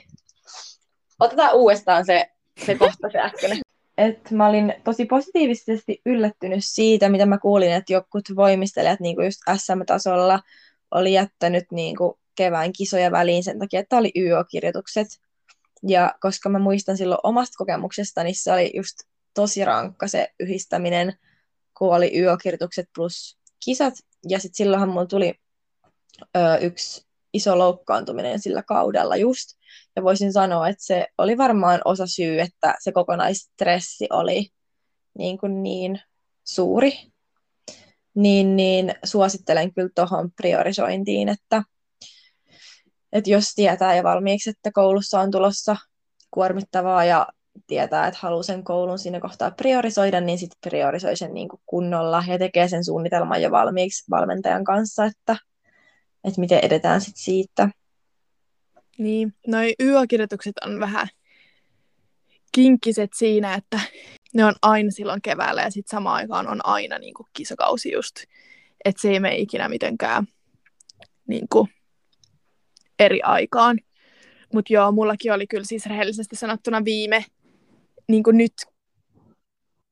Otetaan 1.20 1.57
uudestaan 1.57 2.07
se, 2.07 2.24
se 2.59 2.74
kohta, 2.74 3.11
se 3.11 3.18
äskeinen 3.18 3.67
että 3.98 4.34
mä 4.34 4.48
olin 4.48 4.74
tosi 4.84 5.04
positiivisesti 5.04 6.00
yllättynyt 6.06 6.64
siitä, 6.64 7.08
mitä 7.08 7.26
mä 7.26 7.38
kuulin, 7.38 7.72
että 7.72 7.92
jokut 7.92 8.24
voimistelijat 8.37 9.00
niin 9.00 9.16
kuin 9.16 9.24
just 9.24 9.40
SM-tasolla 9.56 10.40
oli 10.90 11.12
jättänyt 11.12 11.64
niin 11.72 11.96
kuin 11.96 12.14
kevään 12.34 12.72
kisoja 12.72 13.11
väliin 13.11 13.44
sen 13.44 13.58
takia, 13.58 13.80
että 13.80 13.96
oli 13.96 14.12
YO-kirjoitukset. 14.16 15.08
Ja 15.88 16.14
koska 16.20 16.48
mä 16.48 16.58
muistan 16.58 16.96
silloin 16.96 17.20
omasta 17.22 17.54
kokemuksesta, 17.58 18.24
niin 18.24 18.34
se 18.34 18.52
oli 18.52 18.72
just 18.74 18.96
tosi 19.34 19.64
rankka 19.64 20.08
se 20.08 20.28
yhdistäminen 20.40 21.18
kun 21.78 21.94
oli 21.94 22.18
yökirjoitukset 22.18 22.88
plus 22.94 23.38
kisat, 23.64 23.94
ja 24.28 24.38
sitten 24.38 24.56
silloinhan 24.56 24.88
mulla 24.88 25.06
tuli 25.06 25.34
ö, 26.37 26.56
yksi 26.61 27.06
iso 27.32 27.58
loukkaantuminen 27.58 28.40
sillä 28.40 28.62
kaudella 28.62 29.16
just, 29.16 29.58
ja 29.98 30.04
voisin 30.04 30.32
sanoa, 30.32 30.68
että 30.68 30.84
se 30.84 31.06
oli 31.18 31.38
varmaan 31.38 31.80
osa 31.84 32.06
syy, 32.06 32.40
että 32.40 32.74
se 32.80 32.92
kokonaistressi 32.92 34.06
oli 34.11 34.48
niin, 35.18 35.38
kuin 35.38 35.62
niin 35.62 36.00
suuri, 36.44 36.92
niin, 38.14 38.56
niin 38.56 38.94
suosittelen 39.04 39.74
kyllä 39.74 39.88
tuohon 39.94 40.30
priorisointiin, 40.32 41.28
että, 41.28 41.62
että 43.12 43.30
jos 43.30 43.54
tietää 43.54 43.96
jo 43.96 44.02
valmiiksi, 44.02 44.50
että 44.50 44.70
koulussa 44.72 45.20
on 45.20 45.30
tulossa 45.30 45.76
kuormittavaa 46.30 47.04
ja 47.04 47.26
tietää, 47.66 48.06
että 48.06 48.20
haluaa 48.22 48.42
sen 48.42 48.64
koulun 48.64 48.98
siinä 48.98 49.20
kohtaa 49.20 49.50
priorisoida, 49.50 50.20
niin 50.20 50.38
sitten 50.38 50.70
priorisoi 50.70 51.16
sen 51.16 51.34
niin 51.34 51.48
kuin 51.48 51.61
kunnolla 51.66 52.24
ja 52.28 52.38
tekee 52.38 52.68
sen 52.68 52.84
suunnitelman 52.84 53.42
jo 53.42 53.50
valmiiksi 53.50 54.11
valmentajan 54.11 54.64
kanssa, 54.64 55.04
että, 55.04 55.37
että 56.24 56.40
miten 56.40 56.61
edetään 56.62 57.00
sitten 57.00 57.22
siitä. 57.22 57.68
Niin, 58.98 59.34
noi 59.46 59.74
yökirjoitukset 59.82 60.54
on 60.66 60.80
vähän 60.80 61.08
kinkkiset 62.52 63.11
siinä, 63.14 63.54
että 63.54 63.80
ne 64.34 64.44
on 64.44 64.54
aina 64.62 64.90
silloin 64.90 65.22
keväällä 65.22 65.62
ja 65.62 65.70
sitten 65.70 65.96
samaan 65.96 66.16
aikaan 66.16 66.48
on 66.48 66.61
aina 66.64 66.98
niin 66.98 67.14
kuin 67.14 67.26
kisakausi 67.32 67.92
just. 67.92 68.16
Että 68.84 69.02
se 69.02 69.11
ei 69.11 69.20
mene 69.20 69.37
ikinä 69.37 69.68
mitenkään 69.68 70.26
niin 71.26 71.46
kuin 71.52 71.68
eri 72.98 73.22
aikaan. 73.22 73.78
Mutta 74.54 74.72
joo, 74.72 74.92
mullakin 74.92 75.32
oli 75.32 75.46
kyllä 75.46 75.64
siis 75.64 75.87
rehellisesti 75.87 76.37
sanottuna 76.37 76.84
viime, 76.84 77.24
niin 78.08 78.22
kuin 78.22 78.37
nyt 78.37 78.52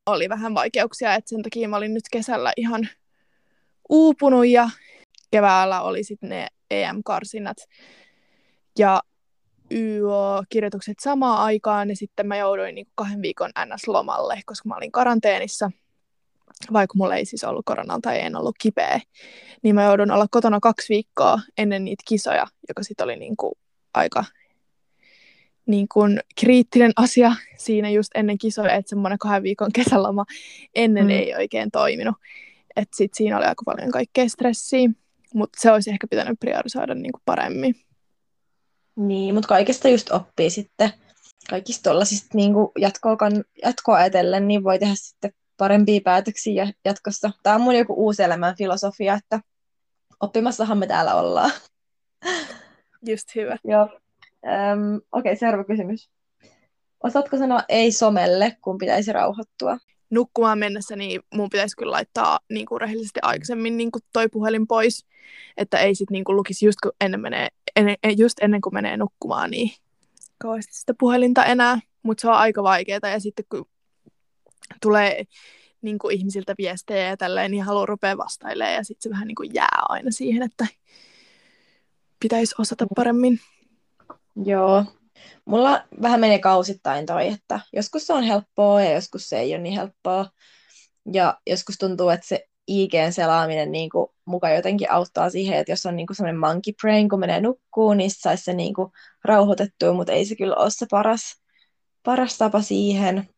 oli 0.06 0.28
vähän 0.28 0.54
vaikeuksia, 0.54 1.14
että 1.14 1.28
sen 1.28 1.42
takia 1.42 1.68
mä 1.68 1.76
olin 1.76 1.94
nyt 1.94 2.04
kesällä 2.12 2.52
ihan 2.56 2.88
uupunut 3.88 4.46
ja 4.46 4.70
keväällä 5.30 5.82
oli 5.82 6.04
sitten 6.04 6.28
ne 6.28 6.46
EM-karsinnat 6.70 7.56
ja 8.78 9.02
YO-kirjoitukset 9.70 10.96
samaan 11.00 11.38
aikaan 11.38 11.88
ja 11.88 11.96
sitten 11.96 12.26
mä 12.26 12.36
jouduin 12.36 12.74
niin 12.74 12.86
kahden 12.94 13.22
viikon 13.22 13.50
NS-lomalle, 13.50 14.40
koska 14.46 14.68
mä 14.68 14.76
olin 14.76 14.92
karanteenissa, 14.92 15.70
vaikka 16.72 16.94
mulla 16.96 17.16
ei 17.16 17.24
siis 17.24 17.44
ollut 17.44 17.64
koronaa 17.64 17.98
tai 18.02 18.20
en 18.20 18.36
ollut 18.36 18.56
kipeä, 18.60 19.00
niin 19.62 19.74
mä 19.74 19.84
joudun 19.84 20.10
olla 20.10 20.26
kotona 20.30 20.60
kaksi 20.60 20.88
viikkoa 20.88 21.40
ennen 21.58 21.84
niitä 21.84 22.02
kisoja, 22.08 22.46
joka 22.68 22.82
sitten 22.82 23.04
oli 23.04 23.16
niin 23.16 23.36
kuin 23.36 23.52
aika 23.94 24.24
niin 25.66 25.88
kuin 25.88 26.20
kriittinen 26.40 26.92
asia 26.96 27.32
siinä 27.56 27.90
just 27.90 28.10
ennen 28.14 28.38
kisoja, 28.38 28.72
että 28.72 28.88
semmoinen 28.88 29.18
kahden 29.18 29.42
viikon 29.42 29.72
kesäloma 29.72 30.24
ennen 30.74 31.04
mm. 31.04 31.10
ei 31.10 31.34
oikein 31.34 31.70
toiminut. 31.70 32.14
Että 32.76 32.96
sitten 32.96 33.16
siinä 33.16 33.38
oli 33.38 33.46
aika 33.46 33.62
paljon 33.64 33.90
kaikkea 33.90 34.28
stressiä, 34.28 34.88
mutta 35.34 35.60
se 35.60 35.72
olisi 35.72 35.90
ehkä 35.90 36.06
pitänyt 36.10 36.40
priorisoida 36.40 36.94
niin 36.94 37.12
kuin 37.12 37.22
paremmin. 37.24 37.85
Niin, 38.96 39.34
mutta 39.34 39.48
kaikesta 39.48 39.88
just 39.88 40.10
oppii 40.10 40.50
sitten. 40.50 40.92
Kaikista 41.50 41.82
tuollaisista 41.82 42.28
niin 42.34 42.52
jatkoa, 42.78 43.16
jatkoa 43.64 43.96
ajatellen, 43.96 44.48
niin 44.48 44.64
voi 44.64 44.78
tehdä 44.78 44.94
sitten 44.96 45.32
parempia 45.56 46.00
päätöksiä 46.04 46.72
jatkossa. 46.84 47.30
Tämä 47.42 47.56
on 47.56 47.62
mun 47.62 47.76
joku 47.76 47.94
uusi 48.04 48.22
elämän 48.22 48.56
filosofia, 48.56 49.14
että 49.14 49.40
oppimassahan 50.20 50.78
me 50.78 50.86
täällä 50.86 51.14
ollaan. 51.14 51.50
Just 53.08 53.34
hyvä. 53.34 53.56
Joo. 53.64 53.88
Öm, 54.46 54.96
Okei, 54.96 55.32
okay, 55.32 55.36
seuraava 55.36 55.64
kysymys. 55.64 56.10
Osaatko 57.02 57.36
sanoa 57.36 57.60
ei 57.68 57.92
somelle, 57.92 58.56
kun 58.62 58.78
pitäisi 58.78 59.12
rauhoittua? 59.12 59.78
Nukkumaan 60.10 60.58
mennessä 60.58 60.96
niin 60.96 61.20
mun 61.34 61.50
pitäisi 61.50 61.76
kyllä 61.76 61.92
laittaa 61.92 62.40
niin 62.50 62.66
kuin 62.66 62.80
rehellisesti 62.80 63.20
aikaisemmin 63.22 63.76
niin 63.76 63.90
kuin 63.90 64.02
toi 64.12 64.28
puhelin 64.28 64.66
pois, 64.66 65.06
että 65.56 65.78
ei 65.78 65.94
sitten 65.94 66.12
niin 66.12 66.24
kuin 66.24 66.36
lukisi 66.36 66.66
just, 66.66 66.78
kun 66.82 66.92
ennen 67.00 67.20
menee, 67.20 67.48
ennen, 67.76 67.96
just 68.16 68.38
ennen 68.40 68.60
kuin 68.60 68.74
menee 68.74 68.96
nukkumaan, 68.96 69.50
niin 69.50 69.70
kauheasti 70.38 70.74
sitä 70.74 70.94
puhelinta 70.98 71.44
enää, 71.44 71.78
mutta 72.02 72.20
se 72.20 72.28
on 72.28 72.34
aika 72.34 72.62
vaikeaa 72.62 73.10
ja 73.12 73.20
sitten 73.20 73.44
kun 73.50 73.68
tulee 74.82 75.24
niin 75.82 75.98
kuin 75.98 76.16
ihmisiltä 76.16 76.54
viestejä 76.58 77.08
ja 77.08 77.16
tälleen, 77.16 77.50
niin 77.50 77.62
haluaa 77.62 77.86
rupea 77.86 78.16
vastailemaan 78.16 78.74
ja 78.74 78.84
sitten 78.84 79.02
se 79.02 79.10
vähän 79.10 79.28
niin 79.28 79.36
kuin 79.36 79.54
jää 79.54 79.82
aina 79.88 80.10
siihen, 80.10 80.42
että 80.42 80.66
pitäisi 82.20 82.54
osata 82.58 82.86
paremmin. 82.96 83.40
Joo. 84.44 84.84
Mulla 85.44 85.84
vähän 86.02 86.20
menee 86.20 86.38
kausittain 86.38 87.06
toi, 87.06 87.28
että 87.28 87.60
joskus 87.72 88.06
se 88.06 88.12
on 88.12 88.22
helppoa 88.22 88.82
ja 88.82 88.92
joskus 88.92 89.28
se 89.28 89.38
ei 89.38 89.54
ole 89.54 89.62
niin 89.62 89.74
helppoa. 89.74 90.26
Ja 91.12 91.38
joskus 91.46 91.78
tuntuu, 91.78 92.08
että 92.08 92.26
se 92.26 92.46
IGn 92.66 93.12
selaaminen 93.12 93.72
niin 93.72 93.90
kuin, 93.90 94.08
jotenkin 94.56 94.90
auttaa 94.90 95.30
siihen, 95.30 95.58
että 95.58 95.72
jos 95.72 95.86
on 95.86 95.96
niin 95.96 96.06
kuin 96.06 96.38
monkey 96.38 96.72
brain, 96.82 97.08
kun 97.08 97.20
menee 97.20 97.40
nukkuun, 97.40 97.96
niin 97.96 98.10
saisi 98.10 98.44
se 98.44 98.54
niin 98.54 98.74
kuin, 98.74 98.92
rauhoitettua, 99.24 99.92
mutta 99.92 100.12
ei 100.12 100.24
se 100.24 100.36
kyllä 100.36 100.56
ole 100.56 100.70
se 100.70 100.86
paras, 100.90 101.22
paras 102.02 102.38
tapa 102.38 102.62
siihen. 102.62 103.28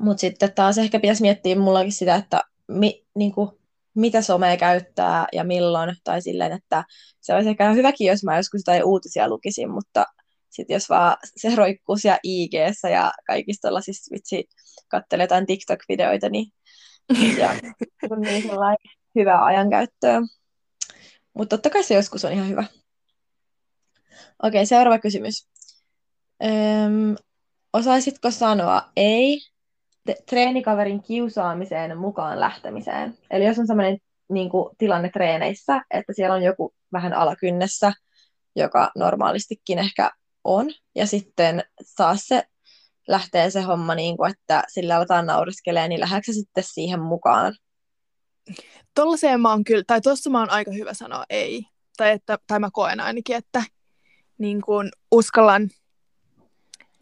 Mutta 0.00 0.20
sitten 0.20 0.52
taas 0.54 0.78
ehkä 0.78 1.00
pitäisi 1.00 1.22
miettiä 1.22 1.56
mullakin 1.56 1.92
sitä, 1.92 2.14
että 2.14 2.42
mi, 2.68 3.06
niin 3.14 3.32
kuin, 3.32 3.50
mitä 3.94 4.22
somea 4.22 4.56
käyttää 4.56 5.26
ja 5.32 5.44
milloin, 5.44 5.96
tai 6.04 6.22
silleen, 6.22 6.52
että 6.52 6.84
se 7.20 7.34
olisi 7.34 7.50
ehkä 7.50 7.72
hyväkin, 7.72 8.06
jos 8.06 8.24
mä 8.24 8.36
joskus 8.36 8.58
jotain 8.58 8.84
uutisia 8.84 9.28
lukisin, 9.28 9.70
mutta 9.70 10.06
sitten 10.52 10.74
jos 10.74 10.88
vaan 10.88 11.16
se 11.36 11.54
roikkuu 11.56 11.96
siellä 11.96 12.18
ig 12.22 12.52
ja 12.90 13.12
kaikista 13.26 13.68
tällaisista 13.68 14.14
vitsi 14.14 14.48
katselee 14.88 15.24
jotain 15.24 15.46
TikTok-videoita, 15.46 16.28
niin, 16.30 16.52
ja, 17.38 17.52
niin 17.52 18.78
hyvää 19.14 19.44
ajankäyttöä. 19.44 20.20
Mutta 21.34 21.56
totta 21.56 21.70
kai 21.70 21.82
se 21.82 21.94
joskus 21.94 22.24
on 22.24 22.32
ihan 22.32 22.48
hyvä. 22.48 22.64
Okei, 24.42 24.66
seuraava 24.66 24.98
kysymys. 24.98 25.48
Öm, 26.44 27.16
osaisitko 27.72 28.30
sanoa 28.30 28.82
ei 28.96 29.40
te- 30.04 30.16
treenikaverin 30.28 31.02
kiusaamiseen 31.02 31.98
mukaan 31.98 32.40
lähtemiseen. 32.40 33.18
Eli 33.30 33.44
jos 33.44 33.58
on 33.58 33.66
sellainen 33.66 33.98
niin 34.28 34.50
kuin, 34.50 34.76
tilanne 34.78 35.08
treeneissä, 35.08 35.82
että 35.90 36.12
siellä 36.12 36.34
on 36.34 36.42
joku 36.42 36.74
vähän 36.92 37.12
alakynnessä, 37.12 37.92
joka 38.56 38.90
normaalistikin 38.96 39.78
ehkä 39.78 40.10
on, 40.44 40.70
ja 40.94 41.06
sitten 41.06 41.64
saa 41.82 42.16
se 42.16 42.42
lähtee 43.08 43.50
se 43.50 43.60
homma, 43.60 43.94
niin 43.94 44.16
kuin, 44.16 44.30
että 44.30 44.64
sillä 44.68 44.96
aletaan 44.96 45.26
nauriskelee, 45.26 45.88
niin 45.88 46.00
lähdekö 46.00 46.32
sitten 46.32 46.64
siihen 46.64 47.00
mukaan? 47.00 47.54
Tuollaiseen 48.94 49.40
mä 49.40 49.50
oon 49.50 49.64
kyllä, 49.64 49.84
tai 49.86 50.00
tuossa 50.00 50.30
mä 50.30 50.38
oon 50.38 50.50
aika 50.50 50.70
hyvä 50.70 50.94
sanoa 50.94 51.24
ei. 51.30 51.64
Tai, 51.96 52.10
että, 52.10 52.38
tai 52.46 52.58
mä 52.58 52.70
koen 52.72 53.00
ainakin, 53.00 53.36
että 53.36 53.62
niin 54.38 54.60
kuin 54.62 54.90
uskallan 55.10 55.70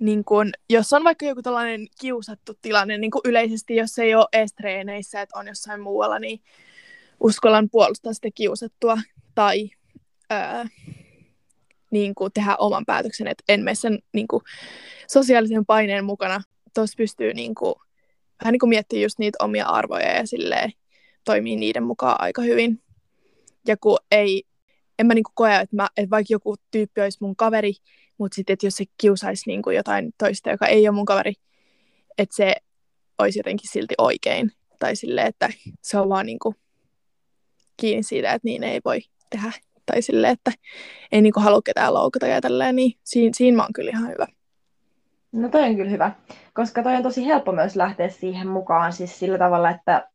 niin 0.00 0.24
kun, 0.24 0.50
jos 0.70 0.92
on 0.92 1.05
vaikka 1.05 1.26
joku 1.26 1.42
tällainen 1.42 1.87
kiusattu 2.00 2.55
tilanne, 2.62 2.98
niin 2.98 3.11
kuin 3.11 3.22
yleisesti, 3.24 3.76
jos 3.76 3.98
ei 3.98 4.14
ole 4.14 4.26
edes 4.33 4.55
treeneissä, 4.55 5.20
että 5.20 5.38
on 5.38 5.48
jossain 5.48 5.81
muualla, 5.81 6.18
niin 6.18 6.42
uskallan 7.20 7.68
puolustaa 7.70 8.12
sitä 8.12 8.29
kiusattua 8.35 8.98
tai 9.35 9.70
ää, 10.31 10.68
niin 11.90 12.14
kuin 12.14 12.33
tehdä 12.33 12.57
oman 12.57 12.87
päätöksen, 12.87 13.26
että 13.26 13.44
en 13.48 13.61
mene 13.61 13.74
sen 13.74 13.98
niin 14.12 14.29
kuin, 14.29 14.42
sosiaalisen 15.09 15.66
paineen 15.66 16.05
mukana. 16.05 16.42
Tuossa 16.74 16.96
pystyy 16.96 17.35
niin 17.35 17.55
kuin, 17.55 17.74
vähän 18.44 18.53
niin 18.53 18.61
kuin 18.61 18.70
miettimään 18.70 19.03
just 19.03 19.18
niitä 19.18 19.44
omia 19.44 19.66
arvoja 19.66 20.12
ja 20.12 20.26
silleen, 20.26 20.72
toimii 21.24 21.57
niiden 21.57 21.83
mukaan 21.83 22.16
aika 22.18 22.42
hyvin. 22.42 22.83
Ja 23.66 23.76
kun 23.76 23.98
ei, 24.11 24.42
en 24.98 25.07
mä 25.07 25.14
niin 25.14 25.24
kuin 25.24 25.35
koe, 25.35 25.57
että, 25.57 25.76
mä, 25.76 25.88
että 25.96 26.11
vaikka 26.11 26.33
joku 26.33 26.57
tyyppi 26.70 27.00
olisi 27.00 27.18
mun 27.20 27.37
kaveri, 27.37 27.74
mutta 28.18 28.35
sitten, 28.35 28.55
että 28.55 28.66
jos 28.66 28.74
se 28.76 28.85
kiusaisi 29.00 29.42
niin 29.46 29.62
kuin 29.62 29.76
jotain 29.76 30.12
toista, 30.18 30.50
joka 30.50 30.66
ei 30.66 30.88
ole 30.88 30.94
mun 30.96 31.05
kaveri, 31.05 31.33
että 32.18 32.37
se 32.37 32.55
olisi 33.18 33.38
jotenkin 33.38 33.70
silti 33.72 33.94
oikein. 33.98 34.53
Tai 34.79 34.96
silleen, 34.96 35.26
että 35.26 35.48
se 35.83 35.98
on 35.98 36.09
vaan 36.09 36.26
niin 36.26 36.38
kuin 36.38 36.55
kiinni 37.77 38.02
siitä, 38.02 38.33
että 38.33 38.46
niin 38.46 38.62
ei 38.62 38.81
voi 38.85 39.00
tehdä. 39.31 39.52
Tai 39.90 40.02
silleen, 40.02 40.32
että 40.32 40.52
ei 41.12 41.22
niin 41.22 41.32
kuin 41.32 41.44
halua 41.44 41.62
ketään 41.64 41.94
loukata 41.94 42.26
ja 42.26 42.40
tälleen, 42.40 42.76
niin 42.76 42.92
siinä, 43.04 43.30
siinä 43.36 43.56
mä 43.56 43.62
oon 43.62 43.72
kyllä 43.72 43.90
ihan 43.90 44.08
hyvä. 44.08 44.26
No 45.32 45.48
toi 45.48 45.62
on 45.62 45.76
kyllä 45.76 45.90
hyvä, 45.90 46.12
koska 46.54 46.82
toi 46.82 46.94
on 46.94 47.02
tosi 47.02 47.26
helppo 47.26 47.52
myös 47.52 47.76
lähteä 47.76 48.08
siihen 48.08 48.48
mukaan 48.48 48.92
siis 48.92 49.18
sillä 49.18 49.38
tavalla, 49.38 49.70
että 49.70 50.08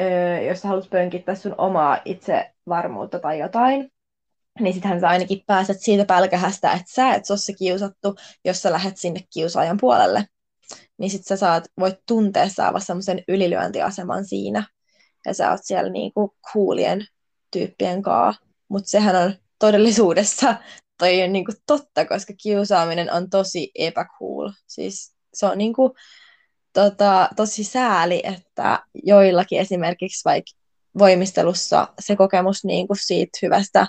öö, 0.00 0.40
jos 0.40 0.60
sä 0.60 0.68
haluat 0.68 0.90
pönkittää 0.90 1.34
sun 1.34 1.54
omaa 1.58 1.98
itsevarmuutta 2.04 3.18
tai 3.18 3.38
jotain, 3.38 3.92
niin 4.60 4.74
sittenhän 4.74 5.00
sä 5.00 5.08
ainakin 5.08 5.42
pääset 5.46 5.80
siitä 5.80 6.04
pälkähästä, 6.04 6.72
että 6.72 6.92
sä 6.94 7.14
et 7.14 7.30
ole 7.30 7.38
se 7.38 7.52
kiusattu, 7.52 8.14
jos 8.44 8.62
sä 8.62 8.72
lähdet 8.72 8.96
sinne 8.96 9.20
kiusaajan 9.34 9.78
puolelle. 9.80 10.24
Niin 10.98 11.10
sit 11.10 11.26
sä 11.26 11.36
saat, 11.36 11.64
voit 11.80 11.96
tuntea 12.06 12.48
saava 12.48 12.80
semmoisen 12.80 13.22
ylilyöntiaseman 13.28 14.24
siinä. 14.24 14.64
Ja 15.26 15.34
sä 15.34 15.50
oot 15.50 15.60
siellä 15.62 15.90
niinku 15.90 16.34
coolien 16.52 17.06
tyyppien 17.50 18.02
kaa. 18.02 18.34
Mutta 18.68 18.90
sehän 18.90 19.16
on 19.16 19.34
todellisuudessa 19.58 20.56
toi 20.98 21.22
on 21.22 21.32
niinku 21.32 21.52
totta, 21.66 22.04
koska 22.04 22.32
kiusaaminen 22.42 23.12
on 23.12 23.30
tosi 23.30 23.70
epäcool. 23.74 24.50
Siis 24.66 25.14
se 25.34 25.46
on 25.46 25.58
niinku, 25.58 25.94
tota, 26.72 27.28
tosi 27.36 27.64
sääli, 27.64 28.22
että 28.24 28.82
joillakin 29.02 29.60
esimerkiksi 29.60 30.24
vaikka 30.24 30.50
voimistelussa 30.98 31.88
se 31.98 32.16
kokemus 32.16 32.64
niin 32.64 32.86
kuin 32.86 32.98
siitä 33.00 33.38
hyvästä 33.42 33.86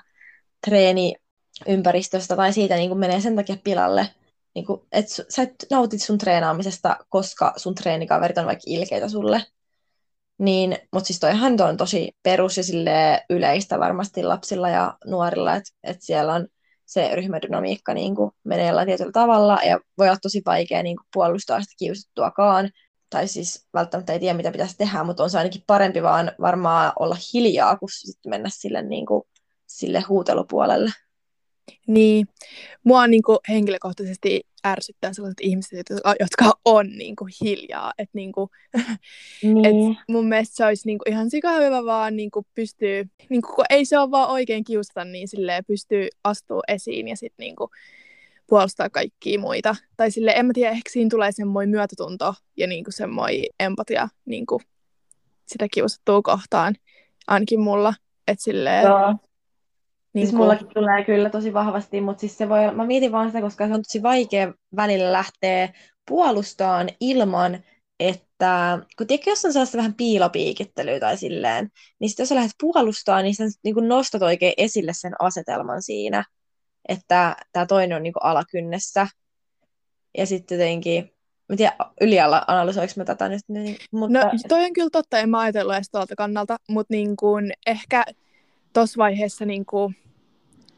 treeniympäristöstä 0.67 2.35
tai 2.35 2.53
siitä 2.53 2.75
niin 2.75 2.89
kuin 2.89 2.99
menee 2.99 3.21
sen 3.21 3.35
takia 3.35 3.57
pilalle, 3.63 4.09
niin 4.55 4.65
kuin, 4.65 4.81
että 4.91 5.23
sä 5.29 5.41
et 5.41 5.55
nautit 5.71 6.01
sun 6.01 6.17
treenaamisesta, 6.17 6.97
koska 7.09 7.53
sun 7.57 7.75
treenikaverit 7.75 8.37
on 8.37 8.45
vaikka 8.45 8.63
ilkeitä 8.65 9.09
sulle. 9.09 9.45
Niin, 10.37 10.77
mutta 10.93 11.07
siis 11.07 11.19
toihan 11.19 11.61
on 11.61 11.77
tosi 11.77 12.11
perus 12.23 12.57
ja 12.57 12.63
yleistä 13.29 13.79
varmasti 13.79 14.23
lapsilla 14.23 14.69
ja 14.69 14.97
nuorilla, 15.05 15.55
että 15.55 15.71
et 15.83 15.97
siellä 16.01 16.33
on 16.33 16.47
se 16.85 17.15
ryhmädynamiikka 17.15 17.93
niin 17.93 18.15
kuin 18.15 18.31
menee 18.43 18.67
jollain 18.67 18.87
tietyllä 18.87 19.11
tavalla 19.11 19.59
ja 19.63 19.79
voi 19.97 20.07
olla 20.07 20.19
tosi 20.21 20.41
vaikea 20.45 20.83
niin 20.83 20.97
kuin 20.97 21.07
puolustaa 21.13 21.61
sitä 21.61 21.73
kiusattuakaan. 21.79 22.69
Tai 23.09 23.27
siis 23.27 23.67
välttämättä 23.73 24.13
ei 24.13 24.19
tiedä, 24.19 24.37
mitä 24.37 24.51
pitäisi 24.51 24.77
tehdä, 24.77 25.03
mutta 25.03 25.23
on 25.23 25.29
se 25.29 25.37
ainakin 25.37 25.63
parempi 25.67 26.03
vaan 26.03 26.31
varmaan 26.41 26.93
olla 26.99 27.17
hiljaa, 27.33 27.77
kuin 27.77 27.89
sitten 27.91 28.29
mennä 28.29 28.49
sille, 28.51 28.81
niin 28.81 29.05
kuin, 29.05 29.23
sille 29.65 30.01
huutelupuolelle. 30.01 30.91
Niin, 31.87 32.27
mua 32.83 33.07
niin 33.07 33.23
kuin 33.23 33.37
henkilökohtaisesti 33.49 34.41
ärsyttää 34.67 35.13
sellaiset 35.13 35.41
ihmiset, 35.41 35.89
jotka 36.19 36.59
on 36.65 36.87
niin 36.97 37.15
kuin 37.15 37.31
hiljaa. 37.43 37.93
Et 37.97 38.09
niin 38.13 38.31
kuin, 38.31 38.49
niin. 39.43 39.65
Et 39.65 39.97
mun 40.09 40.27
mielestä 40.27 40.55
se 40.55 40.65
olisi 40.65 40.87
niin 40.87 40.97
kuin 40.97 41.13
ihan 41.13 41.29
sika 41.29 41.51
hyvä 41.51 41.85
vaan 41.85 42.15
niin 42.15 42.31
kuin 42.31 42.45
pystyy, 42.55 43.03
niin 43.29 43.41
kuin, 43.41 43.55
kun 43.55 43.65
ei 43.69 43.85
se 43.85 43.99
ole 43.99 44.11
vaan 44.11 44.29
oikein 44.29 44.63
kiusata, 44.63 45.05
niin 45.05 45.27
silleen 45.27 45.65
pystyy 45.65 46.07
astuu 46.23 46.61
esiin 46.67 47.07
ja 47.07 47.15
sitten 47.15 47.43
niin 47.43 47.55
kuin 47.55 47.69
puolustaa 48.47 48.89
kaikkia 48.89 49.39
muita. 49.39 49.75
Tai 49.97 50.11
sille 50.11 50.33
en 50.35 50.45
mä 50.45 50.53
tiedä, 50.53 50.71
ehkä 50.71 50.89
siinä 50.89 51.09
tulee 51.09 51.31
semmoinen 51.31 51.69
myötätunto 51.69 52.33
ja 52.57 52.67
niin 52.67 52.83
kuin 52.83 52.93
semmoinen 52.93 53.45
empatia 53.59 54.07
niin 54.25 54.45
kuin 54.45 54.61
sitä 55.45 55.67
kiusattua 55.73 56.21
kohtaan, 56.21 56.75
ainakin 57.27 57.59
mulla. 57.59 57.93
Että 58.27 58.43
silleen, 58.43 58.83
Joo. 58.83 59.15
Niin 60.15 60.27
siis 60.27 60.37
mullakin 60.37 60.67
tulee 60.73 61.03
kyllä 61.03 61.29
tosi 61.29 61.53
vahvasti, 61.53 62.01
mutta 62.01 62.19
siis 62.21 62.37
se 62.37 62.49
voi, 62.49 62.75
mä 62.75 62.85
mietin 62.85 63.11
vaan 63.11 63.27
sitä, 63.27 63.41
koska 63.41 63.67
se 63.67 63.73
on 63.73 63.81
tosi 63.81 64.03
vaikea 64.03 64.53
välillä 64.75 65.11
lähteä 65.11 65.73
puolustamaan 66.09 66.89
ilman, 66.99 67.59
että 67.99 68.79
kun 68.97 69.07
tiedätkö, 69.07 69.29
jos 69.29 69.45
on 69.45 69.53
sellaista 69.53 69.77
vähän 69.77 69.93
piilopiikittelyä 69.93 70.99
tai 70.99 71.17
silleen, 71.17 71.69
niin 71.99 72.09
sitten 72.09 72.23
jos 72.23 72.29
sä 72.29 72.35
lähdet 72.35 72.51
puolustamaan, 72.61 73.23
niin 73.23 73.35
sä 73.35 73.43
niin 73.63 73.87
nostat 73.87 74.21
oikein 74.21 74.53
esille 74.57 74.91
sen 74.95 75.13
asetelman 75.19 75.81
siinä, 75.81 76.23
että 76.87 77.35
tämä 77.51 77.65
toinen 77.65 77.95
on 77.95 78.03
niin 78.03 78.13
alakynnessä. 78.21 79.07
Ja 80.17 80.25
sitten 80.25 80.59
jotenkin, 80.59 81.11
mä 81.49 81.55
tiedän, 81.55 81.77
ylialla 82.01 82.45
analysoinko 82.47 82.93
mä 82.97 83.05
tätä 83.05 83.29
nyt. 83.29 83.41
Niin, 83.47 83.77
mutta... 83.91 84.19
No 84.19 84.31
toi 84.47 84.65
on 84.65 84.73
kyllä 84.73 84.89
totta, 84.91 85.19
en 85.19 85.29
mä 85.29 85.39
ajatellut 85.39 85.75
edes 85.75 85.89
tuolta 85.91 86.15
kannalta, 86.15 86.57
mutta 86.69 86.93
niin 86.93 87.15
kuin, 87.15 87.53
ehkä 87.67 88.05
tuossa 88.73 88.97
vaiheessa 88.97 89.45
niin 89.45 89.65
kuin, 89.65 89.95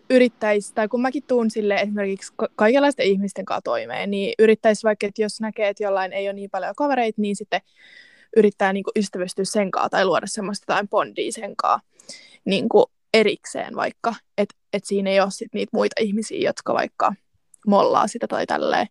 yrittäisi, 0.09 0.73
tai 0.73 0.87
kun 0.87 1.01
mäkin 1.01 1.23
tuun 1.27 1.51
sille 1.51 1.75
esimerkiksi 1.75 2.33
kaikenlaisten 2.55 3.05
ihmisten 3.05 3.45
kanssa 3.45 3.61
toimeen, 3.61 4.11
niin 4.11 4.33
yrittäisi 4.39 4.83
vaikka, 4.83 5.07
että 5.07 5.21
jos 5.21 5.41
näkee, 5.41 5.69
että 5.69 5.83
jollain 5.83 6.13
ei 6.13 6.27
ole 6.27 6.33
niin 6.33 6.49
paljon 6.49 6.75
kavereita, 6.75 7.21
niin 7.21 7.35
sitten 7.35 7.61
yrittää 8.37 8.73
niin 8.73 8.83
kuin 8.83 8.91
ystävystyä 8.95 9.45
sen 9.45 9.71
kanssa 9.71 9.89
tai 9.89 10.05
luoda 10.05 10.27
semmoista 10.27 10.63
jotain 10.63 10.89
bondia 10.89 11.31
sen 11.31 11.55
kanssa 11.55 11.87
niin 12.45 12.69
kuin 12.69 12.85
erikseen 13.13 13.75
vaikka, 13.75 14.15
että 14.37 14.55
et 14.73 14.85
siinä 14.85 15.09
ei 15.09 15.19
ole 15.19 15.31
sit 15.31 15.53
niitä 15.53 15.69
muita 15.73 15.95
ihmisiä, 16.01 16.49
jotka 16.49 16.73
vaikka 16.73 17.13
mollaa 17.67 18.07
sitä 18.07 18.27
tai 18.27 18.45
tälleen, 18.45 18.87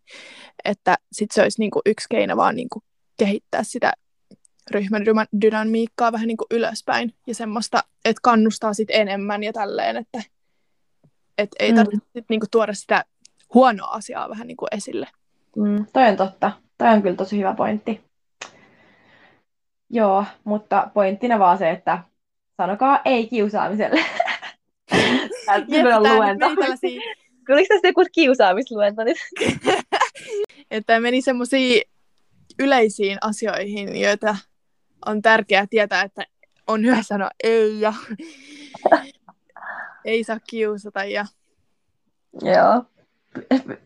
että 0.64 0.98
sitten 1.12 1.34
se 1.34 1.42
olisi 1.42 1.60
niin 1.60 1.70
kuin 1.70 1.82
yksi 1.86 2.06
keino 2.10 2.36
vaan 2.36 2.56
niin 2.56 2.68
kuin 2.68 2.82
kehittää 3.18 3.62
sitä 3.62 3.92
ryhmän 4.70 5.04
dynamiikkaa 5.40 6.12
vähän 6.12 6.28
niin 6.28 6.36
kuin 6.36 6.46
ylöspäin 6.50 7.14
ja 7.26 7.34
semmoista, 7.34 7.84
että 8.04 8.20
kannustaa 8.22 8.74
sitten 8.74 9.00
enemmän 9.00 9.42
ja 9.42 9.52
tälleen, 9.52 9.96
että 9.96 10.22
et 11.38 11.50
ei 11.58 11.70
mm. 11.72 11.76
tarvitse 11.76 12.08
sit 12.12 12.24
niinku 12.28 12.46
tuoda 12.50 12.74
sitä 12.74 13.04
huonoa 13.54 13.88
asiaa 13.88 14.28
vähän 14.28 14.46
niinku 14.46 14.66
esille. 14.70 15.08
Mm, 15.56 15.86
toi 15.92 16.08
on 16.08 16.16
totta. 16.16 16.52
Toi 16.78 16.88
on 16.88 17.02
kyllä 17.02 17.16
tosi 17.16 17.38
hyvä 17.38 17.54
pointti. 17.54 18.00
Joo, 19.90 20.24
mutta 20.44 20.90
pointtina 20.94 21.38
vaan 21.38 21.58
se, 21.58 21.70
että 21.70 21.98
sanokaa 22.56 23.00
ei 23.04 23.26
kiusaamiselle. 23.26 24.04
Tämä 25.46 26.00
luento. 26.00 26.46
Tuliko 27.46 27.68
tästä 27.74 27.88
joku 27.88 28.04
kiusaamisluento 28.12 29.04
nyt? 29.04 29.16
että 30.70 31.00
meni 31.00 31.22
semmoisiin 31.22 31.82
yleisiin 32.58 33.18
asioihin, 33.20 34.00
joita 34.00 34.36
on 35.06 35.22
tärkeää 35.22 35.66
tietää, 35.70 36.02
että 36.02 36.24
on 36.66 36.84
hyvä 36.84 37.02
sanoa 37.02 37.30
ei 37.44 37.80
ja 37.80 37.94
ei 40.06 40.24
saa 40.24 40.40
kiusata. 40.50 41.04
Ja... 41.04 41.26
Joo. 42.42 42.84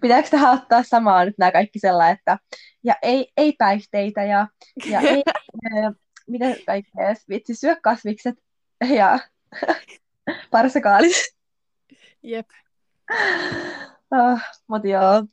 Pitääkö 0.01 0.29
tähän 0.31 0.59
ottaa 0.59 0.83
samaa 0.83 1.25
nyt 1.25 1.39
nämä 1.39 1.53
kaikki 1.53 1.79
sellainen, 1.79 2.19
että 2.19 2.39
ja 2.85 2.95
ei, 3.03 3.33
ei 3.37 3.53
päihteitä 3.59 4.25
ja, 4.25 4.47
ja 4.87 5.01
ei, 5.11 5.23
mitä 6.29 6.47
kaikkea, 6.67 7.15
vitsi, 7.29 7.55
syö 7.55 7.77
kasvikset 7.83 8.35
ja 8.95 9.19
parsakaalit. 10.51 11.13
Jep. 12.23 12.47
Oh, 14.11 14.41
mutta 14.67 14.89
joo, 14.89 15.25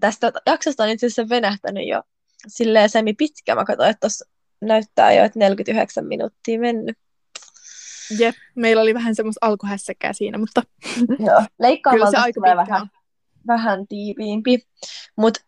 tästä 0.00 0.32
jaksosta 0.46 0.82
on 0.82 0.88
itse 0.88 1.06
asiassa 1.06 1.28
venähtänyt 1.28 1.88
jo 1.88 2.02
silleen 2.46 2.90
semi 2.90 3.14
pitkä. 3.14 3.54
Mä 3.54 3.64
katsoin, 3.64 3.90
että 3.90 4.00
tuossa 4.00 4.24
näyttää 4.60 5.12
jo, 5.12 5.24
että 5.24 5.38
49 5.38 6.06
minuuttia 6.06 6.60
mennyt. 6.60 6.98
Jep, 8.18 8.34
meillä 8.54 8.82
oli 8.82 8.94
vähän 8.94 9.14
semmoista 9.14 9.46
alkuhässäkää 9.46 10.12
siinä, 10.12 10.38
mutta 10.38 10.62
Joo, 11.26 11.42
kyllä 11.90 12.10
se 12.10 12.16
aika 12.16 12.40
tulee 12.40 12.56
vähän, 12.56 12.90
vähän 13.46 13.86
tiiviimpi. 13.88 14.58
Mutta 15.16 15.40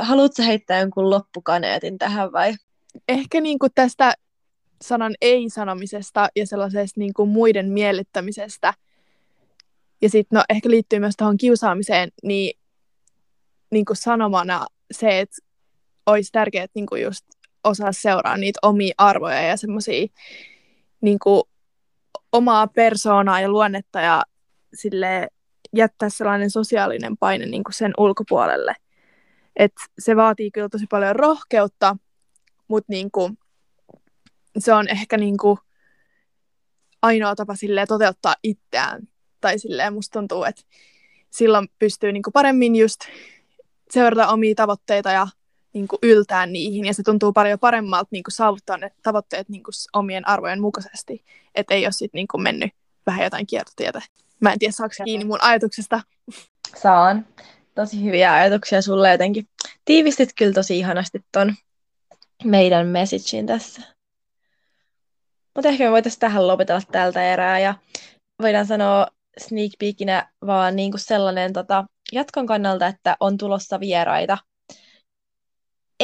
haluatko 0.00 0.42
heittää 0.42 0.80
jonkun 0.80 1.10
loppukaneetin 1.10 1.98
tähän 1.98 2.32
vai? 2.32 2.54
Ehkä 3.08 3.40
niinku 3.40 3.66
tästä 3.74 4.14
sanan 4.82 5.14
ei-sanomisesta 5.20 6.28
ja 6.36 6.46
sellaisesta 6.46 7.00
niinku 7.00 7.26
muiden 7.26 7.72
miellyttämisestä. 7.72 8.74
Ja 10.02 10.10
sitten 10.10 10.36
no, 10.36 10.44
ehkä 10.48 10.70
liittyy 10.70 10.98
myös 10.98 11.14
tuohon 11.16 11.36
kiusaamiseen, 11.36 12.12
niin 12.22 12.60
niinku 13.70 13.94
sanomana 13.94 14.66
se, 14.92 15.20
että 15.20 15.36
olisi 16.06 16.32
tärkeää 16.32 16.66
niinku 16.74 16.96
just 16.96 17.24
osaa 17.64 17.92
seuraa 17.92 18.36
niitä 18.36 18.58
omia 18.62 18.94
arvoja 18.98 19.42
ja 19.42 19.56
semmoisia 19.56 20.06
niinku 21.00 21.48
omaa 22.34 22.66
persoonaa 22.66 23.40
ja 23.40 23.48
luonnetta 23.48 24.00
ja 24.00 24.22
sille 24.74 25.28
jättää 25.76 26.08
sellainen 26.08 26.50
sosiaalinen 26.50 27.16
paine 27.16 27.46
niin 27.46 27.64
kuin 27.64 27.74
sen 27.74 27.92
ulkopuolelle. 27.98 28.74
Et 29.56 29.72
se 29.98 30.16
vaatii 30.16 30.50
kyllä 30.50 30.68
tosi 30.68 30.86
paljon 30.90 31.16
rohkeutta, 31.16 31.96
mutta 32.68 32.92
niin 32.92 33.10
kuin, 33.10 33.38
se 34.58 34.72
on 34.72 34.88
ehkä 34.88 35.16
niin 35.16 35.36
kuin 35.36 35.58
ainoa 37.02 37.34
tapa 37.34 37.54
toteuttaa 37.88 38.34
itseään. 38.42 39.08
Tai 39.40 39.58
silleen 39.58 39.92
musta 39.92 40.18
tuntuu, 40.18 40.44
että 40.44 40.62
silloin 41.30 41.68
pystyy 41.78 42.12
niin 42.12 42.22
kuin 42.22 42.32
paremmin 42.32 42.76
just 42.76 43.00
seurata 43.90 44.28
omia 44.28 44.54
tavoitteita 44.54 45.10
ja 45.10 45.26
niin 45.74 45.88
kuin 45.88 45.98
yltää 46.02 46.46
niihin. 46.46 46.84
Ja 46.84 46.94
se 46.94 47.02
tuntuu 47.02 47.32
paljon 47.32 47.58
paremmalta 47.58 48.08
niin 48.10 48.22
kuin 48.22 48.32
saavuttaa 48.32 48.76
ne 48.76 48.90
tavoitteet 49.02 49.48
niin 49.48 49.62
kuin 49.62 49.74
omien 49.92 50.28
arvojen 50.28 50.60
mukaisesti. 50.60 51.24
Että 51.54 51.74
ei 51.74 51.86
ole 51.86 51.92
sitten 51.92 52.18
niin 52.18 52.28
kuin 52.28 52.42
mennyt 52.42 52.70
vähän 53.06 53.24
jotain 53.24 53.46
kiertotietä. 53.46 54.02
Mä 54.40 54.52
en 54.52 54.58
tiedä, 54.58 54.72
saako 54.72 54.94
kiinni 55.04 55.24
mun 55.24 55.38
ajatuksesta. 55.42 56.00
Saan. 56.82 57.26
Tosi 57.74 58.04
hyviä 58.04 58.32
ajatuksia 58.32 58.82
sulle 58.82 59.10
jotenkin. 59.10 59.48
Tiivistit 59.84 60.30
kyllä 60.36 60.52
tosi 60.52 60.78
ihanasti 60.78 61.24
ton 61.32 61.54
meidän 62.44 62.86
messagein 62.86 63.46
tässä. 63.46 63.82
Mutta 65.54 65.68
ehkä 65.68 65.84
me 65.84 65.90
voitaisiin 65.90 66.20
tähän 66.20 66.48
lopetella 66.48 66.82
tältä 66.92 67.32
erää 67.32 67.58
ja 67.58 67.74
voidaan 68.42 68.66
sanoa 68.66 69.06
sneak 69.38 69.72
peekinä 69.78 70.32
vaan 70.46 70.76
niin 70.76 70.90
kuin 70.90 71.00
sellainen 71.00 71.52
tota, 71.52 71.84
jatkon 72.12 72.46
kannalta, 72.46 72.86
että 72.86 73.16
on 73.20 73.38
tulossa 73.38 73.80
vieraita– 73.80 74.38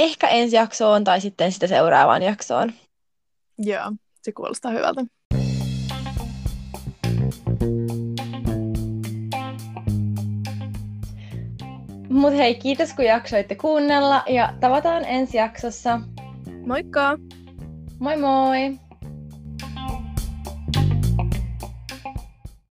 ehkä 0.02 0.28
ensi 0.28 0.56
jaksoon 0.56 1.04
tai 1.04 1.20
sitten 1.20 1.52
sitä 1.52 1.66
seuraavaan 1.66 2.22
jaksoon. 2.22 2.72
Joo, 3.58 3.92
se 4.22 4.32
kuulostaa 4.32 4.70
hyvältä. 4.70 5.04
Mutta 12.08 12.36
hei, 12.36 12.54
kiitos 12.54 12.92
kun 12.92 13.04
jaksoitte 13.04 13.54
kuunnella 13.54 14.22
ja 14.28 14.54
tavataan 14.60 15.04
ensi 15.04 15.36
jaksossa. 15.36 16.00
Moikka! 16.66 17.16
Moi 17.98 18.16
moi! 18.16 18.89